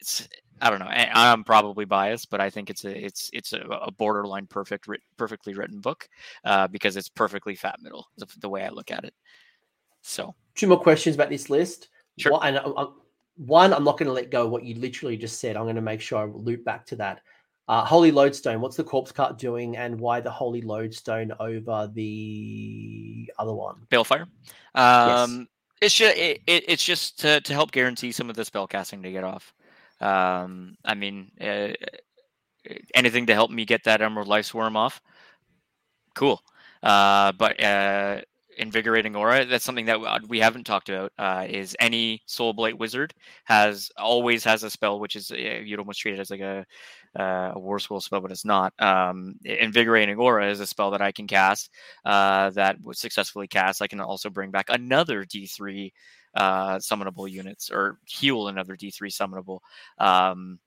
[0.01, 0.29] it's
[0.61, 0.89] I don't know.
[0.89, 5.55] I'm probably biased, but I think it's a it's it's a, borderline perfect writ, perfectly
[5.55, 6.09] written book
[6.45, 9.15] uh, because it's perfectly fat middle the, the, way I look at it.
[10.03, 11.89] So two more questions about this list.
[12.19, 12.33] Sure.
[12.33, 12.87] One, and, uh,
[13.37, 15.57] one I'm not going to let go what you literally just said.
[15.57, 17.21] I'm going to make sure I loop back to that.
[17.69, 18.61] Uh, Holy Lodestone.
[18.61, 23.77] What's the corpse cart doing, and why the Holy Lodestone over the other one?
[23.91, 24.29] Balefire.
[24.75, 25.47] Um, yes.
[25.83, 29.03] It's just it, it, it's just to, to help guarantee some of the spell casting
[29.03, 29.53] to get off.
[30.01, 31.73] Um, I mean, uh,
[32.95, 35.01] anything to help me get that Emerald Lifeswarm off.
[36.15, 36.41] Cool.
[36.83, 38.21] Uh, but uh,
[38.59, 43.13] invigorating aura that's something that we haven't talked about uh, is any soul blight wizard
[43.45, 46.65] has always has a spell which is uh, you'd almost treat it as like a,
[47.19, 51.03] uh, a war scroll spell but it's not um, invigorating aura is a spell that
[51.03, 51.71] i can cast
[52.07, 55.93] uh, that was successfully cast i can also bring back another d3
[56.37, 59.61] uh, summonable units or heal another d3 summonable
[59.99, 60.59] um,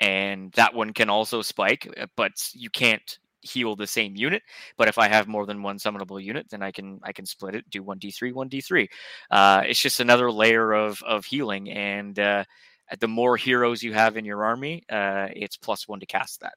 [0.00, 4.42] and that one can also spike but you can't heal the same unit.
[4.76, 7.54] But if I have more than one summonable unit, then I can I can split
[7.54, 8.88] it, do one d three, one d three.
[9.30, 12.44] Uh, it's just another layer of of healing, and uh,
[12.98, 16.54] the more heroes you have in your army, uh, it's plus one to cast that.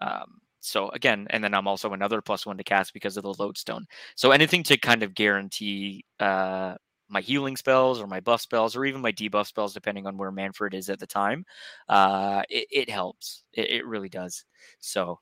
[0.00, 3.34] Um, so again, and then I'm also another plus one to cast because of the
[3.38, 3.86] lodestone.
[4.14, 6.74] So anything to kind of guarantee uh,
[7.10, 10.30] my healing spells or my buff spells or even my debuff spells, depending on where
[10.30, 11.44] Mannfred is at the time,
[11.88, 13.42] uh, it, it helps.
[13.52, 14.44] It, it, really does.
[14.78, 15.18] So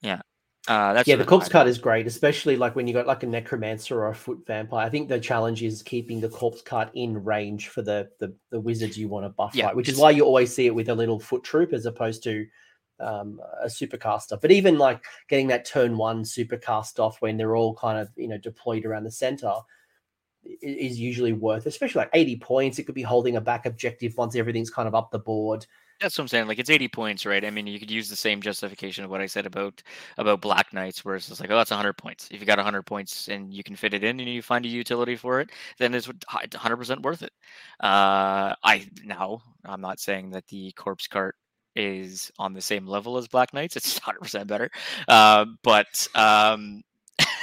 [0.00, 0.22] yeah.
[0.66, 3.26] Uh, that's yeah, the corpse card is great, especially like when you got like a
[3.26, 4.84] necromancer or a foot vampire.
[4.84, 8.60] I think the challenge is keeping the corpse card in range for the the, the
[8.60, 9.76] wizards you want to buff, yeah, right?
[9.76, 12.46] Which is why you always see it with a little foot troop as opposed to
[13.00, 14.38] um, a supercaster.
[14.38, 18.28] But even like getting that turn one supercast off when they're all kind of you
[18.28, 19.54] know deployed around the center
[20.62, 22.78] is usually worth, especially like 80 points.
[22.78, 25.66] It could be holding a back objective once everything's kind of up the board.
[26.00, 26.46] That's what I'm saying.
[26.46, 27.44] Like it's 80 points, right?
[27.44, 29.82] I mean, you could use the same justification of what I said about
[30.16, 32.28] about Black Knights, where it's just like, oh, that's 100 points.
[32.30, 34.68] If you got 100 points and you can fit it in and you find a
[34.68, 37.32] utility for it, then it's 100% worth it.
[37.80, 41.34] Uh, I now I'm not saying that the corpse cart
[41.74, 43.76] is on the same level as Black Knights.
[43.76, 44.70] It's 100% better,
[45.08, 46.82] uh, but um,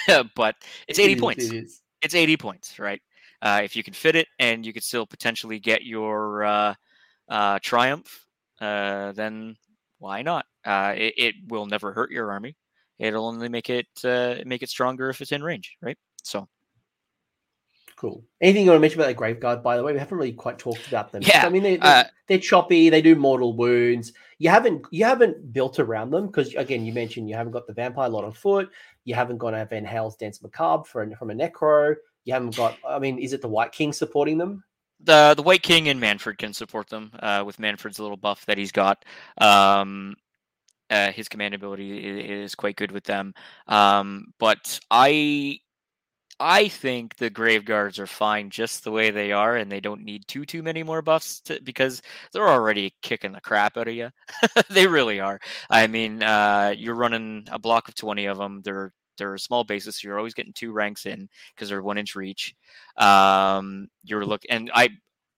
[0.36, 0.56] but
[0.88, 1.46] it's 80 it is, points.
[1.46, 1.70] It
[2.02, 3.02] it's 80 points, right?
[3.42, 6.74] Uh, if you can fit it and you could still potentially get your uh,
[7.30, 8.26] uh, triumph
[8.62, 9.56] uh, then
[10.00, 10.46] why not?
[10.64, 12.56] Uh, it, it, will never hurt your army.
[13.00, 15.98] It'll only make it uh, make it stronger if it's in range, right?
[16.24, 16.48] So
[17.98, 18.24] cool.
[18.42, 19.64] Anything you want to mention about the Graveguard?
[19.64, 21.22] By the way, we haven't really quite talked about them.
[21.26, 22.90] Yeah, I mean they, they're, uh, they're choppy.
[22.90, 24.14] They do mortal wounds.
[24.38, 27.74] You haven't you haven't built around them because again, you mentioned you haven't got the
[27.74, 28.70] vampire lot on foot.
[29.06, 31.96] You haven't got Van Hale's Danse Macabre for from a Necro.
[32.26, 32.78] You haven't got.
[32.88, 34.64] I mean, is it the Wight King supporting them?
[35.00, 38.58] the the Wight King and Mannfred can support them uh, with Mannfred's little buff that
[38.58, 39.04] he's got.
[39.38, 40.16] Um,
[40.90, 43.34] uh, his command ability is, is, quite good with them.
[43.68, 45.60] Um, but I
[46.40, 50.28] I think the Graveguards are fine just the way they are, and they don't need
[50.28, 52.02] too too many more buffs to, because
[52.34, 54.10] they're already kicking the crap out of you.
[54.70, 55.40] they really are.
[55.70, 58.62] I mean, uh, you're running a block of twenty of them.
[58.64, 61.98] They're they're a small basis, so you're always getting two ranks in because they're one
[61.98, 62.54] inch reach.
[62.98, 64.90] Um, you're look and I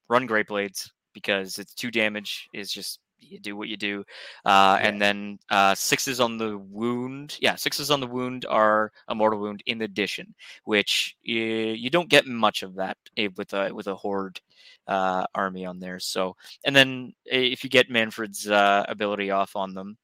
[0.09, 4.03] run Great Blades because it's two damage is just you do what you do.
[4.45, 4.87] Uh, yeah.
[4.87, 7.37] And then uh, sixes on the wound.
[7.41, 10.33] Yeah, sixes on the wound are a mortal wound in addition,
[10.65, 14.39] which you, you don't get much of that eh, with a with a horde
[14.87, 15.99] uh, army on there.
[15.99, 19.97] So, and then eh, if you get Mannfred's uh, ability off on them,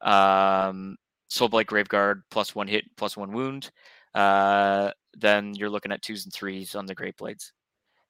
[0.00, 0.96] um,
[1.30, 3.70] Soulblight Graveguard plus one hit, plus one wound.
[4.14, 7.52] Uh, then you're looking at twos and threes on the Great Blades.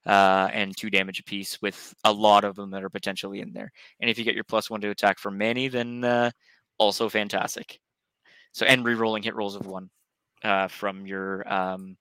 [0.06, 3.70] Uh, and two damage apiece with a lot of them that are potentially in there.
[4.00, 6.30] And if you get your plus one to attack from Manny, then uh,
[6.78, 7.78] also fantastic.
[8.52, 9.90] So and re-rolling hit rolls of one
[10.42, 11.96] uh, from your um,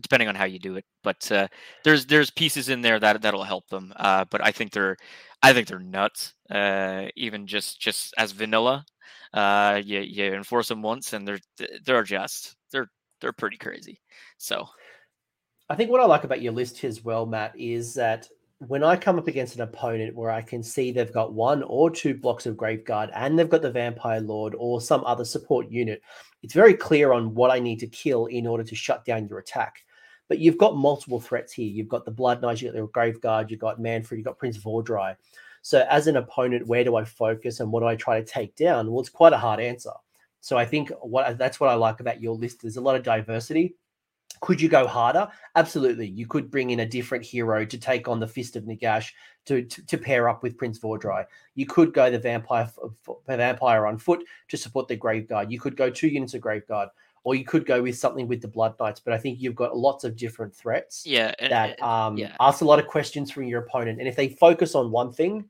[0.00, 0.84] depending on how you do it.
[1.02, 1.48] But uh,
[1.84, 3.92] there's there's pieces in there that that'll help them.
[3.96, 4.96] Uh, but I think they're
[5.42, 6.34] I think they're nuts.
[6.50, 8.84] Uh, even just just as vanilla,
[9.32, 11.40] uh, you you enforce them once and they're
[11.84, 14.00] they're just they're they're pretty crazy.
[14.38, 14.66] So
[15.74, 18.28] I think what I like about your list as well, Matt, is that
[18.58, 21.90] when I come up against an opponent where I can see they've got one or
[21.90, 26.00] two blocks of Graveguard and they've got the Vampire Lord or some other support unit,
[26.44, 29.40] it's very clear on what I need to kill in order to shut down your
[29.40, 29.84] attack.
[30.28, 31.68] But you've got multiple threats here.
[31.68, 34.58] You've got the Blood Knight, you've got the Graveguard, you've got Manfred, you've got Prince
[34.58, 35.16] Vhordrai.
[35.62, 38.54] So as an opponent, where do I focus and what do I try to take
[38.54, 38.92] down?
[38.92, 39.90] Well, it's quite a hard answer.
[40.40, 42.62] So I think what that's what I like about your list.
[42.62, 43.74] There's a lot of diversity
[44.44, 45.26] could you go harder?
[45.56, 46.06] Absolutely.
[46.06, 49.10] You could bring in a different hero to take on the Fist of Nagash
[49.46, 51.24] to, to, to pair up with Prince Vhordrai.
[51.54, 52.70] You could go the vampire
[53.26, 55.50] vampire on foot to support the Graveguard.
[55.50, 56.88] You could go two units of Graveguard,
[57.24, 59.00] or you could go with something with the Blood Knights.
[59.00, 62.36] But I think you've got lots of different threats yeah, that um, yeah.
[62.38, 63.98] ask a lot of questions from your opponent.
[63.98, 65.46] And if they focus on one thing,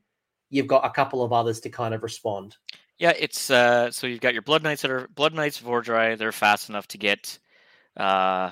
[0.49, 2.55] you've got a couple of others to kind of respond.
[2.97, 6.17] Yeah, it's uh, so you've got your Blood Knights that are Blood Knights Vhordrai.
[6.17, 7.37] They're fast enough to get
[7.97, 8.51] uh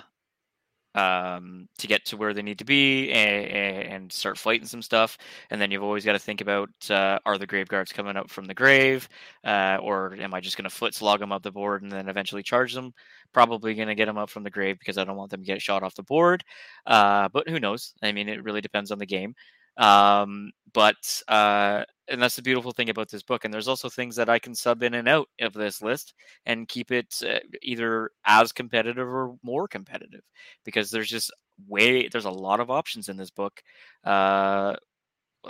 [0.95, 5.17] um, to get to where they need to be and, and, start fighting some stuff.
[5.49, 8.29] And then you've always got to think about uh, are the grave guards coming up
[8.29, 9.09] from the grave,
[9.43, 12.09] uh, or am I just going to foot slog them up the board and then
[12.09, 12.93] eventually charge them?
[13.33, 15.47] Probably going to get them up from the grave because I don't want them to
[15.47, 16.43] get shot off the board.
[16.85, 17.93] Uh, but who knows?
[18.03, 19.33] I mean, it really depends on the game.
[19.77, 23.45] Um, but uh, and that's the beautiful thing about this book.
[23.45, 26.13] And there's also things that I can sub in and out of this list
[26.45, 30.21] and keep it uh, either as competitive or more competitive
[30.65, 31.31] because there's just
[31.67, 33.61] way there's a lot of options in this book.
[34.03, 34.75] Uh,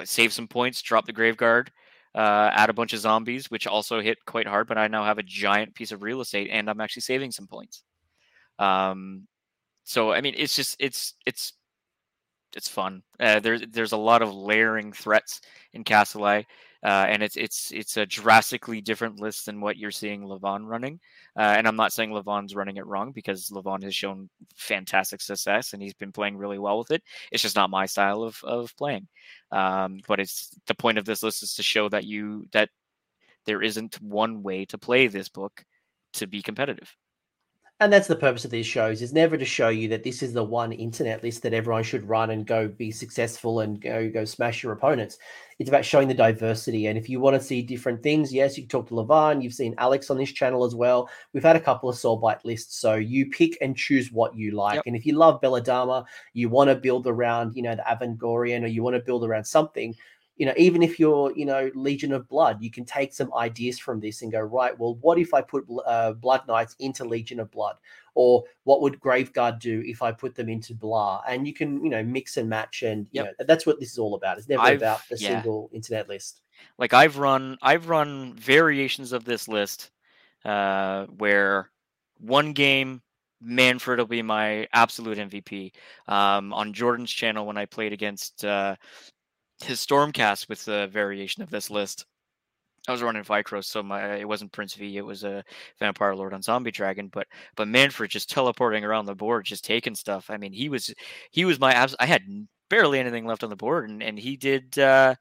[0.04, 1.72] save some points, drop the grave guard.
[2.16, 5.18] Uh, add a bunch of zombies, which also hit quite hard, but I now have
[5.18, 7.84] a giant piece of real estate, and I'm actually saving some points.
[8.60, 9.28] Um,
[9.84, 11.54] so I mean, it's just it's it's
[12.56, 13.04] it's fun.
[13.20, 15.42] Uh, there's there's a lot of layering threats
[15.74, 16.46] in Kastelai,
[16.84, 21.00] uh, and it's it's it's a drastically different list than what you're seeing Levon running.
[21.38, 25.74] Uh, and I'm not saying Levon's running it wrong because Levon has shown fantastic success
[25.74, 27.04] and he's been playing really well with it.
[27.32, 29.08] It's just not my style of of playing.
[29.52, 32.70] Um, but it's the point of this list is to show that you that
[33.46, 35.66] there isn't one way to play this book
[36.14, 36.96] to be competitive
[37.84, 40.32] and that's the purpose of these shows is never to show you that this is
[40.32, 44.24] the one internet list that everyone should run and go be successful and go go
[44.24, 45.18] smash your opponents.
[45.60, 46.88] It's about showing the diversity.
[46.88, 49.54] And if you want to see different things yes you can talk to Levon you've
[49.54, 51.10] seen Alex on this channel as well.
[51.34, 54.76] We've had a couple of Soulblight lists so you pick and choose what you like.
[54.76, 54.84] Yep.
[54.86, 58.68] and if you love Belladamma you want to build around you know the Avengorii or
[58.68, 59.94] you want to build around something
[60.38, 63.78] you know, even if you're, you know, Legion of Blood, you can take some ideas
[63.78, 67.40] from this and go, right, well, what if I put uh, Blood Knights into Legion
[67.40, 67.76] of Blood?
[68.16, 71.22] Or what would Graveguard do if I put them into Blah?
[71.28, 72.84] And you can, you know, mix and match.
[72.84, 73.36] And, you yep.
[73.40, 74.38] know, that's what this is all about.
[74.38, 75.30] It's never I've, about the yeah.
[75.30, 76.42] single internet list.
[76.78, 79.92] Like I've run, I've run variations of this list
[80.46, 81.70] uh, where
[82.20, 83.02] one game
[83.46, 85.74] Mannfred will be my absolute MVP.
[86.08, 88.76] Um, on Jordan's channel, when I played against uh,
[89.62, 92.06] his Stormcast with a variation of this list.
[92.88, 95.44] I was running Vyrkos, so my it wasn't Prince V, it was a
[95.80, 97.08] Vampire Lord on Zombie Dragon.
[97.08, 100.30] But but Mannfred just teleporting around the board, just taking stuff.
[100.30, 100.94] I mean, he was
[101.32, 102.24] he was my abs- I had
[102.70, 105.16] barely anything left on the board, and and he did uh,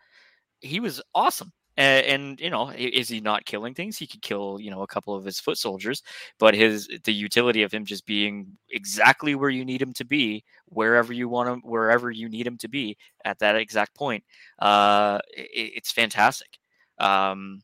[0.60, 1.52] he was awesome.
[1.76, 3.96] And, and, you know, is he not killing things?
[3.96, 6.02] He could kill, you know, a couple of his foot soldiers,
[6.38, 10.44] but his the utility of him just being exactly where you need him to be,
[10.66, 14.22] wherever you want him, wherever you need him to be at that exact point,
[14.58, 16.58] uh, it, it's fantastic.
[16.98, 17.62] Um,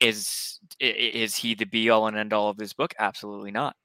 [0.00, 2.94] is is he the be all and end all of this book?
[2.98, 3.76] Absolutely not.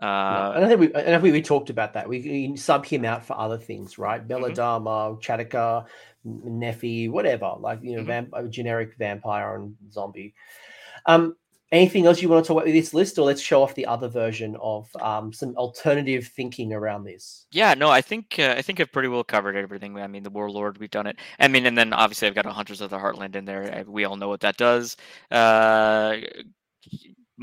[0.00, 2.08] Uh, and I think we, and I think we talked about that.
[2.08, 4.26] We, we sub him out for other things, right?
[4.26, 4.44] Mm-hmm.
[4.44, 6.48] Belladamma, mm-hmm.
[6.48, 8.30] Neffy, whatever, like you know, mm-hmm.
[8.30, 10.34] vamp- generic vampire and zombie.
[11.04, 11.36] Um,
[11.70, 13.86] anything else you want to talk about with this list, or let's show off the
[13.86, 17.46] other version of um, some alternative thinking around this?
[17.52, 19.98] Yeah, no, I think uh, I think I've pretty well covered everything.
[19.98, 21.16] I mean, the Warlord, we've done it.
[21.38, 23.84] I mean, and then obviously I've got a Hunters of the Heartland in there.
[23.86, 24.96] We all know what that does.
[25.30, 26.16] Uh,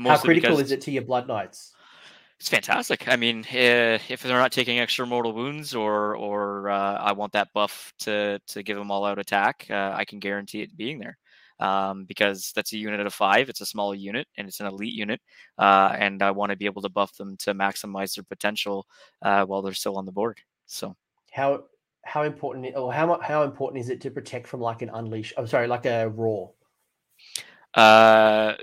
[0.00, 1.72] How critical is it to your Blood Knights?
[2.40, 3.08] It's fantastic.
[3.08, 7.32] I mean, uh, if they're not taking extra mortal wounds, or or uh, I want
[7.32, 11.00] that buff to to give them all out attack, uh, I can guarantee it being
[11.00, 11.18] there.
[11.60, 13.48] Um, because that's a unit of five.
[13.48, 15.20] It's a small unit and it's an elite unit,
[15.58, 18.86] uh, and I want to be able to buff them to maximize their potential
[19.22, 20.38] uh, while they're still on the board.
[20.66, 20.94] So
[21.32, 21.64] how
[22.04, 25.32] how important or how how important is it to protect from like an unleash?
[25.36, 26.46] I'm sorry, like a raw.
[27.74, 28.54] Uh,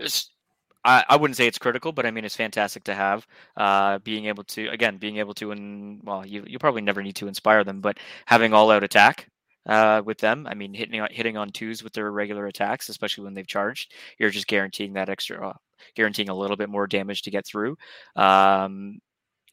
[0.86, 3.28] I, I wouldn't say it's critical, but I mean it's fantastic to have.
[3.57, 7.16] Uh, being able to again, being able to, and well, you you probably never need
[7.18, 7.98] to inspire them, but
[8.28, 9.30] having all out attack
[9.68, 10.48] uh, with them.
[10.48, 13.94] I mean, hitting on hitting on twos with their regular attacks, especially when they've charged,
[14.20, 15.53] you're just guaranteeing that extra, uh,
[15.95, 17.78] guaranteeing a little bit more damage to get through.
[18.16, 18.99] Um,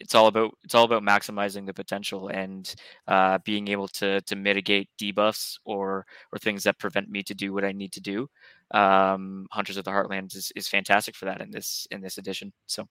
[0.01, 2.75] it's all about it's all about maximizing the potential and
[3.09, 7.53] uh, being able to to mitigate debuffs or or things that prevent me to do
[7.53, 8.29] what I need to do.
[8.73, 12.53] Um, Hunters of the Heartland is, is fantastic for that in this in this edition.
[12.67, 12.89] So.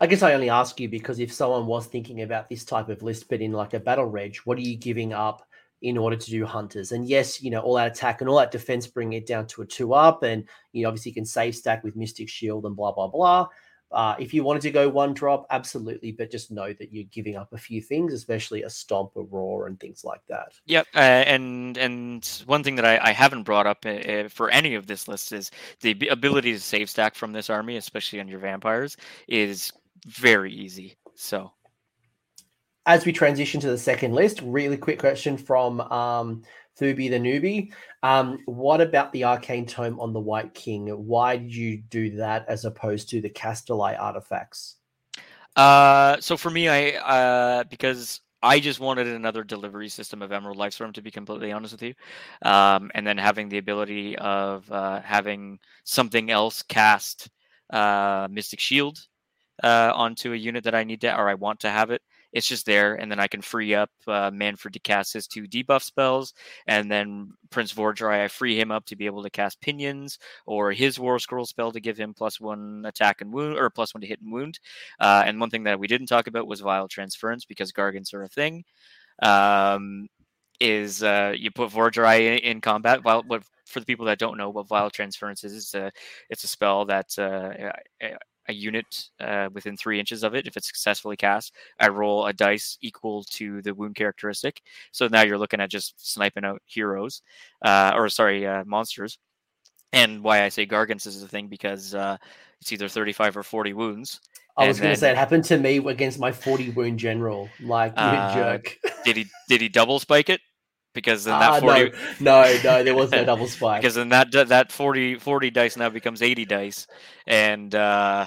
[0.00, 3.02] I guess I only ask you because if someone was thinking about this type of
[3.02, 5.46] list, but in like a battle reg, what are you giving up
[5.82, 6.90] in order to do hunters?
[6.92, 9.62] And yes, you know, all that attack and all that defense bring it down to
[9.62, 12.74] a two up, and you know, obviously you can save stack with Mystic Shield and
[12.74, 13.46] blah blah blah.
[13.94, 17.36] Uh, if you wanted to go one drop, absolutely, but just know that you're giving
[17.36, 20.52] up a few things, especially a stomp, a roar, and things like that.
[20.66, 24.74] Yep, uh, and and one thing that I, I haven't brought up uh, for any
[24.74, 28.40] of this list is the ability to save stack from this army, especially on your
[28.40, 28.96] vampires,
[29.28, 29.72] is
[30.06, 30.96] very easy.
[31.14, 31.52] So,
[32.86, 36.42] as we transition to the second list, really quick question from um,
[36.78, 37.72] Thubi the newbie.
[38.02, 40.88] Um, what about the arcane tome on the Wight King?
[40.88, 44.76] Why did you do that as opposed to the Kastelai artifacts?
[45.56, 50.58] Uh, so for me, I uh, because I just wanted another delivery system of Emerald
[50.58, 51.94] Lifeswarm, to be completely honest with you,
[52.42, 57.30] um, and then having the ability of uh, having something else cast
[57.70, 58.98] uh, Mystic Shield
[59.62, 62.02] uh, onto a unit that I need to or I want to have it
[62.34, 65.44] it's just there, and then I can free up uh, Mannfred to cast his two
[65.44, 66.34] debuff spells,
[66.66, 70.72] and then Prince Vhordrai, I free him up to be able to cast Pinions or
[70.72, 74.00] his War Scroll spell to give him plus one attack and wound, or plus one
[74.00, 74.58] to hit and wound.
[74.98, 78.24] Uh, and one thing that we didn't talk about was Vile Transference because Gargants are
[78.24, 78.64] a thing.
[79.22, 80.08] Um,
[80.60, 83.04] is uh, you put Vhordrai in, in combat.
[83.04, 85.92] While what for the people that don't know what Vile Transference is, it's a
[86.30, 87.70] it's a spell that uh,
[88.48, 90.46] a unit uh, within three inches of it.
[90.46, 94.62] If it's successfully cast, I roll a dice equal to the wound characteristic.
[94.92, 97.22] So now you're looking at just sniping out heroes,
[97.62, 99.18] uh, or sorry, uh, monsters.
[99.92, 102.16] And why I say Gargants is the thing because uh,
[102.60, 104.20] it's either 35 or 40 wounds.
[104.56, 107.48] I was going to say it happened to me against my 40 wound general.
[107.60, 108.78] Like, uh, jerk.
[109.04, 110.40] did he did he double spike it?
[110.94, 111.90] because then that uh, 40
[112.20, 115.76] no, no no there was no double spike because then that that 40 40 dice
[115.76, 116.86] now becomes 80 dice
[117.26, 118.26] and uh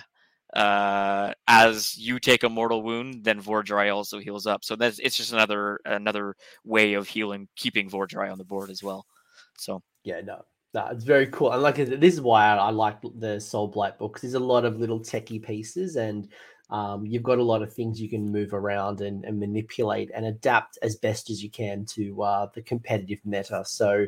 [0.57, 4.65] uh as you take a mortal wound then Vhordrai also heals up.
[4.65, 6.35] So that's it's just another another
[6.65, 9.05] way of healing keeping Vhordrai on the board as well.
[9.57, 9.81] So.
[10.03, 10.43] Yeah no
[10.73, 11.51] no, it's very cool.
[11.51, 14.45] And like this is why I, I like the Soul Blight book because there's a
[14.45, 16.27] lot of little techie pieces and
[16.69, 20.25] um, you've got a lot of things you can move around and, and manipulate and
[20.25, 23.63] adapt as best as you can to uh, the competitive meta.
[23.65, 24.05] So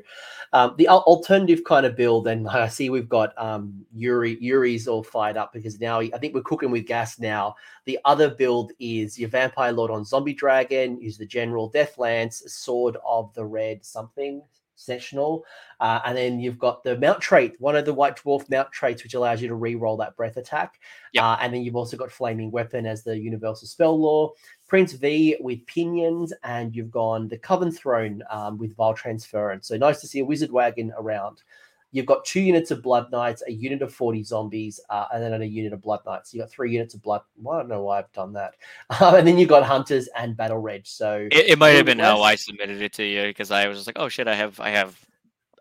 [0.52, 4.38] um, the alternative kind of build, and I see we've got um, Yuri.
[4.41, 7.56] Yuri's all fired up because now I think we're cooking with gas now.
[7.86, 12.98] The other build is your Vampire Lord on Zombie Dragon, is the General Deathlance, Sword
[13.06, 14.41] of the Red something
[14.80, 15.45] sectional.
[15.80, 19.03] Uh, and then you've got the mount trait, one of the white dwarf mount traits,
[19.03, 20.80] which allows you to re-roll that breath attack.
[21.14, 21.23] Yep.
[21.23, 24.34] Uh, and then you've also got flaming weapon as the universal spell lore,
[24.68, 29.68] Prince V with pinions, and you've gone the Coven Throne um, with vile transference.
[29.68, 31.43] So nice to see a wizard wagon around.
[31.91, 35.41] You've got two units of Blood Knights, a unit of 40 zombies, uh, and then
[35.41, 36.34] a unit of Blood Knights.
[36.34, 37.22] you've got three units of Blood.
[37.36, 38.56] Well, I don't know why I've done that.
[39.02, 40.86] Um, and then you've got Hunters and Battle Reg.
[40.86, 43.78] So it, it might have been how I submitted it to you because I was
[43.78, 44.99] just like, oh shit, I have, I have,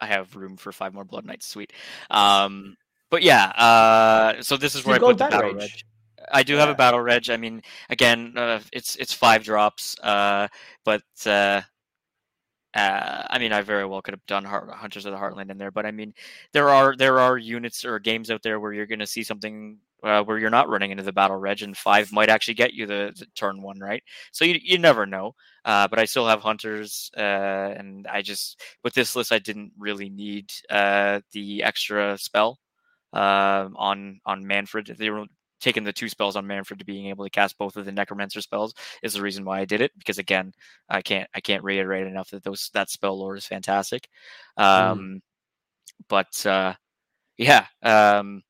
[0.00, 1.46] I have room for five more Blood Knights.
[1.46, 1.72] Sweet.
[2.10, 2.76] Um,
[3.10, 5.56] but yeah, uh, so this is so where I put the Battle Reg.
[5.56, 5.70] reg.
[6.32, 6.60] I do yeah.
[6.60, 7.30] have a battle reg.
[7.30, 10.48] I mean, again, uh, it's it's five drops, uh,
[10.84, 11.62] but uh,
[12.78, 15.70] uh, I mean, I very well could have done Hunters of the Heartland in there,
[15.70, 16.14] but I mean,
[16.52, 19.78] there are there are units or games out there where you're going to see something
[20.04, 22.86] uh, where you're not running into the battle reg, and five might actually get you
[22.86, 24.02] the, the turn one, right?
[24.32, 25.34] So you you never know.
[25.64, 29.72] Uh, but I still have hunters, uh, and I just with this list, I didn't
[29.78, 32.58] really need uh, the extra spell
[33.12, 34.96] um, on on Mannfred.
[34.96, 35.26] They were
[35.60, 38.40] taking the two spells on Mannfred to being able to cast both of the Necromancer
[38.40, 39.92] spells is the reason why I did it.
[39.98, 40.52] Because again,
[40.88, 44.08] I can't I can't reiterate enough that those that spell lore is fantastic.
[44.58, 44.64] Mm.
[44.64, 45.20] Um, mm.
[46.08, 46.74] But uh,
[47.36, 47.66] yeah.
[47.82, 48.42] Um,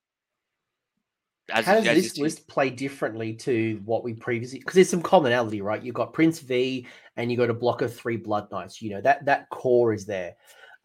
[1.50, 4.58] as, How does this list play differently to what we previously?
[4.58, 5.82] Because there's some commonality, right?
[5.82, 6.86] You've got Prince V,
[7.16, 8.82] and you got a block of three Blood Knights.
[8.82, 10.34] You know that that core is there,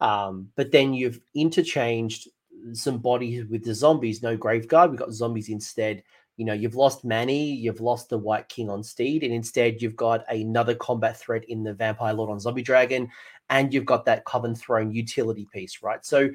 [0.00, 2.28] um, but then you've interchanged
[2.72, 4.22] some bodies with the zombies.
[4.22, 4.90] No Graveguard.
[4.90, 6.02] We've got zombies instead.
[6.36, 9.94] You know, you've lost Manny, you've lost the White King on Steed, and instead you've
[9.94, 13.08] got another combat threat in the Vampire Lord on Zombie Dragon,
[13.50, 16.04] and you've got that Coven Throne utility piece, right?
[16.04, 16.30] So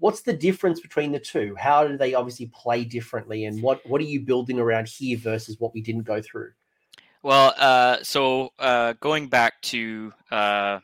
[0.00, 1.54] what's the difference between the two?
[1.56, 5.60] How do they obviously play differently, and what what are you building around here versus
[5.60, 6.50] what we didn't go through?
[7.22, 10.80] Well, uh, so uh, going back to uh,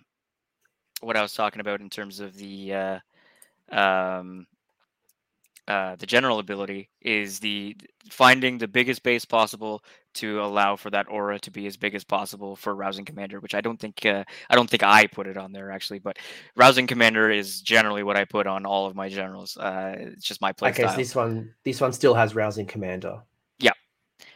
[1.00, 2.98] what I was talking about in terms of the uh,
[3.70, 4.46] um,
[5.70, 7.76] uh, the general ability is the
[8.10, 9.84] finding the biggest base possible
[10.14, 13.54] to allow for that aura to be as big as possible for rousing commander which
[13.54, 16.18] i don't think uh, i don't think i put it on there actually but
[16.56, 20.40] rousing commander is generally what i put on all of my generals uh, it's just
[20.40, 20.92] my play okay style.
[20.92, 23.20] so this one this one still has rousing commander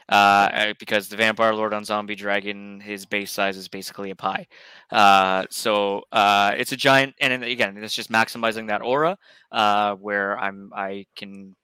[0.09, 4.47] uh, because the vampire lord on zombie dragon his base size is basically a pie
[4.91, 9.17] uh, so uh, it's a giant and again it's just maximizing that aura
[9.53, 11.55] uh, where i'm i can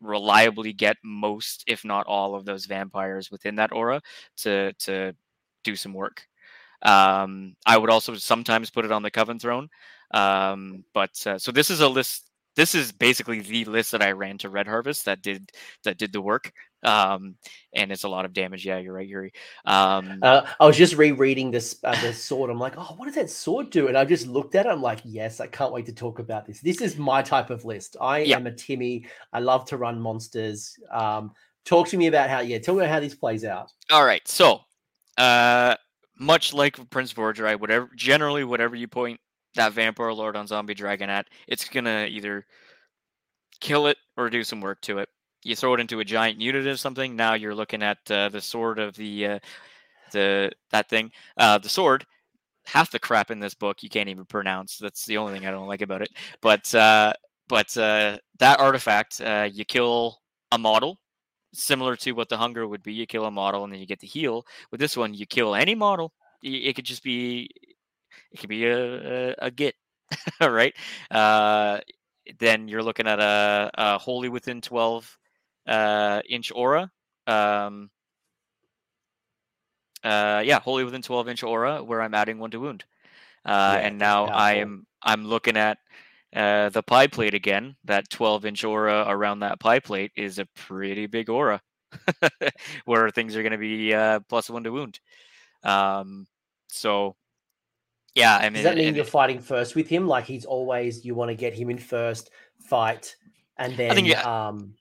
[0.00, 4.00] reliably get most if not all of those vampires within that aura
[4.36, 5.12] to to
[5.64, 6.26] do some work
[6.82, 9.68] um, i would also sometimes put it on the coven throne
[10.12, 12.28] um, but uh, so this is a list
[12.58, 15.52] this is basically the list that I ran to Red Harvest that did
[15.84, 16.52] that did the work.
[16.84, 17.34] Um,
[17.72, 18.64] and it's a lot of damage.
[18.64, 19.32] Yeah, you're right, Yuri.
[19.64, 22.50] Um, uh, I was just rereading this uh, the sword.
[22.50, 23.88] I'm like, oh, what does that sword do?
[23.88, 24.68] And I just looked at it.
[24.68, 26.60] I'm like, yes, I can't wait to talk about this.
[26.60, 27.96] This is my type of list.
[28.00, 28.36] I yeah.
[28.36, 29.06] am a Timmy.
[29.32, 30.76] I love to run monsters.
[30.92, 31.32] Um,
[31.64, 32.40] talk to me about how.
[32.40, 33.70] Yeah, tell me how this plays out.
[33.90, 34.60] All right, so
[35.16, 35.74] uh,
[36.18, 39.18] much like Prince Vhordrai, whatever generally whatever you point
[39.54, 42.46] that Vampire Lord on Zombie Dragon at, it's gonna either
[43.60, 45.08] kill it or do some work to it.
[45.44, 47.16] You throw it into a giant unit or something.
[47.16, 49.38] Now you're looking at uh, the sword of the uh,
[50.12, 51.12] the that thing.
[51.36, 52.04] Uh, the sword.
[52.66, 54.76] Half the crap in this book you can't even pronounce.
[54.76, 56.10] That's the only thing I don't like about it.
[56.42, 57.14] But uh,
[57.48, 60.20] but uh, that artifact, uh, you kill
[60.52, 60.98] a model,
[61.54, 62.92] similar to what the hunger would be.
[62.92, 64.44] You kill a model and then you get the heal.
[64.70, 66.12] With this one, you kill any model.
[66.42, 67.50] It could just be
[68.32, 69.74] it could be a, a, a git,
[70.40, 70.74] right?
[71.10, 71.80] Uh,
[72.38, 75.18] then you're looking at a, a wholly within 12
[75.68, 76.90] uh, inch aura.
[77.26, 77.90] Um,
[80.02, 82.84] uh, yeah, wholly within 12 inch aura, where I'm adding one to wound.
[83.44, 85.78] Uh, yeah, and now I am I'm looking at
[86.34, 87.76] uh, the pie plate again.
[87.84, 91.60] That 12 inch aura around that pie plate is a pretty big aura,
[92.84, 95.00] where things are going to be uh, plus one to wound.
[95.62, 96.26] Um,
[96.68, 97.16] so
[98.14, 100.06] yeah, I mean, does that mean you're fighting first with him?
[100.06, 102.30] Like he's always you want to get him in first
[102.60, 103.14] fight,
[103.56, 104.74] and then I think, yeah, um,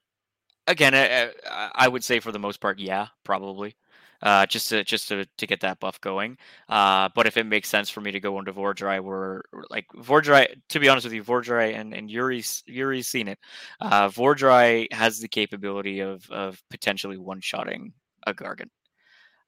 [0.68, 1.32] again, I,
[1.74, 3.76] I, would say for the most part, yeah, probably.
[4.24, 6.36] Uh, just to just to, to get that buff going.
[6.70, 10.56] Uh, but if it makes sense for me to go into Vhordrai, where like Vhordrai,
[10.70, 13.38] to be honest with you, Vhordrai and and Yuri's Yuri's seen it.
[13.80, 17.94] Uh, Vhordrai has the capability of of potentially one shotting
[18.26, 18.72] a Gargant.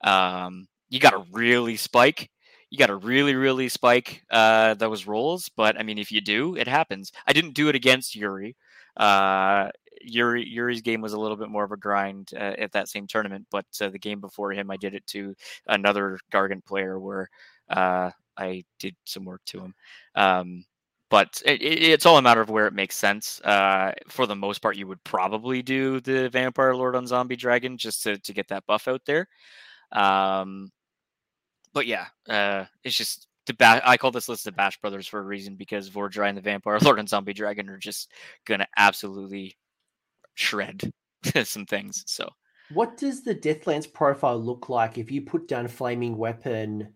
[0.03, 2.29] Um, you got to really spike
[2.69, 5.49] you got to really, really spike uh, those rolls.
[5.49, 7.11] But I mean, if you do, it happens.
[7.27, 8.55] I didn't do it against Yuri.
[8.95, 9.69] Uh,
[10.01, 13.07] Yuri Yuri's game was a little bit more of a grind uh, at that same
[13.07, 15.35] tournament, but uh, the game before him, I did it to
[15.67, 17.29] another Gargant player where
[17.69, 19.73] uh, I did some work to him.
[20.15, 20.65] Um,
[21.09, 23.41] but it, it's all a matter of where it makes sense.
[23.41, 27.77] Uh, for the most part, you would probably do the Vampire Lord on Zombie Dragon
[27.77, 29.27] just to, to get that buff out there.
[29.91, 30.71] Um,
[31.73, 35.19] but yeah, uh, it's just the ba- I call this list the Bash Brothers for
[35.19, 38.11] a reason because Vhordrai and the Vampire Lord and Zombie Dragon are just
[38.45, 39.55] gonna absolutely
[40.39, 40.91] shred
[41.43, 42.03] some things.
[42.07, 42.29] So,
[42.71, 46.93] what does the Deathlance profile look like if you put down Flaming Weapon?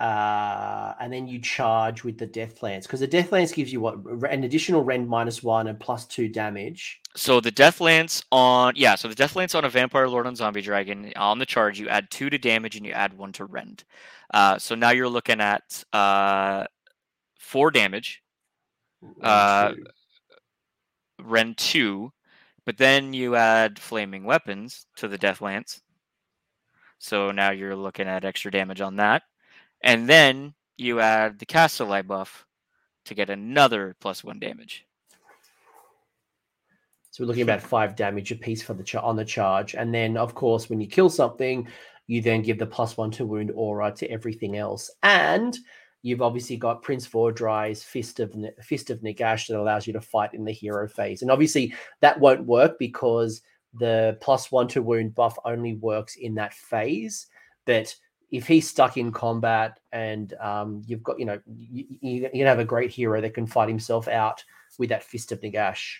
[0.00, 3.80] uh, and then you charge with the death lance because the death lance gives you
[3.80, 3.96] what
[4.28, 7.00] an additional rend minus one and plus two damage.
[7.14, 10.34] So the death lance on yeah, so the death lance on a vampire lord on
[10.34, 13.44] zombie dragon on the charge you add two to damage and you add one to
[13.44, 13.84] rend.
[14.32, 16.64] Uh, so now you're looking at uh,
[17.38, 18.20] four damage,
[19.22, 19.72] uh,
[21.22, 22.12] rend two,
[22.64, 25.82] but then you add flaming weapons to the death lance.
[26.98, 29.22] So now you're looking at extra damage on that.
[29.82, 32.46] And then you add the Kastelai buff
[33.04, 34.86] to get another plus one damage.
[37.10, 39.94] So we're looking about five damage a piece for the ch- on the charge, and
[39.94, 41.68] then of course when you kill something,
[42.08, 45.56] you then give the plus one to wound aura to everything else, and
[46.04, 50.34] you've obviously got Prince Vhordrai's Fist of Fist of Nagash that allows you to fight
[50.34, 53.40] in the hero phase, and obviously that won't work because
[53.72, 57.26] the plus one to wound buff only works in that phase,
[57.64, 57.92] but
[58.30, 62.58] if he's stuck in combat and um, you've got, you know, you, you, you have
[62.58, 64.42] a great hero that can fight himself out
[64.78, 65.98] with that fist of Nagash.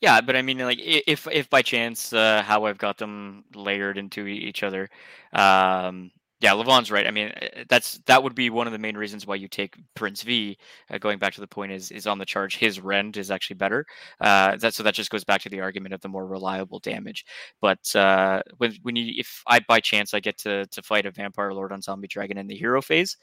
[0.00, 3.98] Yeah, but I mean, like, if if by chance uh, how I've got them layered
[3.98, 4.90] into each other,
[5.32, 6.10] um,
[6.40, 7.06] Yeah, Levon's right.
[7.06, 9.74] I mean, uh, that's that would be one of the main reasons why you take
[9.94, 10.56] Prince V.
[10.90, 13.56] Uh, going back to the point is is on the charge, his rend is actually
[13.56, 13.84] better.
[14.20, 17.26] Uh, that so that just goes back to the argument of the more reliable damage.
[17.60, 21.10] But uh, when when you if I by chance I get to to fight a
[21.10, 23.18] vampire lord on zombie dragon in the hero phase,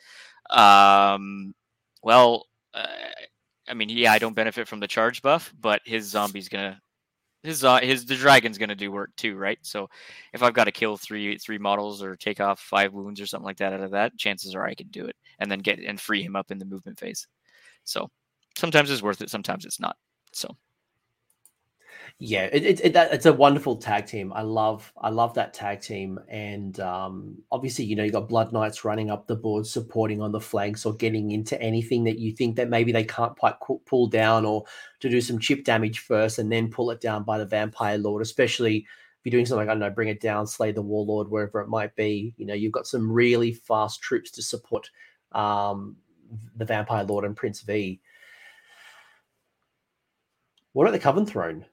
[0.51, 1.55] um,
[2.03, 2.87] well, uh,
[3.67, 6.79] I mean, yeah, I don't benefit from the charge buff, but his zombie's gonna
[7.43, 9.59] his uh, his the dragon's gonna do work too, right?
[9.61, 9.89] So
[10.33, 13.45] if I've got to kill three three models or take off five wounds or something
[13.45, 15.99] like that out of that, chances are I can do it and then get and
[15.99, 17.27] free him up in the movement phase.
[17.83, 18.09] So
[18.57, 19.95] sometimes it's worth it, sometimes it's not.
[20.33, 20.55] So
[22.19, 24.33] yeah, it, it, it, it's a wonderful tag team.
[24.33, 28.51] I love I love that tag team, and um, obviously, you know, you got Blood
[28.51, 32.31] Knights running up the board, supporting on the flanks, or getting into anything that you
[32.31, 33.53] think that maybe they can't quite
[33.85, 34.63] pull down, or
[34.99, 38.23] to do some chip damage first, and then pull it down by the Vampire Lord.
[38.23, 38.85] Especially if
[39.23, 41.69] you're doing something like I don't know, bring it down, slay the Warlord, wherever it
[41.69, 42.33] might be.
[42.37, 44.89] You know, you've got some really fast troops to support
[45.33, 45.97] um,
[46.55, 48.01] the Vampire Lord and Prince V.
[50.73, 51.65] What about the Coven Throne?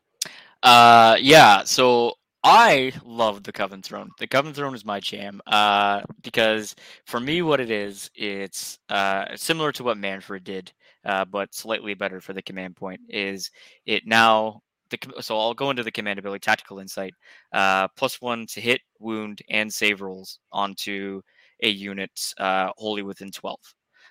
[0.65, 1.63] Uh, yeah.
[1.65, 4.11] So I love the Coven Throne.
[4.19, 5.41] The Coven Throne is my jam.
[5.47, 6.75] Uh, because
[7.07, 10.73] for me, what it is, it's uh similar to what Mannfred did,
[11.05, 13.01] uh, but slightly better for the command point.
[13.09, 13.51] Is
[13.87, 14.63] it now?
[14.91, 17.15] The, so I'll go into the command ability, tactical insight,
[17.53, 21.23] uh, plus one to hit, wound, and save rolls onto
[21.63, 23.61] a unit uh, wholly within twelve.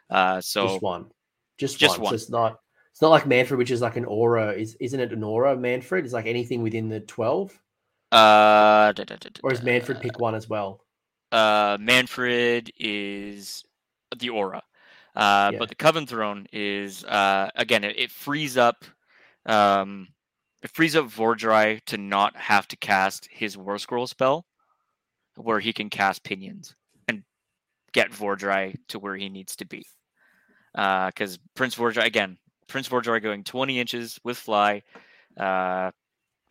[0.10, 1.06] Uh, so just one,
[1.60, 2.06] just, just one.
[2.06, 2.12] one.
[2.12, 2.60] So it's not
[2.94, 4.54] it's not like Mannfred, which is like an aura.
[4.54, 5.58] Is isn't it an aura?
[5.58, 7.52] Mannfred is like anything within the twelve.
[8.12, 10.86] Uh, da, da, da, or is Mannfred pick one as well?
[11.32, 13.64] Uh, Mannfred is
[14.20, 14.62] the aura.
[15.16, 15.58] Uh, yeah.
[15.58, 18.86] but the Coven Throne is uh again it, it frees up
[19.48, 20.08] um
[20.62, 24.46] it frees up Vhordrai to not have to cast his War Scroll spell,
[25.36, 26.76] where he can cast Pinions
[27.08, 27.24] and
[27.92, 29.84] get Vhordrai to where he needs to be.
[30.74, 32.38] Because uh, Prince Vhordrai again,
[32.68, 34.82] Prince Vhordrai going 20 inches with fly.
[35.38, 35.92] Uh,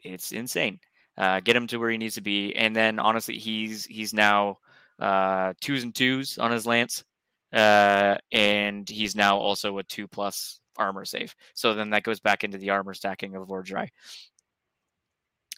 [0.03, 0.81] it's insane.
[1.17, 4.59] Uh, get him to where he needs to be, and then honestly, he's he's now
[4.99, 7.05] uh, twos and twos on his lance,
[7.53, 11.35] uh, and he's now also a two plus armor save.
[11.55, 13.89] So then that goes back into the armor stacking of Vhordrai.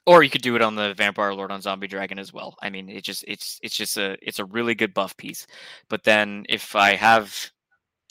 [0.07, 2.57] Or you could do it on the Vampire Lord on Zombie Dragon as well.
[2.61, 5.47] I mean, it just it's it's just a it's a really good buff piece.
[5.89, 7.51] But then if I have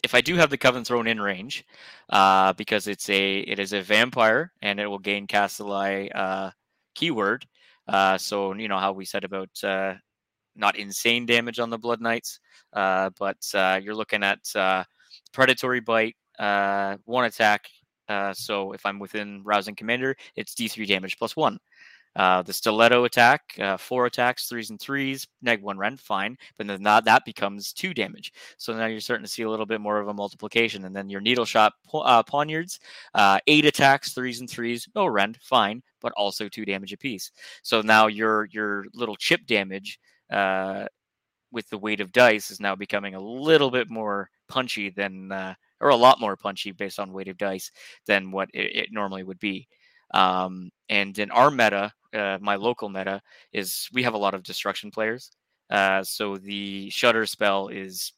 [0.03, 1.65] if I do have the Coven Throne in range,
[2.09, 6.51] uh, because it's a it is a vampire and it will gain Kastelai uh,
[6.93, 7.47] keyword.
[7.87, 9.95] Uh, so you know how we said about uh,
[10.55, 12.39] not insane damage on the Blood Knights,
[12.73, 14.39] uh, but uh, you're looking at
[15.31, 16.15] predatory bite,
[17.05, 17.65] one attack.
[18.33, 21.57] So if I'm within rousing commander, it's D3 damage plus one.
[22.15, 26.37] Uh, the stiletto attack, uh, four attacks, threes and threes, neg one rend, fine.
[26.57, 28.33] But then that, that becomes two damage.
[28.57, 30.85] So now you're starting to see a little bit more of a multiplication.
[30.85, 32.79] And then your needle shot uh, poniards,
[33.15, 37.31] uh, eight attacks, threes and threes, no rend, fine, but also two damage apiece.
[37.63, 39.99] So now your your little chip damage
[40.31, 40.85] uh,
[41.51, 45.53] with the weight of dice is now becoming a little bit more punchy than, uh,
[45.79, 47.71] or a lot more punchy based on weight of dice
[48.05, 49.67] than what it, it normally would be.
[50.13, 53.21] Um, and in our meta, uh, my local meta
[53.51, 55.31] is we have a lot of destruction players.
[55.69, 58.13] Uh, so the shutter spell is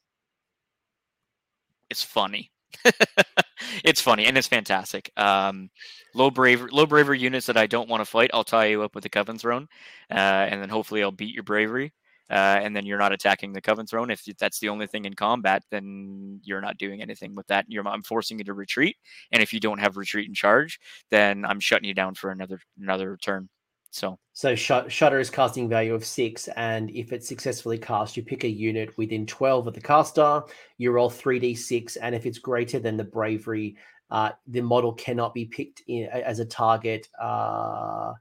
[1.90, 2.50] it's funny.
[3.84, 5.10] it's funny and it's fantastic.
[5.16, 5.70] Um,
[6.14, 8.94] low bravery, low bravery units that I don't want to fight, I'll tie you up
[8.94, 9.68] with the Coven Throne,
[10.10, 11.92] uh, and then hopefully I'll beat your bravery.
[12.28, 14.10] Uh, and then you're not attacking the Coven Throne.
[14.10, 17.66] If that's the only thing in combat, then you're not doing anything with that.
[17.68, 18.96] You're, I'm forcing you to retreat,
[19.30, 20.80] and if you don't have retreat and charge,
[21.10, 23.48] then I'm shutting you down for another another turn.
[23.92, 28.22] So, so sh- Shutter is casting value of six, and if it's successfully cast, you
[28.24, 30.42] pick a unit within twelve of the caster.
[30.78, 33.76] You roll three d six, and if it's greater than the bravery,
[34.10, 37.08] uh, the model cannot be picked in, as a target.
[37.18, 38.14] Uh,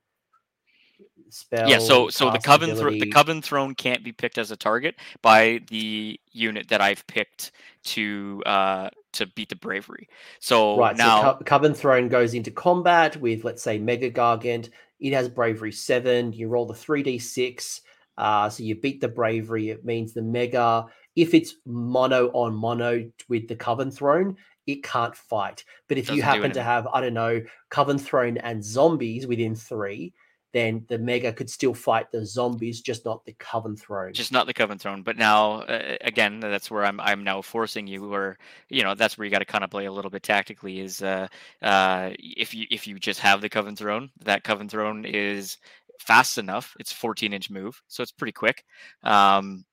[1.29, 1.69] spell.
[1.69, 4.95] Yeah, so so the coven thro- the coven throne can't be picked as a target
[5.21, 7.51] by the unit that I've picked
[7.85, 10.09] to uh to beat the bravery.
[10.39, 14.69] So right, now so Co- coven throne goes into combat with let's say Mega Gargant.
[14.99, 16.33] It has bravery seven.
[16.33, 17.81] You roll the three d six.
[18.17, 19.69] Uh, so you beat the bravery.
[19.69, 20.85] It means the mega.
[21.15, 24.37] If it's mono on mono with the coven throne,
[24.67, 25.63] it can't fight.
[25.87, 29.55] But if Doesn't you happen to have, I don't know, coven throne and zombies within
[29.55, 30.13] three,
[30.55, 34.13] then the mega could still fight the zombies, just not the coven throne.
[34.13, 35.03] Just not the coven throne.
[35.03, 36.97] But now, uh, again, that's where I'm.
[37.01, 38.37] I'm now forcing you, or
[38.69, 40.79] you know, that's where you got to kind of play a little bit tactically.
[40.79, 41.27] Is uh,
[41.61, 45.57] uh, if you if you just have the coven throne, that coven throne is
[45.99, 46.73] fast enough.
[46.79, 48.63] It's 14 inch move, so it's pretty quick.
[49.03, 49.65] Um,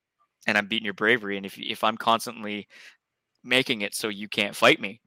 [0.48, 1.36] and I'm beating your bravery.
[1.36, 2.66] And if if I'm constantly
[3.44, 5.00] making it so you can't fight me,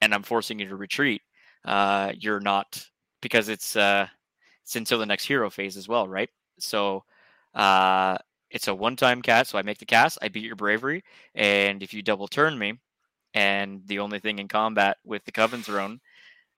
[0.00, 1.22] and I'm forcing you to retreat,
[1.64, 2.86] uh, you're not
[3.20, 4.06] because it's uh,
[4.66, 6.28] it's until the next hero phase as well, right?
[6.58, 7.04] So
[7.54, 8.18] uh,
[8.50, 9.50] it's a one-time cast.
[9.50, 11.04] So I make the cast, I beat your bravery,
[11.36, 12.74] and if you double turn me,
[13.32, 16.00] and the only thing in combat with the Coven Throne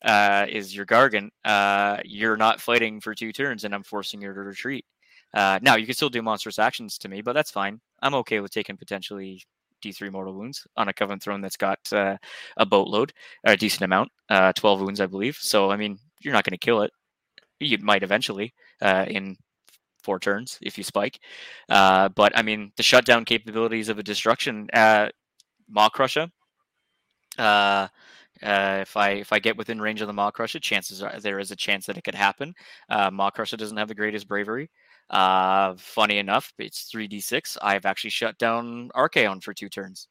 [0.02, 4.32] uh, is your Gargant, uh, you're not fighting for two turns, and I'm forcing you
[4.32, 4.86] to retreat.
[5.34, 7.78] Uh, now you can still do monstrous actions to me, but that's fine.
[8.00, 9.42] I'm okay with taking potentially
[9.82, 12.16] D3 mortal wounds on a Coven Throne that's got uh,
[12.56, 13.12] a boatload,
[13.46, 15.36] or a decent amount, uh, 12 wounds, I believe.
[15.36, 16.92] So I mean, you're not going to kill it.
[17.60, 19.36] You might eventually uh, in
[20.02, 21.20] four turns if you spike.
[21.68, 25.08] Uh, but I mean, the shutdown capabilities of a destruction, uh,
[25.68, 26.30] Maw-krusha.
[27.38, 27.88] Uh,
[28.42, 31.50] uh, if I if I get within range of the Maw-krusha, chances are there is
[31.50, 32.54] a chance that it could happen.
[32.88, 34.70] Uh, Maw-krusha doesn't have the greatest bravery.
[35.10, 37.56] Uh, funny enough, it's 3d6.
[37.62, 40.08] I've actually shut down Archaon for two turns.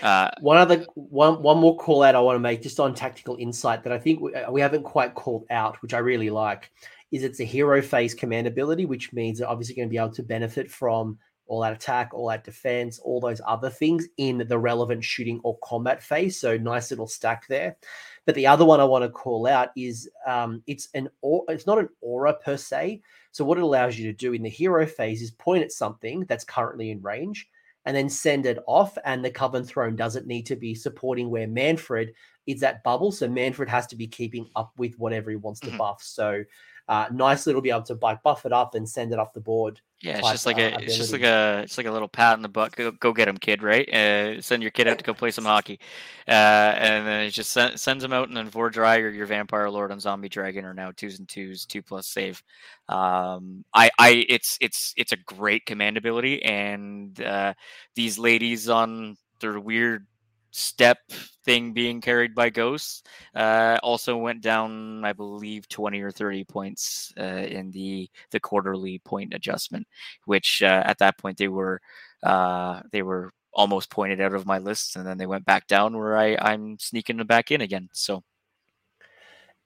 [0.00, 3.36] Uh, one other one one more call out I want to make just on tactical
[3.38, 6.70] insight that I think we, we haven't quite called out, which I really like,
[7.10, 10.14] is it's a hero phase command ability, which means they're obviously going to be able
[10.14, 14.58] to benefit from all out attack, all out defense, all those other things in the
[14.58, 16.40] relevant shooting or combat phase.
[16.40, 17.76] So nice little stack there.
[18.24, 21.66] But the other one I want to call out is um, it's an or, it's
[21.66, 23.02] not an aura per se.
[23.32, 26.24] So what it allows you to do in the hero phase is point at something
[26.26, 27.48] that's currently in range
[27.84, 28.96] and then send it off.
[29.04, 32.12] And the Coven Throne doesn't need to be supporting where Mannfred
[32.46, 33.12] is that bubble.
[33.12, 35.78] So Mannfred has to be keeping up with whatever he wants to mm-hmm.
[35.78, 36.02] buff.
[36.02, 36.44] So
[36.88, 39.40] uh, nice little be able to like buff it up and send it off the
[39.40, 39.80] board.
[40.02, 40.86] Yeah, it's just like a ability.
[40.86, 42.74] it's just like a it's like a little pat in the butt.
[42.74, 43.62] Go, go get him, kid.
[43.62, 43.88] Right?
[43.88, 45.78] Uh, send your kid out to go play some hockey,
[46.26, 48.26] uh, and then it just send, sends him out.
[48.26, 51.66] And then Vhordrai or your Vampire Lord on Zombie Dragon are now twos and twos,
[51.66, 52.42] two plus save.
[52.88, 57.54] Um, I I it's it's it's a great command ability, and uh,
[57.94, 60.06] these ladies on their weird
[60.52, 60.98] step
[61.44, 63.02] thing being carried by ghosts
[63.34, 68.98] uh, also went down i believe 20 or 30 points uh, in the the quarterly
[69.00, 69.86] point adjustment
[70.26, 71.80] which uh, at that point they were
[72.22, 75.96] uh, they were almost pointed out of my list and then they went back down
[75.96, 78.22] where i i'm sneaking them back in again so.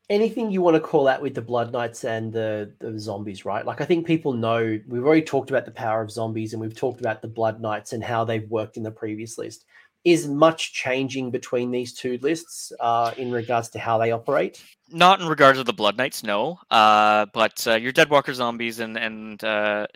[0.09, 3.67] Anything you want to call out with the blood knights and the, the zombies right?
[3.67, 6.77] Like i think people know we've already talked about the power of zombies and we've
[6.77, 9.65] talked about the blood knights and how they've worked in the previous list
[10.07, 14.62] is much changing between these two lists uh, in regards to how they operate?
[14.89, 16.61] Not in regards to the Blood Knights, no.
[16.70, 19.89] Uh, but uh, your Deadwalker zombies, and and uh,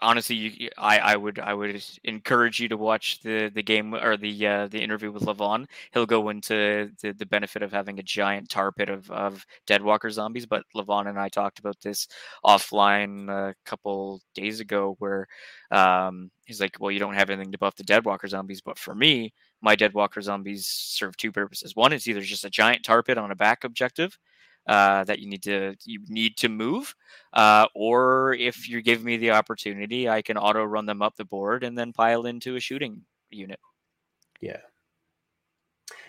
[0.00, 4.16] honestly, you, I I would I would encourage you to watch the the game or
[4.16, 5.66] the uh, the interview with Levon.
[5.92, 10.10] He'll go into the, the benefit of having a giant tar pit of of Deadwalker
[10.10, 10.46] zombies.
[10.46, 12.08] But Levon and I talked about this
[12.42, 15.28] offline a couple days ago, where
[15.72, 18.94] um, he's like, "Well, you don't have anything to buff the Deadwalker zombies, but for
[18.94, 21.74] me, my Deadwalker zombies serve two purposes.
[21.74, 24.18] One is either just a giant tar pit on a back objective
[24.66, 26.94] uh, that you need to you need to move,
[27.32, 31.24] uh, or if you give me the opportunity, I can auto run them up the
[31.24, 33.60] board and then pile into a shooting unit.
[34.40, 34.60] Yeah.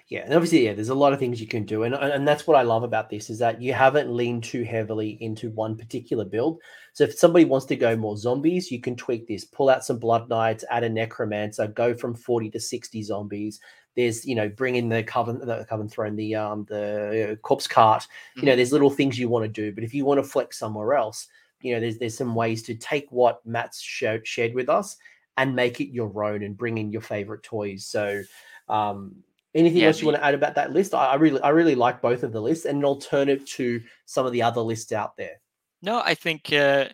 [0.09, 2.45] Yeah, and obviously, yeah, there's a lot of things you can do, and and that's
[2.45, 6.25] what I love about this is that you haven't leaned too heavily into one particular
[6.25, 6.59] build.
[6.91, 9.97] So if somebody wants to go more zombies, you can tweak this, pull out some
[9.97, 13.59] blood knights, add a necromancer, go from 40 to 60 zombies.
[13.95, 17.67] There's, you know, bring in the coven, the coven throne, the um, the uh, corpse
[17.67, 18.03] cart.
[18.03, 18.39] Mm-hmm.
[18.39, 18.57] You know, mm-hmm.
[18.57, 21.27] there's little things you want to do, but if you want to flex somewhere else,
[21.61, 24.97] you know, there's there's some ways to take what Matt's shared shared with us
[25.37, 27.85] and make it your own and bring in your favorite toys.
[27.85, 28.21] So,
[28.67, 29.15] um,
[29.55, 30.93] Anything yeah, else you the, want to add about that list?
[30.93, 34.25] I, I, really, I really like both of the lists and an alternative to some
[34.25, 35.39] of the other lists out there.
[35.81, 36.85] No, I think uh,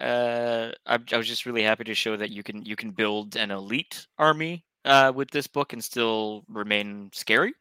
[0.00, 3.36] uh, I, I, was just really happy to show that you can you can build
[3.36, 7.52] an elite army uh, with this book and still remain scary.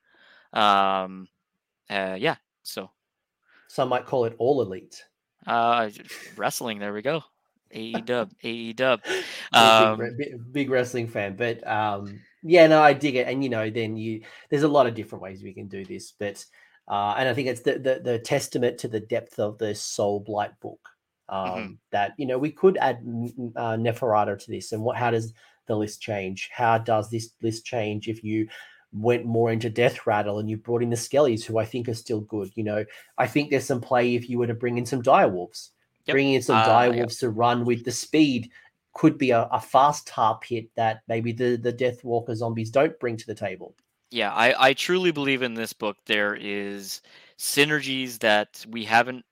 [0.53, 1.27] Um,
[1.89, 2.89] uh, yeah, so
[3.67, 5.03] some might call it all elite.
[5.45, 5.89] Uh,
[6.37, 6.79] wrestling.
[6.79, 7.23] There we go.
[7.71, 9.01] AE dub, AE dub.
[9.51, 13.27] Um, big, big, wrestling fan, but um, yeah, no, I dig it.
[13.27, 16.13] And you know, then you there's a lot of different ways we can do this,
[16.17, 16.45] but
[16.87, 20.21] uh, and I think it's the, the, the testament to the depth of the Soul
[20.21, 20.89] Blight book
[21.29, 21.73] um, mm-hmm.
[21.91, 22.97] that you know we could add
[23.55, 25.33] uh, Neferata to this, and what how does
[25.67, 26.49] the list change?
[26.51, 28.47] How does this list change if you
[28.91, 32.21] went more into Deathrattle and you brought in the Skellies, who I think are still
[32.21, 32.51] good?
[32.55, 32.85] You know,
[33.17, 35.69] I think there's some play if you were to bring in some Direwolves.
[36.05, 36.13] Yep.
[36.15, 37.19] Bringing in some uh, direwolves yep.
[37.19, 38.49] to run with the speed
[38.93, 43.17] could be a, a fast tar pit that maybe the the Deadwalker zombies don't bring
[43.17, 43.75] to the table.
[44.11, 47.01] Yeah, I, I truly believe in this book there is
[47.37, 49.23] synergies that we haven't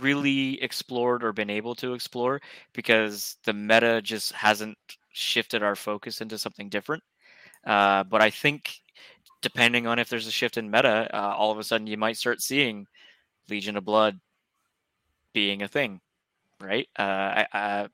[0.00, 2.40] really explored or been able to explore
[2.72, 4.76] because the meta just hasn't
[5.12, 7.02] shifted our focus into something different.
[7.64, 8.80] Uh, but I think
[9.42, 12.16] depending on if there's a shift in meta, uh, all of a sudden you might
[12.16, 12.86] start seeing
[13.48, 14.18] Legion of Blood
[15.32, 16.00] being a thing,
[16.60, 16.88] right?
[16.98, 17.88] Uh, I, uh,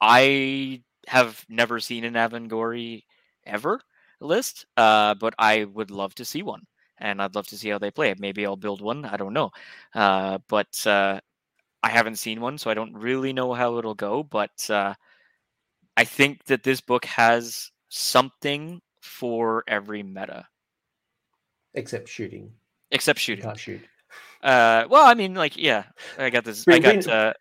[0.00, 3.04] I have never seen an Avengorii
[3.44, 3.80] ever
[4.20, 6.66] list, uh, but I would love to see one,
[6.98, 8.20] and I'd love to see how they play it.
[8.20, 9.04] Maybe I'll build one.
[9.04, 9.50] I don't know,
[9.94, 11.20] uh, but uh,
[11.82, 14.22] I haven't seen one, so I don't really know how it'll go.
[14.22, 14.94] But uh,
[15.96, 20.46] I think that this book has something for every meta,
[21.74, 22.52] except shooting.
[22.90, 23.44] Except shooting.
[23.44, 23.80] You can't shoot.
[24.42, 25.84] Uh, well, I mean, like, yeah,
[26.18, 26.66] I got this.
[26.68, 27.06] I got.
[27.06, 27.32] Uh,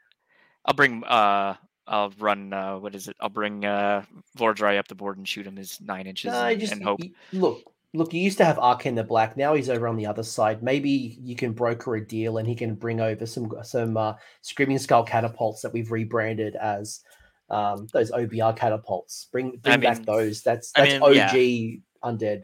[0.65, 1.03] I'll bring.
[1.03, 1.55] Uh,
[1.89, 2.53] I'll run.
[2.53, 3.17] Uh, what is it?
[3.19, 4.03] I'll bring uh,
[4.37, 7.01] Vhordrai up the board and shoot him his nine inches no, and, just, and hope.
[7.33, 7.63] Look,
[7.93, 8.13] look.
[8.13, 9.35] You used to have Arkhan the Black.
[9.35, 10.61] Now he's over on the other side.
[10.61, 14.77] Maybe you can broker a deal and he can bring over some some uh, Screaming
[14.77, 17.01] Skull catapults that we've rebranded as
[17.49, 19.27] um, those OBR catapults.
[19.31, 20.43] Bring bring I mean, back those.
[20.43, 22.09] That's that's I mean, OG yeah.
[22.09, 22.43] undead.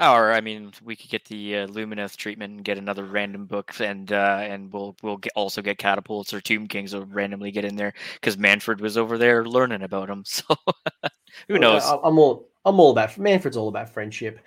[0.00, 3.74] Or I mean, we could get the uh, Lumineth treatment and get another random book,
[3.80, 7.64] and uh, and we'll we'll get, also get catapults or Tomb Kings will randomly get
[7.64, 10.24] in there because Mannfred was over there learning about them.
[10.38, 10.44] So
[11.48, 11.84] who knows?
[11.84, 14.40] I'm all I'm all about Mannfred's all about friendship.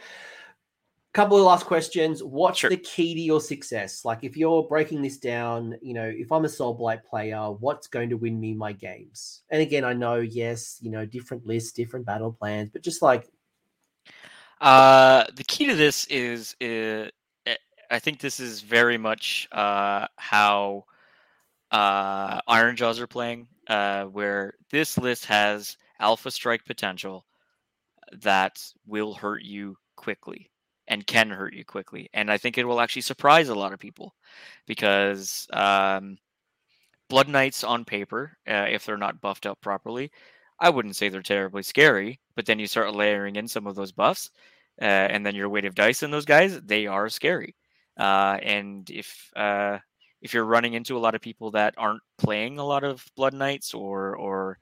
[1.13, 2.23] Couple of last questions.
[2.23, 2.69] What's sure.
[2.69, 4.05] the key to your success?
[4.05, 7.87] Like, if you're breaking this down, you know, if I'm a Soul Blight player, what's
[7.87, 9.41] going to win me my games?
[9.49, 13.27] And again, I know, yes, you know, different lists, different battle plans, but just like
[14.61, 17.11] uh, the key to this is, is
[17.45, 17.55] eh,
[17.89, 20.85] I think this is very much uh, how
[21.71, 27.25] uh, Ironjawz are playing, uh, where this list has alpha strike potential
[28.21, 30.51] that will hurt you quickly
[30.87, 32.09] and can hurt you quickly.
[32.13, 34.13] And I think it will actually surprise a lot of people
[34.67, 36.17] because um,
[37.09, 40.11] Blood Knights on paper, uh, if they're not buffed up properly,
[40.59, 43.91] I wouldn't say they're terribly scary, but then you start layering in some of those
[43.91, 44.29] buffs,
[44.81, 47.55] uh, and then your weight of dice and those guys, they are scary.
[47.99, 49.77] Uh, and if uh,
[50.21, 53.33] if you're running into a lot of people that aren't playing a lot of Blood
[53.33, 54.57] Knights or or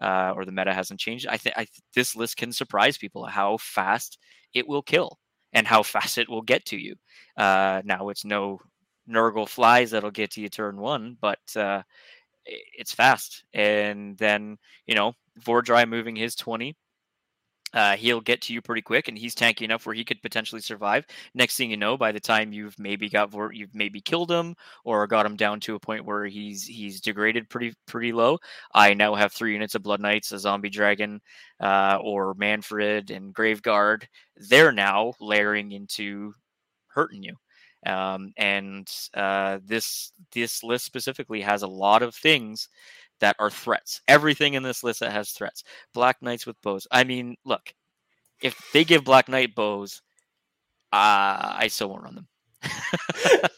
[0.00, 3.56] uh, or the meta hasn't changed, I think th- this list can surprise people how
[3.58, 4.18] fast
[4.52, 5.18] it will kill
[5.52, 6.96] and how fast it will get to you.
[7.36, 8.60] Uh, now it's no
[9.08, 11.82] Nurgle flies that'll get to you turn one, but uh,
[12.44, 13.44] it's fast.
[13.54, 16.76] And then you know Vhordrai moving his 20.
[17.74, 20.60] Uh, he'll get to you pretty quick, and he's tanky enough where he could potentially
[20.60, 21.04] survive.
[21.34, 25.06] Next thing you know, by the time you've maybe got you've maybe killed him or
[25.06, 28.38] got him down to a point where he's he's degraded pretty pretty low.
[28.74, 31.20] I now have three units of Blood Knights, a Zombie Dragon,
[31.60, 34.04] uh, or Mannfred and Graveguard.
[34.36, 36.32] They're now layering into
[36.88, 37.34] hurting you.
[37.86, 42.68] Um, and uh, this this list specifically has a lot of things
[43.20, 44.00] that are threats.
[44.08, 45.64] Everything in this list that has threats.
[45.92, 46.86] Black Knights with bows.
[46.90, 47.72] I mean, look,
[48.40, 50.02] if they give Black Knight bows,
[50.92, 52.28] uh, I still won't run them.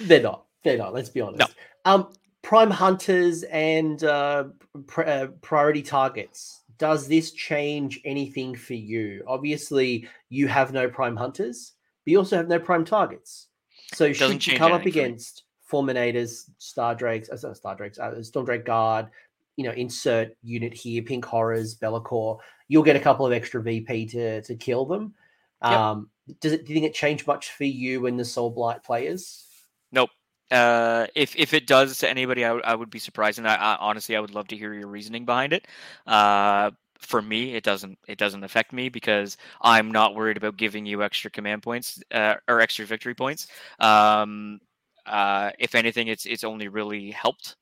[0.00, 0.46] They're not.
[0.62, 0.94] They're not.
[0.94, 1.40] Let's be honest.
[1.40, 1.46] No.
[1.84, 2.08] Um,
[2.42, 4.44] prime hunters and uh,
[4.86, 6.62] pr- uh, priority targets.
[6.78, 9.22] Does this change anything for you?
[9.26, 11.72] Obviously, you have no prime hunters,
[12.04, 13.48] but you also have no prime targets.
[13.92, 19.08] So should you come up against Fulminators, Star Drakes, uh, Star Drakes, uh, Stormdrake Guard,
[19.56, 22.38] you know, insert unit here, Pink Horrors, Be'lakor,
[22.68, 25.14] you'll get a couple of extra VP to to kill them.
[25.62, 25.72] Yep.
[25.72, 26.10] Um,
[26.40, 26.66] does it?
[26.66, 29.46] Do you think it changed much for you and the Soul Blight players?
[29.92, 30.10] Nope.
[30.50, 33.54] Uh, if if it does to anybody, I, w- I would be surprised, and I,
[33.54, 35.66] I, honestly I would love to hear your reasoning behind it.
[36.06, 40.86] Uh, for me, it doesn't it doesn't affect me because I'm not worried about giving
[40.86, 43.46] you extra command points uh, or extra victory points.
[43.78, 44.60] Um,
[45.06, 47.56] uh, if anything, it's it's only really helped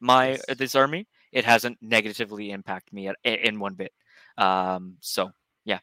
[0.00, 0.44] my yes.
[0.58, 1.06] this army.
[1.32, 3.92] It hasn't negatively impacted me at, in one bit.
[4.36, 5.30] Um, so
[5.64, 5.80] yeah,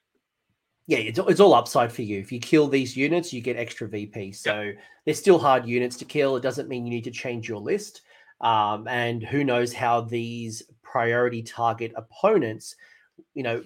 [0.88, 2.20] yeah, it's it's all upside for you.
[2.20, 4.34] If you kill these units, you get extra VP.
[4.34, 4.72] So
[5.06, 6.36] they're still hard units to kill.
[6.36, 8.02] It doesn't mean you need to change your list.
[8.42, 12.76] Um, and who knows how these priority target opponents,
[13.34, 13.64] you know,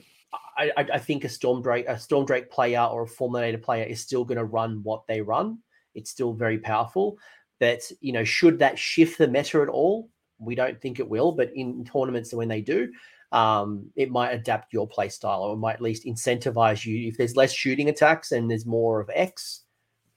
[0.57, 4.39] I, I, think a Stormdrake, a Stormdrake player or a Fulminator player is still going
[4.39, 5.59] to run what they run
[5.95, 7.17] it's still very powerful.
[7.59, 10.09] That you know, should that shift the meta at all?
[10.39, 12.91] We don't think it will, but in tournaments when they do,
[13.31, 17.07] um, it might adapt your play style or it might at least incentivize you.
[17.07, 19.63] If there's less shooting attacks and there's more of X,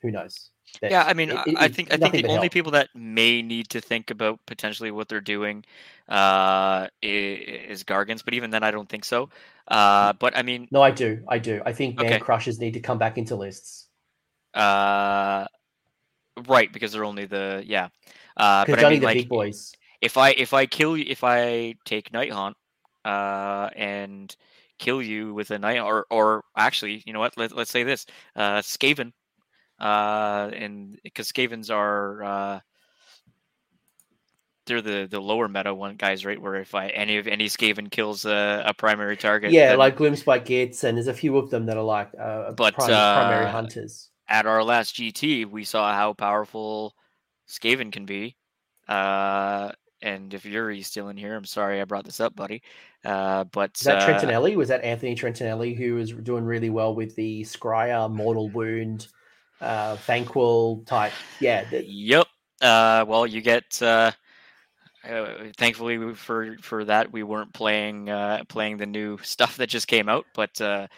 [0.02, 0.50] who knows?
[0.82, 2.52] Yeah, I mean, it, it, I think I think the only help.
[2.52, 5.64] people that may need to think about potentially what they're doing
[6.08, 9.30] uh, is, Gargants, but even then, I don't think so.
[9.68, 11.62] Uh, but I mean, no, I do, I do.
[11.64, 13.88] I think Maw-krushas need to come back into lists.
[14.52, 15.46] Uh,
[16.46, 17.88] Right, because they're only the yeah.
[18.36, 19.72] Uh, but I mean, the like, big boys.
[20.00, 22.54] if I if I kill you, if I take Nighthaunt,
[23.04, 24.34] uh, and
[24.78, 27.36] kill you with a night, or or actually, you know what?
[27.38, 28.04] Let, let's say this,
[28.34, 29.12] uh, Skaven,
[29.80, 32.60] uh, and because Skavens are uh,
[34.66, 36.40] they're the the lower meta one guys, right?
[36.40, 39.96] Where if I any of any Skaven kills a, a primary target, Yeah, then like
[39.96, 43.46] Gloomspite gets, and there's a few of them that are like uh, But, prim- primary
[43.46, 44.10] uh, hunters.
[44.28, 46.94] At our last GT, we saw how powerful
[47.48, 48.36] Skaven can be.
[48.88, 49.70] Uh,
[50.02, 52.62] and if Yuri's still in here, I'm sorry I brought this up, buddy.
[53.04, 54.56] Uh, but Is that uh, Trentinelli?
[54.56, 59.08] Was that Anthony Trentinelli who was doing really well with the Skryre, Mortal Wound,
[59.60, 61.12] uh, Vanquil type?
[61.40, 62.26] Yeah, Yep.
[62.60, 63.80] Uh, well, you get.
[63.80, 64.12] Uh,
[65.08, 69.86] uh, thankfully for for that, we weren't playing uh, playing the new stuff that just
[69.86, 70.26] came out.
[70.34, 70.88] But uh,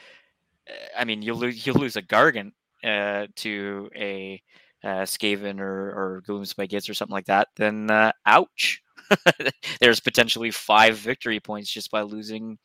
[0.97, 2.53] I mean, you lose you lose a Gargant
[2.85, 4.43] uh, to a
[4.85, 7.49] uh, Skaven or or Gloomspite Gitz or something like that.
[7.57, 8.81] Then uh, ouch.
[9.81, 12.59] There's potentially five victory points just by losing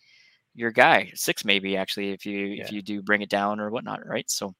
[0.55, 1.11] your guy.
[1.15, 2.63] Six maybe actually if you Yeah.
[2.63, 4.29] if you do bring it down or whatnot, right?
[4.29, 4.53] So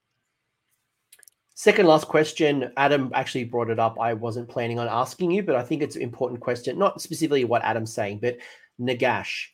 [1.56, 2.72] Second last question.
[2.76, 3.96] Adam actually brought it up.
[4.00, 6.76] I wasn't planning on asking you, but I think it's an important question.
[6.78, 8.38] Not specifically what Adam's saying, but
[8.80, 9.46] Nagash.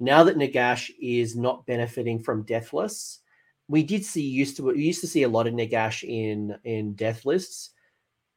[0.00, 3.20] Now that Nagash is not benefiting from Deathless,
[3.68, 6.94] we did see used to we used to see a lot of Nagash in in
[6.94, 7.70] death lists.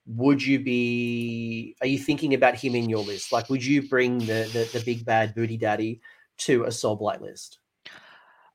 [0.06, 1.76] Would you be?
[1.82, 3.34] Are you thinking about him in your list?
[3.34, 6.02] Like, would you bring the the, the big bad booty daddy
[6.40, 7.60] to a Soul Blight list?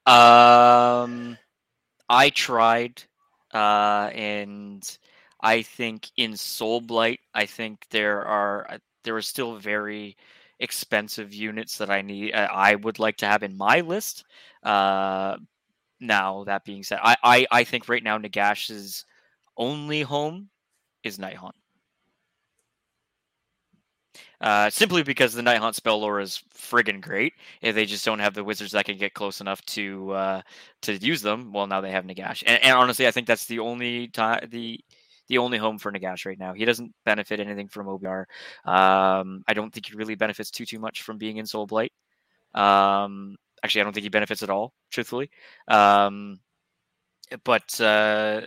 [0.06, 1.36] Um,
[2.08, 3.02] I tried,
[3.52, 4.98] uh, and
[5.42, 10.16] I think in Soul Blight, I think there are uh, there are still very
[10.58, 12.32] expensive units that I need.
[12.32, 14.24] Uh, I would like to have in my list.
[14.62, 15.36] Uh,
[16.02, 19.04] now that being said, I I, I think right now Nagash's
[19.56, 20.50] only home
[21.04, 21.52] is Nighthaunt.
[24.40, 27.32] Uh, simply because the Nighthaunt spell lore is friggin' great.
[27.62, 30.42] If they just don't have the wizards that can get close enough to uh,
[30.82, 32.42] to use them, well, now they have Nagash.
[32.44, 34.80] And, and honestly, I think that's the only time the
[35.28, 36.52] the only home for Nagash right now.
[36.54, 38.24] He doesn't benefit anything from OBR.
[38.64, 41.92] Um, I don't think he really benefits too too much from being in Soul Blight.
[42.54, 45.30] Um, actually, I don't think he benefits at all, truthfully.
[45.68, 46.40] Um,
[47.44, 48.42] but uh,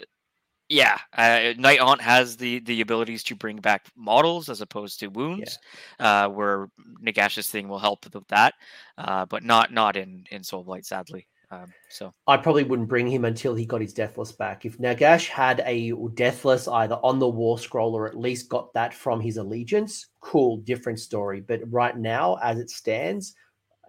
[0.69, 5.59] yeah, uh, Nighthaunt has the the abilities to bring back models as opposed to wounds,
[5.99, 6.69] uh, where
[7.03, 8.53] Nagash's thing will help with that,
[8.97, 11.27] uh, but not not in in Soul Blight, sadly.
[11.51, 14.65] Um, so I probably wouldn't bring him until he got his Deathless back.
[14.65, 18.93] If Nagash had a Deathless either on the War Scroll or at least got that
[18.93, 21.41] from his allegiance, cool, different story.
[21.41, 23.35] But right now, as it stands,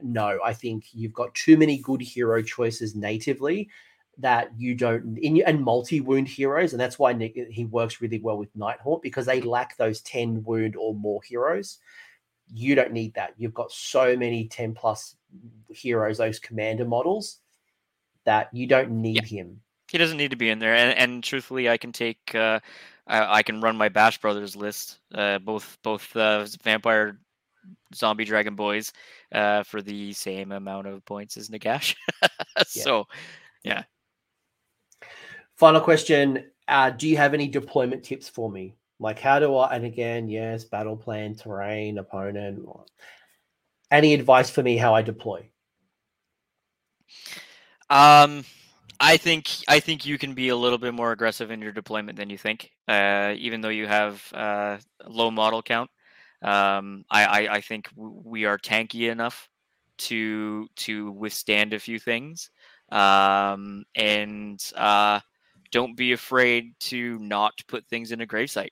[0.02, 3.68] no, I think you've got too many good hero choices natively
[4.18, 8.18] that you don't in and multi wound heroes, and that's why Nick, he works really
[8.18, 11.78] well with Nighthaunt because they lack those ten wound or more heroes.
[12.52, 13.34] You don't need that.
[13.36, 15.16] You've got so many ten plus
[15.68, 17.38] heroes, those commander models
[18.24, 19.60] that you don't need him.
[19.88, 20.74] he doesn't need to be in there.
[20.74, 22.60] And, and truthfully, I can take uh,
[23.06, 27.18] I, I can run my Bash Brothers list, uh, both both uh, Vampire,
[27.94, 28.92] Zombie, Dragon Boys,
[29.32, 31.94] uh, for the same amount of points as Nagash.
[32.66, 33.06] so
[33.64, 33.82] yeah.
[35.56, 38.74] Final question: uh, Do you have any deployment tips for me?
[38.98, 39.74] Like, how do I?
[39.74, 42.66] And again, yes, battle plan, terrain, opponent.
[43.90, 45.48] Any advice for me how I deploy?
[47.88, 48.44] Um,
[48.98, 52.16] I think I think you can be a little bit more aggressive in your deployment
[52.16, 52.70] than you think.
[52.88, 55.90] Uh, even though you have uh, low model count,
[56.42, 59.48] um, I, I I think we are tanky enough
[59.98, 62.50] to to withstand a few things.
[62.92, 65.20] Um, and uh,
[65.72, 68.70] don't be afraid to not put things in a gravesite.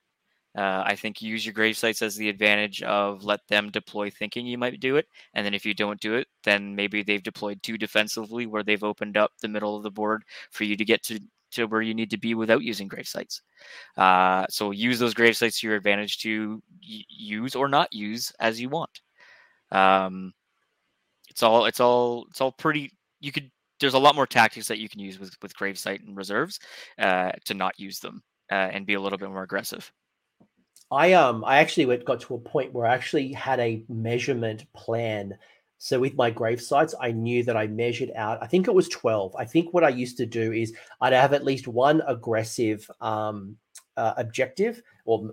[0.57, 4.47] Uh, I think use your grave sites as the advantage of let them deploy thinking
[4.47, 5.05] you might do it.
[5.33, 8.83] And then if you don't do it, then maybe they've deployed too defensively where they've
[8.83, 11.19] opened up the middle of the board for you to get to,
[11.51, 13.41] to where you need to be without using grave sites.
[13.97, 18.31] Uh, so use those grave sites to your advantage to y- use or not use
[18.39, 19.01] as you want.
[19.71, 20.33] Um,
[21.29, 24.79] it's all it's all it's all pretty you could there's a lot more tactics that
[24.79, 26.59] you can use with with gravesite and reserves
[26.97, 29.91] uh, to not use them uh, and be a little bit more aggressive.
[30.91, 34.71] I um I actually went got to a point where I actually had a measurement
[34.73, 35.37] plan.
[35.77, 38.41] So with my grave sites, I knew that I measured out.
[38.41, 39.35] I think it was twelve.
[39.35, 43.57] I think what I used to do is I'd have at least one aggressive um,
[43.97, 45.29] uh, objective or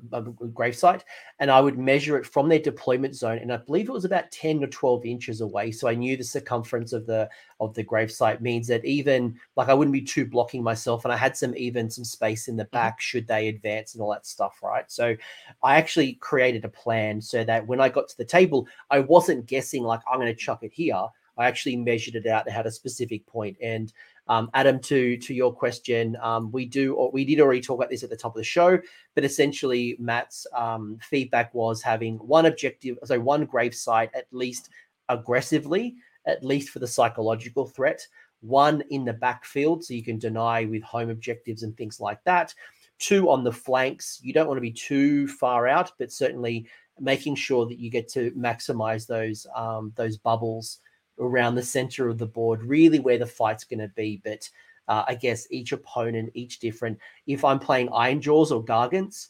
[0.52, 1.02] gravesite,
[1.38, 4.30] and I would measure it from their deployment zone, and I believe it was about
[4.30, 5.72] ten or twelve inches away.
[5.72, 7.28] So I knew the circumference of the
[7.58, 11.16] of the gravesite means that even like I wouldn't be too blocking myself, and I
[11.16, 12.76] had some even some space in the mm-hmm.
[12.76, 14.90] back should they advance and all that stuff, right?
[14.90, 15.16] So
[15.62, 19.46] I actually created a plan so that when I got to the table, I wasn't
[19.46, 21.06] guessing like I'm going to chuck it here.
[21.38, 23.56] I actually measured it out and had a specific point.
[23.62, 23.92] And
[24.32, 27.90] um, Adam, to to your question, um, we do or we did already talk about
[27.90, 28.78] this at the top of the show,
[29.14, 34.70] but essentially Matt's um, feedback was having one objective, so one grave site at least
[35.10, 38.06] aggressively, at least for the psychological threat.
[38.40, 42.54] One in the backfield, so you can deny with home objectives and things like that.
[42.98, 44.18] Two on the flanks.
[44.22, 46.66] You don't want to be too far out, but certainly
[46.98, 50.80] making sure that you get to maximize those um, those bubbles
[51.18, 54.20] around the center of the board, really where the fight's going to be.
[54.24, 54.48] But
[54.88, 56.98] uh, I guess each opponent, each different.
[57.26, 59.28] If I'm playing Ironjawz or Gargants,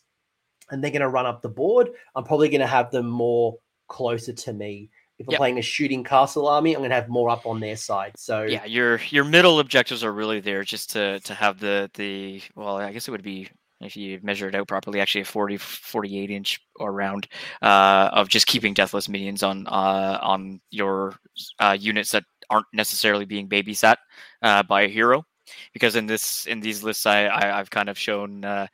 [0.70, 3.58] and they're going to run up the board, I'm probably going to have them more
[3.88, 4.90] closer to me.
[5.18, 5.38] If I'm yep.
[5.38, 8.12] playing a shooting castle army, I'm going to have more up on their side.
[8.16, 12.42] So yeah, your your middle objectives are really there just to to have the the
[12.56, 13.48] well, I guess it would be
[13.84, 17.28] if you measure it out properly, actually a 40, 48 inch or around
[17.62, 21.16] uh, of just keeping deathless minions on uh, on your
[21.58, 23.96] uh, units that aren't necessarily being babysat
[24.42, 25.24] uh, by a hero.
[25.72, 28.66] Because in this in these lists, I, I have kind of shown uh,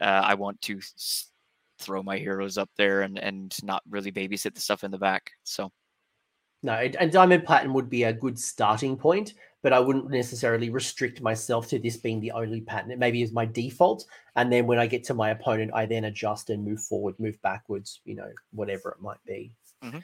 [0.00, 0.80] uh, I want to
[1.78, 5.32] throw my heroes up there and and not really babysit the stuff in the back.
[5.44, 5.70] So
[6.62, 9.32] no, and Diamond Platinum would be a good starting point,
[9.62, 12.90] but I wouldn't necessarily restrict myself to this being the only pattern.
[12.90, 14.04] It maybe is my default.
[14.36, 17.40] And then when I get to my opponent, I then adjust and move forward, move
[17.42, 19.52] backwards, you know, whatever it might be.
[19.84, 19.98] Mm-hmm.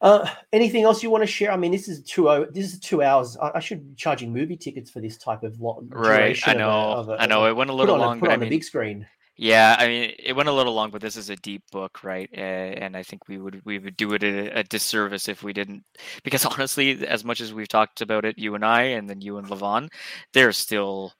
[0.00, 1.50] Uh, anything else you want to share?
[1.50, 2.46] I mean, this is two.
[2.50, 3.36] This is two hours.
[3.38, 5.82] I, I should be charging movie tickets for this type of lot.
[5.88, 6.38] Right.
[6.46, 7.06] I know.
[7.08, 7.46] A, I know.
[7.46, 8.18] It went a little long.
[8.18, 9.06] A, put on I mean, the big screen.
[9.36, 12.30] Yeah, I mean, it went a little long, but this is a deep book, right?
[12.32, 15.52] Uh, and I think we would we would do it a, a, disservice if we
[15.52, 15.84] didn't,
[16.22, 19.38] because honestly, as much as we've talked about it, you and I, and then you
[19.38, 19.90] and Levon,
[20.32, 21.14] there's still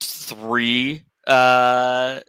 [0.00, 1.02] three.
[1.26, 2.20] Uh,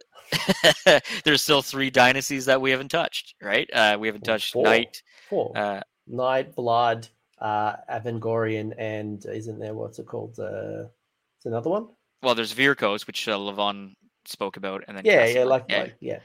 [1.24, 3.68] there's still three dynasties that we haven't touched, right?
[3.72, 4.64] Uh, we haven't touched Four.
[4.64, 5.56] Knight, Four.
[5.56, 10.38] Uh, Knight, Blood, uh, Avangorian, and isn't there what's it called?
[10.38, 10.84] Uh,
[11.38, 11.88] it's another one.
[12.22, 13.94] Well, there's Vyrkos, which uh, Levon
[14.28, 15.80] spoke about, and then yeah, yeah, like, yeah.
[15.80, 16.18] Like, yeah.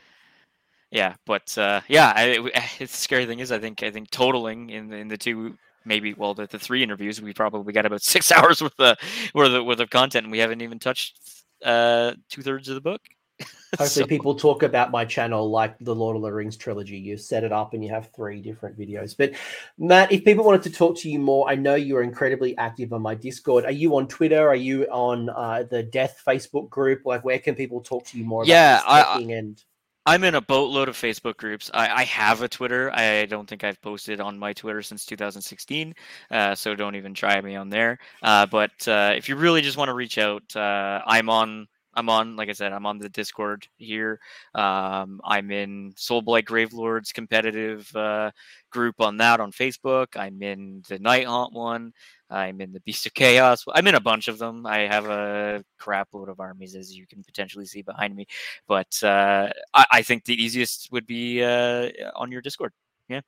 [0.92, 4.70] Yeah, but uh, yeah, I, it, the scary thing is, I think I think totaling
[4.70, 8.02] in the, in the two maybe well the, the three interviews we probably got about
[8.16, 8.98] six hours worth of
[9.34, 11.18] worth of, worth of content and we haven't even touched
[11.64, 13.02] uh two thirds of the book
[13.78, 16.98] Hopefully, so, people talk about my channel like the Lord of the Rings trilogy.
[16.98, 19.16] You set it up and you have three different videos.
[19.16, 19.34] But
[19.78, 23.04] Matt, if people wanted to talk to you more, I know you're incredibly active on
[23.04, 23.66] my Discord.
[23.66, 24.48] Are you on Twitter?
[24.48, 27.02] Are you on uh, the Death Facebook group?
[27.06, 28.44] Like, where can people talk to you more?
[28.44, 29.64] Yeah, I, and
[30.10, 31.70] I'm in a boatload of Facebook groups.
[31.72, 32.90] I, I, have a Twitter.
[32.96, 35.94] I don't think I've posted on my Twitter since 2016,
[36.32, 38.00] uh, so don't even try me on there.
[38.24, 42.10] Uh, but uh, if you really just want to reach out, uh, I'm on I'm
[42.10, 44.20] on, like I said, I'm on the Discord here.
[44.56, 48.32] Um, I'm in Soulblight Gravelords competitive uh,
[48.70, 50.16] group on that on Facebook.
[50.16, 51.94] I'm in the Nighthaunt one.
[52.30, 53.66] I'm in the Beast of Chaos.
[53.74, 54.66] I'm in a bunch of them.
[54.66, 58.28] I have a crap load of armies, as you can potentially see behind me.
[58.68, 62.72] But uh, I, I, think the easiest would be uh, on your Discord.
[63.08, 63.22] Yeah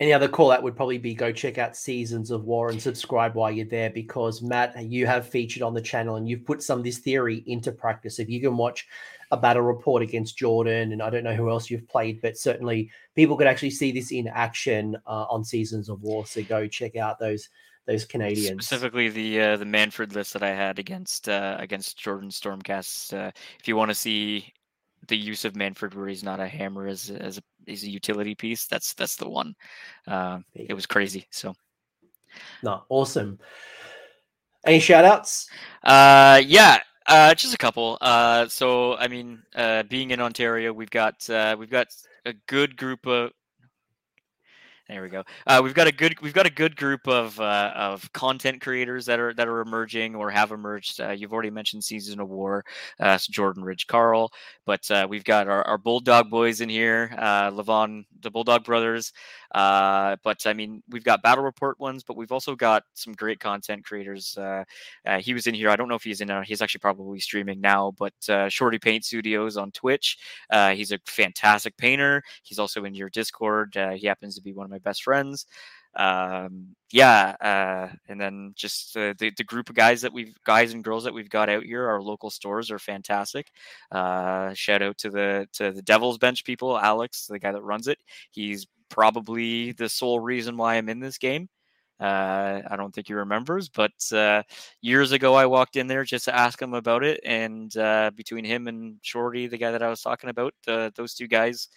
[0.00, 3.34] any other call out would probably be go check out Seasons of War and subscribe
[3.34, 6.78] while you're there because Matt, you have featured on the channel and you've put some
[6.78, 8.18] of this theory into practice.
[8.18, 8.86] If you can watch
[9.30, 12.90] a battle report against Jordan, and I don't know who else you've played, but certainly
[13.14, 16.24] people could actually see this in action uh, on Seasons of War.
[16.26, 17.48] So go check out those
[17.86, 18.66] those Canadians.
[18.66, 23.18] Specifically, the uh, the Mannfred list that I had against uh, against Jordan Stormcast.
[23.18, 24.52] Uh, if you want to see
[25.08, 28.34] the use of Mannfred, where he's not a hammer as as a, he's a utility
[28.34, 28.66] piece.
[28.66, 29.54] That's that's the one.
[30.06, 31.26] Uh, it was crazy.
[31.30, 31.54] So,
[32.62, 33.38] no, awesome.
[34.66, 35.48] Any shout outs?
[35.84, 37.98] Uh, yeah, uh, just a couple.
[38.00, 41.88] Uh, so I mean, uh, being in Ontario, we've got uh, we've got
[42.26, 43.30] a good group of
[44.88, 45.22] there we go.
[45.46, 49.04] Uh, we've got a good we've got a good group of uh, of content creators
[49.04, 50.98] that are that are emerging or have emerged.
[50.98, 52.64] Uh, you've already mentioned Season of War,
[52.98, 54.32] uh, Jordan Ridge Carl,
[54.64, 59.12] but uh, we've got our, our Bulldog boys in here, uh, Levon, the Bulldog brothers.
[59.52, 63.84] but I mean, we've got battle report ones, but we've also got some great content
[63.84, 64.38] creators.
[65.20, 65.68] he was in here.
[65.68, 66.30] I don't know if he's in.
[66.44, 68.14] he's actually probably streaming now, but
[68.48, 70.16] Shorty Paint Studios on Twitch.
[70.72, 72.22] he's a fantastic painter.
[72.42, 73.76] He's also in your Discord.
[73.94, 75.46] he happens to be one of my my best friends.
[75.94, 80.72] um, yeah, uh, and then just uh, the the group of guys that we've guys
[80.72, 81.86] and girls that we've got out here.
[81.88, 83.50] Our local stores are fantastic.
[83.90, 87.88] Uh, shout out to the to the Devil's Bench people, Alex, the guy that runs
[87.88, 87.98] it.
[88.30, 91.48] He's probably the sole reason why I'm in this game.
[92.00, 94.44] Uh, I don't think he remembers, but uh,
[94.80, 98.44] years ago I walked in there just to ask him about it, and uh, between
[98.44, 101.68] him and Shorty, the guy that I was talking about, uh, those two guys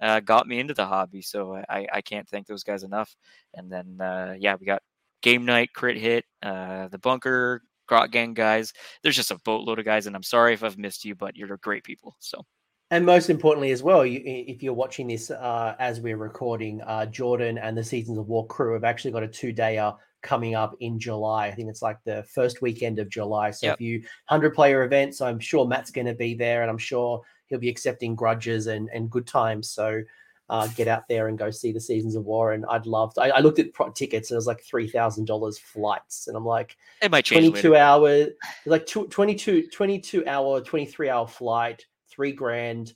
[0.00, 1.22] uh, got me into the hobby.
[1.22, 3.14] So I, I can't thank those guys enough.
[3.54, 4.82] And then uh, yeah, we got
[5.22, 8.72] game night, crit hit, the bunker, grot gang guys.
[9.02, 11.56] There's just a boatload of guys, and I'm sorry if I've missed you, but you're
[11.58, 12.16] great people.
[12.20, 12.44] So.
[12.92, 17.06] And most importantly, as well, you, if you're watching this uh, as we're recording, uh,
[17.06, 20.98] Jordan and the Seasons of War crew have actually got a two-dayer coming up in
[20.98, 21.46] July.
[21.46, 23.52] I think it's like the first weekend of July.
[23.52, 23.74] So yep.
[23.74, 27.22] if you hundred player events, I'm sure Matt's going to be there, and I'm sure
[27.50, 29.68] he'll be accepting grudges and and good times.
[29.68, 30.02] So
[30.48, 32.52] uh, get out there and go see the Seasons of War.
[32.52, 33.14] And I'd love.
[33.14, 36.26] To, I, I, looked at pro- tickets and it was like three thousand dollars flights,
[36.26, 37.48] and I'm like, it might change.
[37.48, 38.26] Twenty two hour,
[38.66, 42.94] like 22, 22 hour, twenty three hour flight three grand.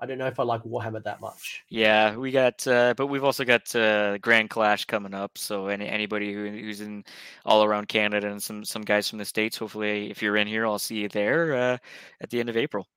[0.00, 1.62] I don't know if I like Warhammer that much.
[1.68, 5.38] Yeah, we got, uh, but we've also got uh, Grand Clash coming up.
[5.38, 7.04] So any anybody who, who's in
[7.44, 10.66] all around Canada and some some guys from the states, hopefully, if you're in here,
[10.66, 11.78] I'll see you there uh,
[12.20, 12.88] at the end of April.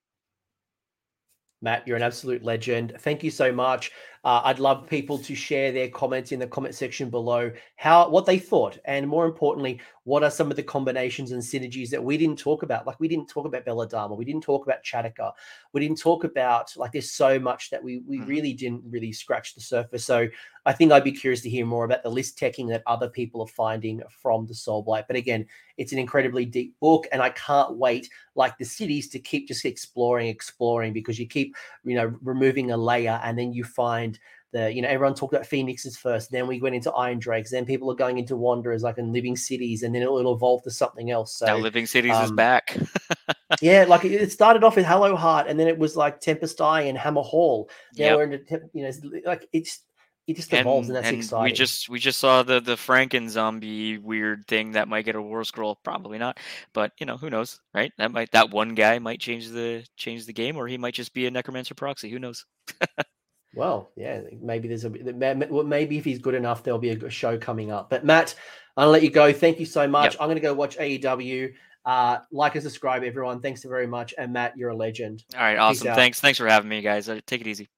[1.66, 2.94] Matt, you're an absolute legend.
[3.00, 3.92] Thank you so much.
[4.26, 8.26] Uh, I'd love people to share their comments in the comment section below, how what
[8.26, 12.18] they thought, and more importantly, what are some of the combinations and synergies that we
[12.18, 12.88] didn't talk about?
[12.88, 15.32] Like we didn't talk about Belladamma, we didn't talk about Chataka,
[15.74, 18.28] we didn't talk about like there's so much that we we mm-hmm.
[18.28, 20.04] really didn't really scratch the surface.
[20.04, 20.28] So
[20.66, 23.42] I think I'd be curious to hear more about the list teching that other people
[23.42, 25.06] are finding from the Soul Blight.
[25.08, 25.45] But again,
[25.78, 29.66] it's an incredibly deep book, and I can't wait like the cities to keep just
[29.66, 34.15] exploring, exploring because you keep you know removing a layer and then you find
[34.56, 37.92] the you know everyone talked about phoenixes first then we went into Irondrakes then people
[37.92, 41.11] are going into wanderers like in living cities and then it'll, it'll evolve to something
[41.11, 42.77] else so now living cities um, is back
[43.61, 46.98] yeah like it started off with Hallowheart and then it was like tempest eye and
[46.98, 47.67] Hammerhal
[47.98, 48.17] now yep.
[48.17, 48.92] we're into you know
[49.25, 49.82] like it's
[50.27, 51.43] it just evolves and, and that's and exciting.
[51.43, 55.22] We just we just saw the the Franken zombie weird thing that might get a
[55.22, 55.77] war scroll.
[55.84, 56.40] Probably not,
[56.74, 57.92] but you know who knows, right?
[58.00, 61.14] That might that one guy might change the change the game, or he might just
[61.14, 62.09] be a necromancer proxy.
[62.09, 62.43] Who knows?
[63.56, 67.72] Well, yeah, maybe there's a maybe if he's good enough, there'll be a show coming
[67.72, 67.90] up.
[67.90, 68.35] But Matt,
[68.77, 69.32] I'll let you go.
[69.34, 70.14] Thank you so much.
[70.14, 70.22] Yep.
[70.22, 71.53] I'm going to go watch AEW.
[71.85, 73.42] Uh, like and subscribe, everyone.
[73.42, 74.14] Thanks very much.
[74.17, 75.24] And Matt, you're a legend.
[75.35, 75.93] All right, awesome.
[75.93, 76.19] Thanks.
[76.19, 77.08] Thanks for having me, guys.
[77.08, 77.69] Uh, take it easy.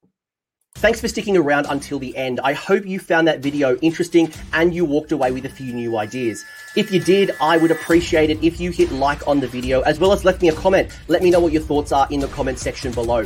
[0.77, 2.39] Thanks for sticking around until the end.
[2.43, 5.97] I hope you found that video interesting and you walked away with a few new
[5.97, 6.45] ideas.
[6.75, 9.99] If you did, I would appreciate it if you hit like on the video as
[9.99, 10.91] well as left me a comment.
[11.07, 13.25] Let me know what your thoughts are in the comment section below.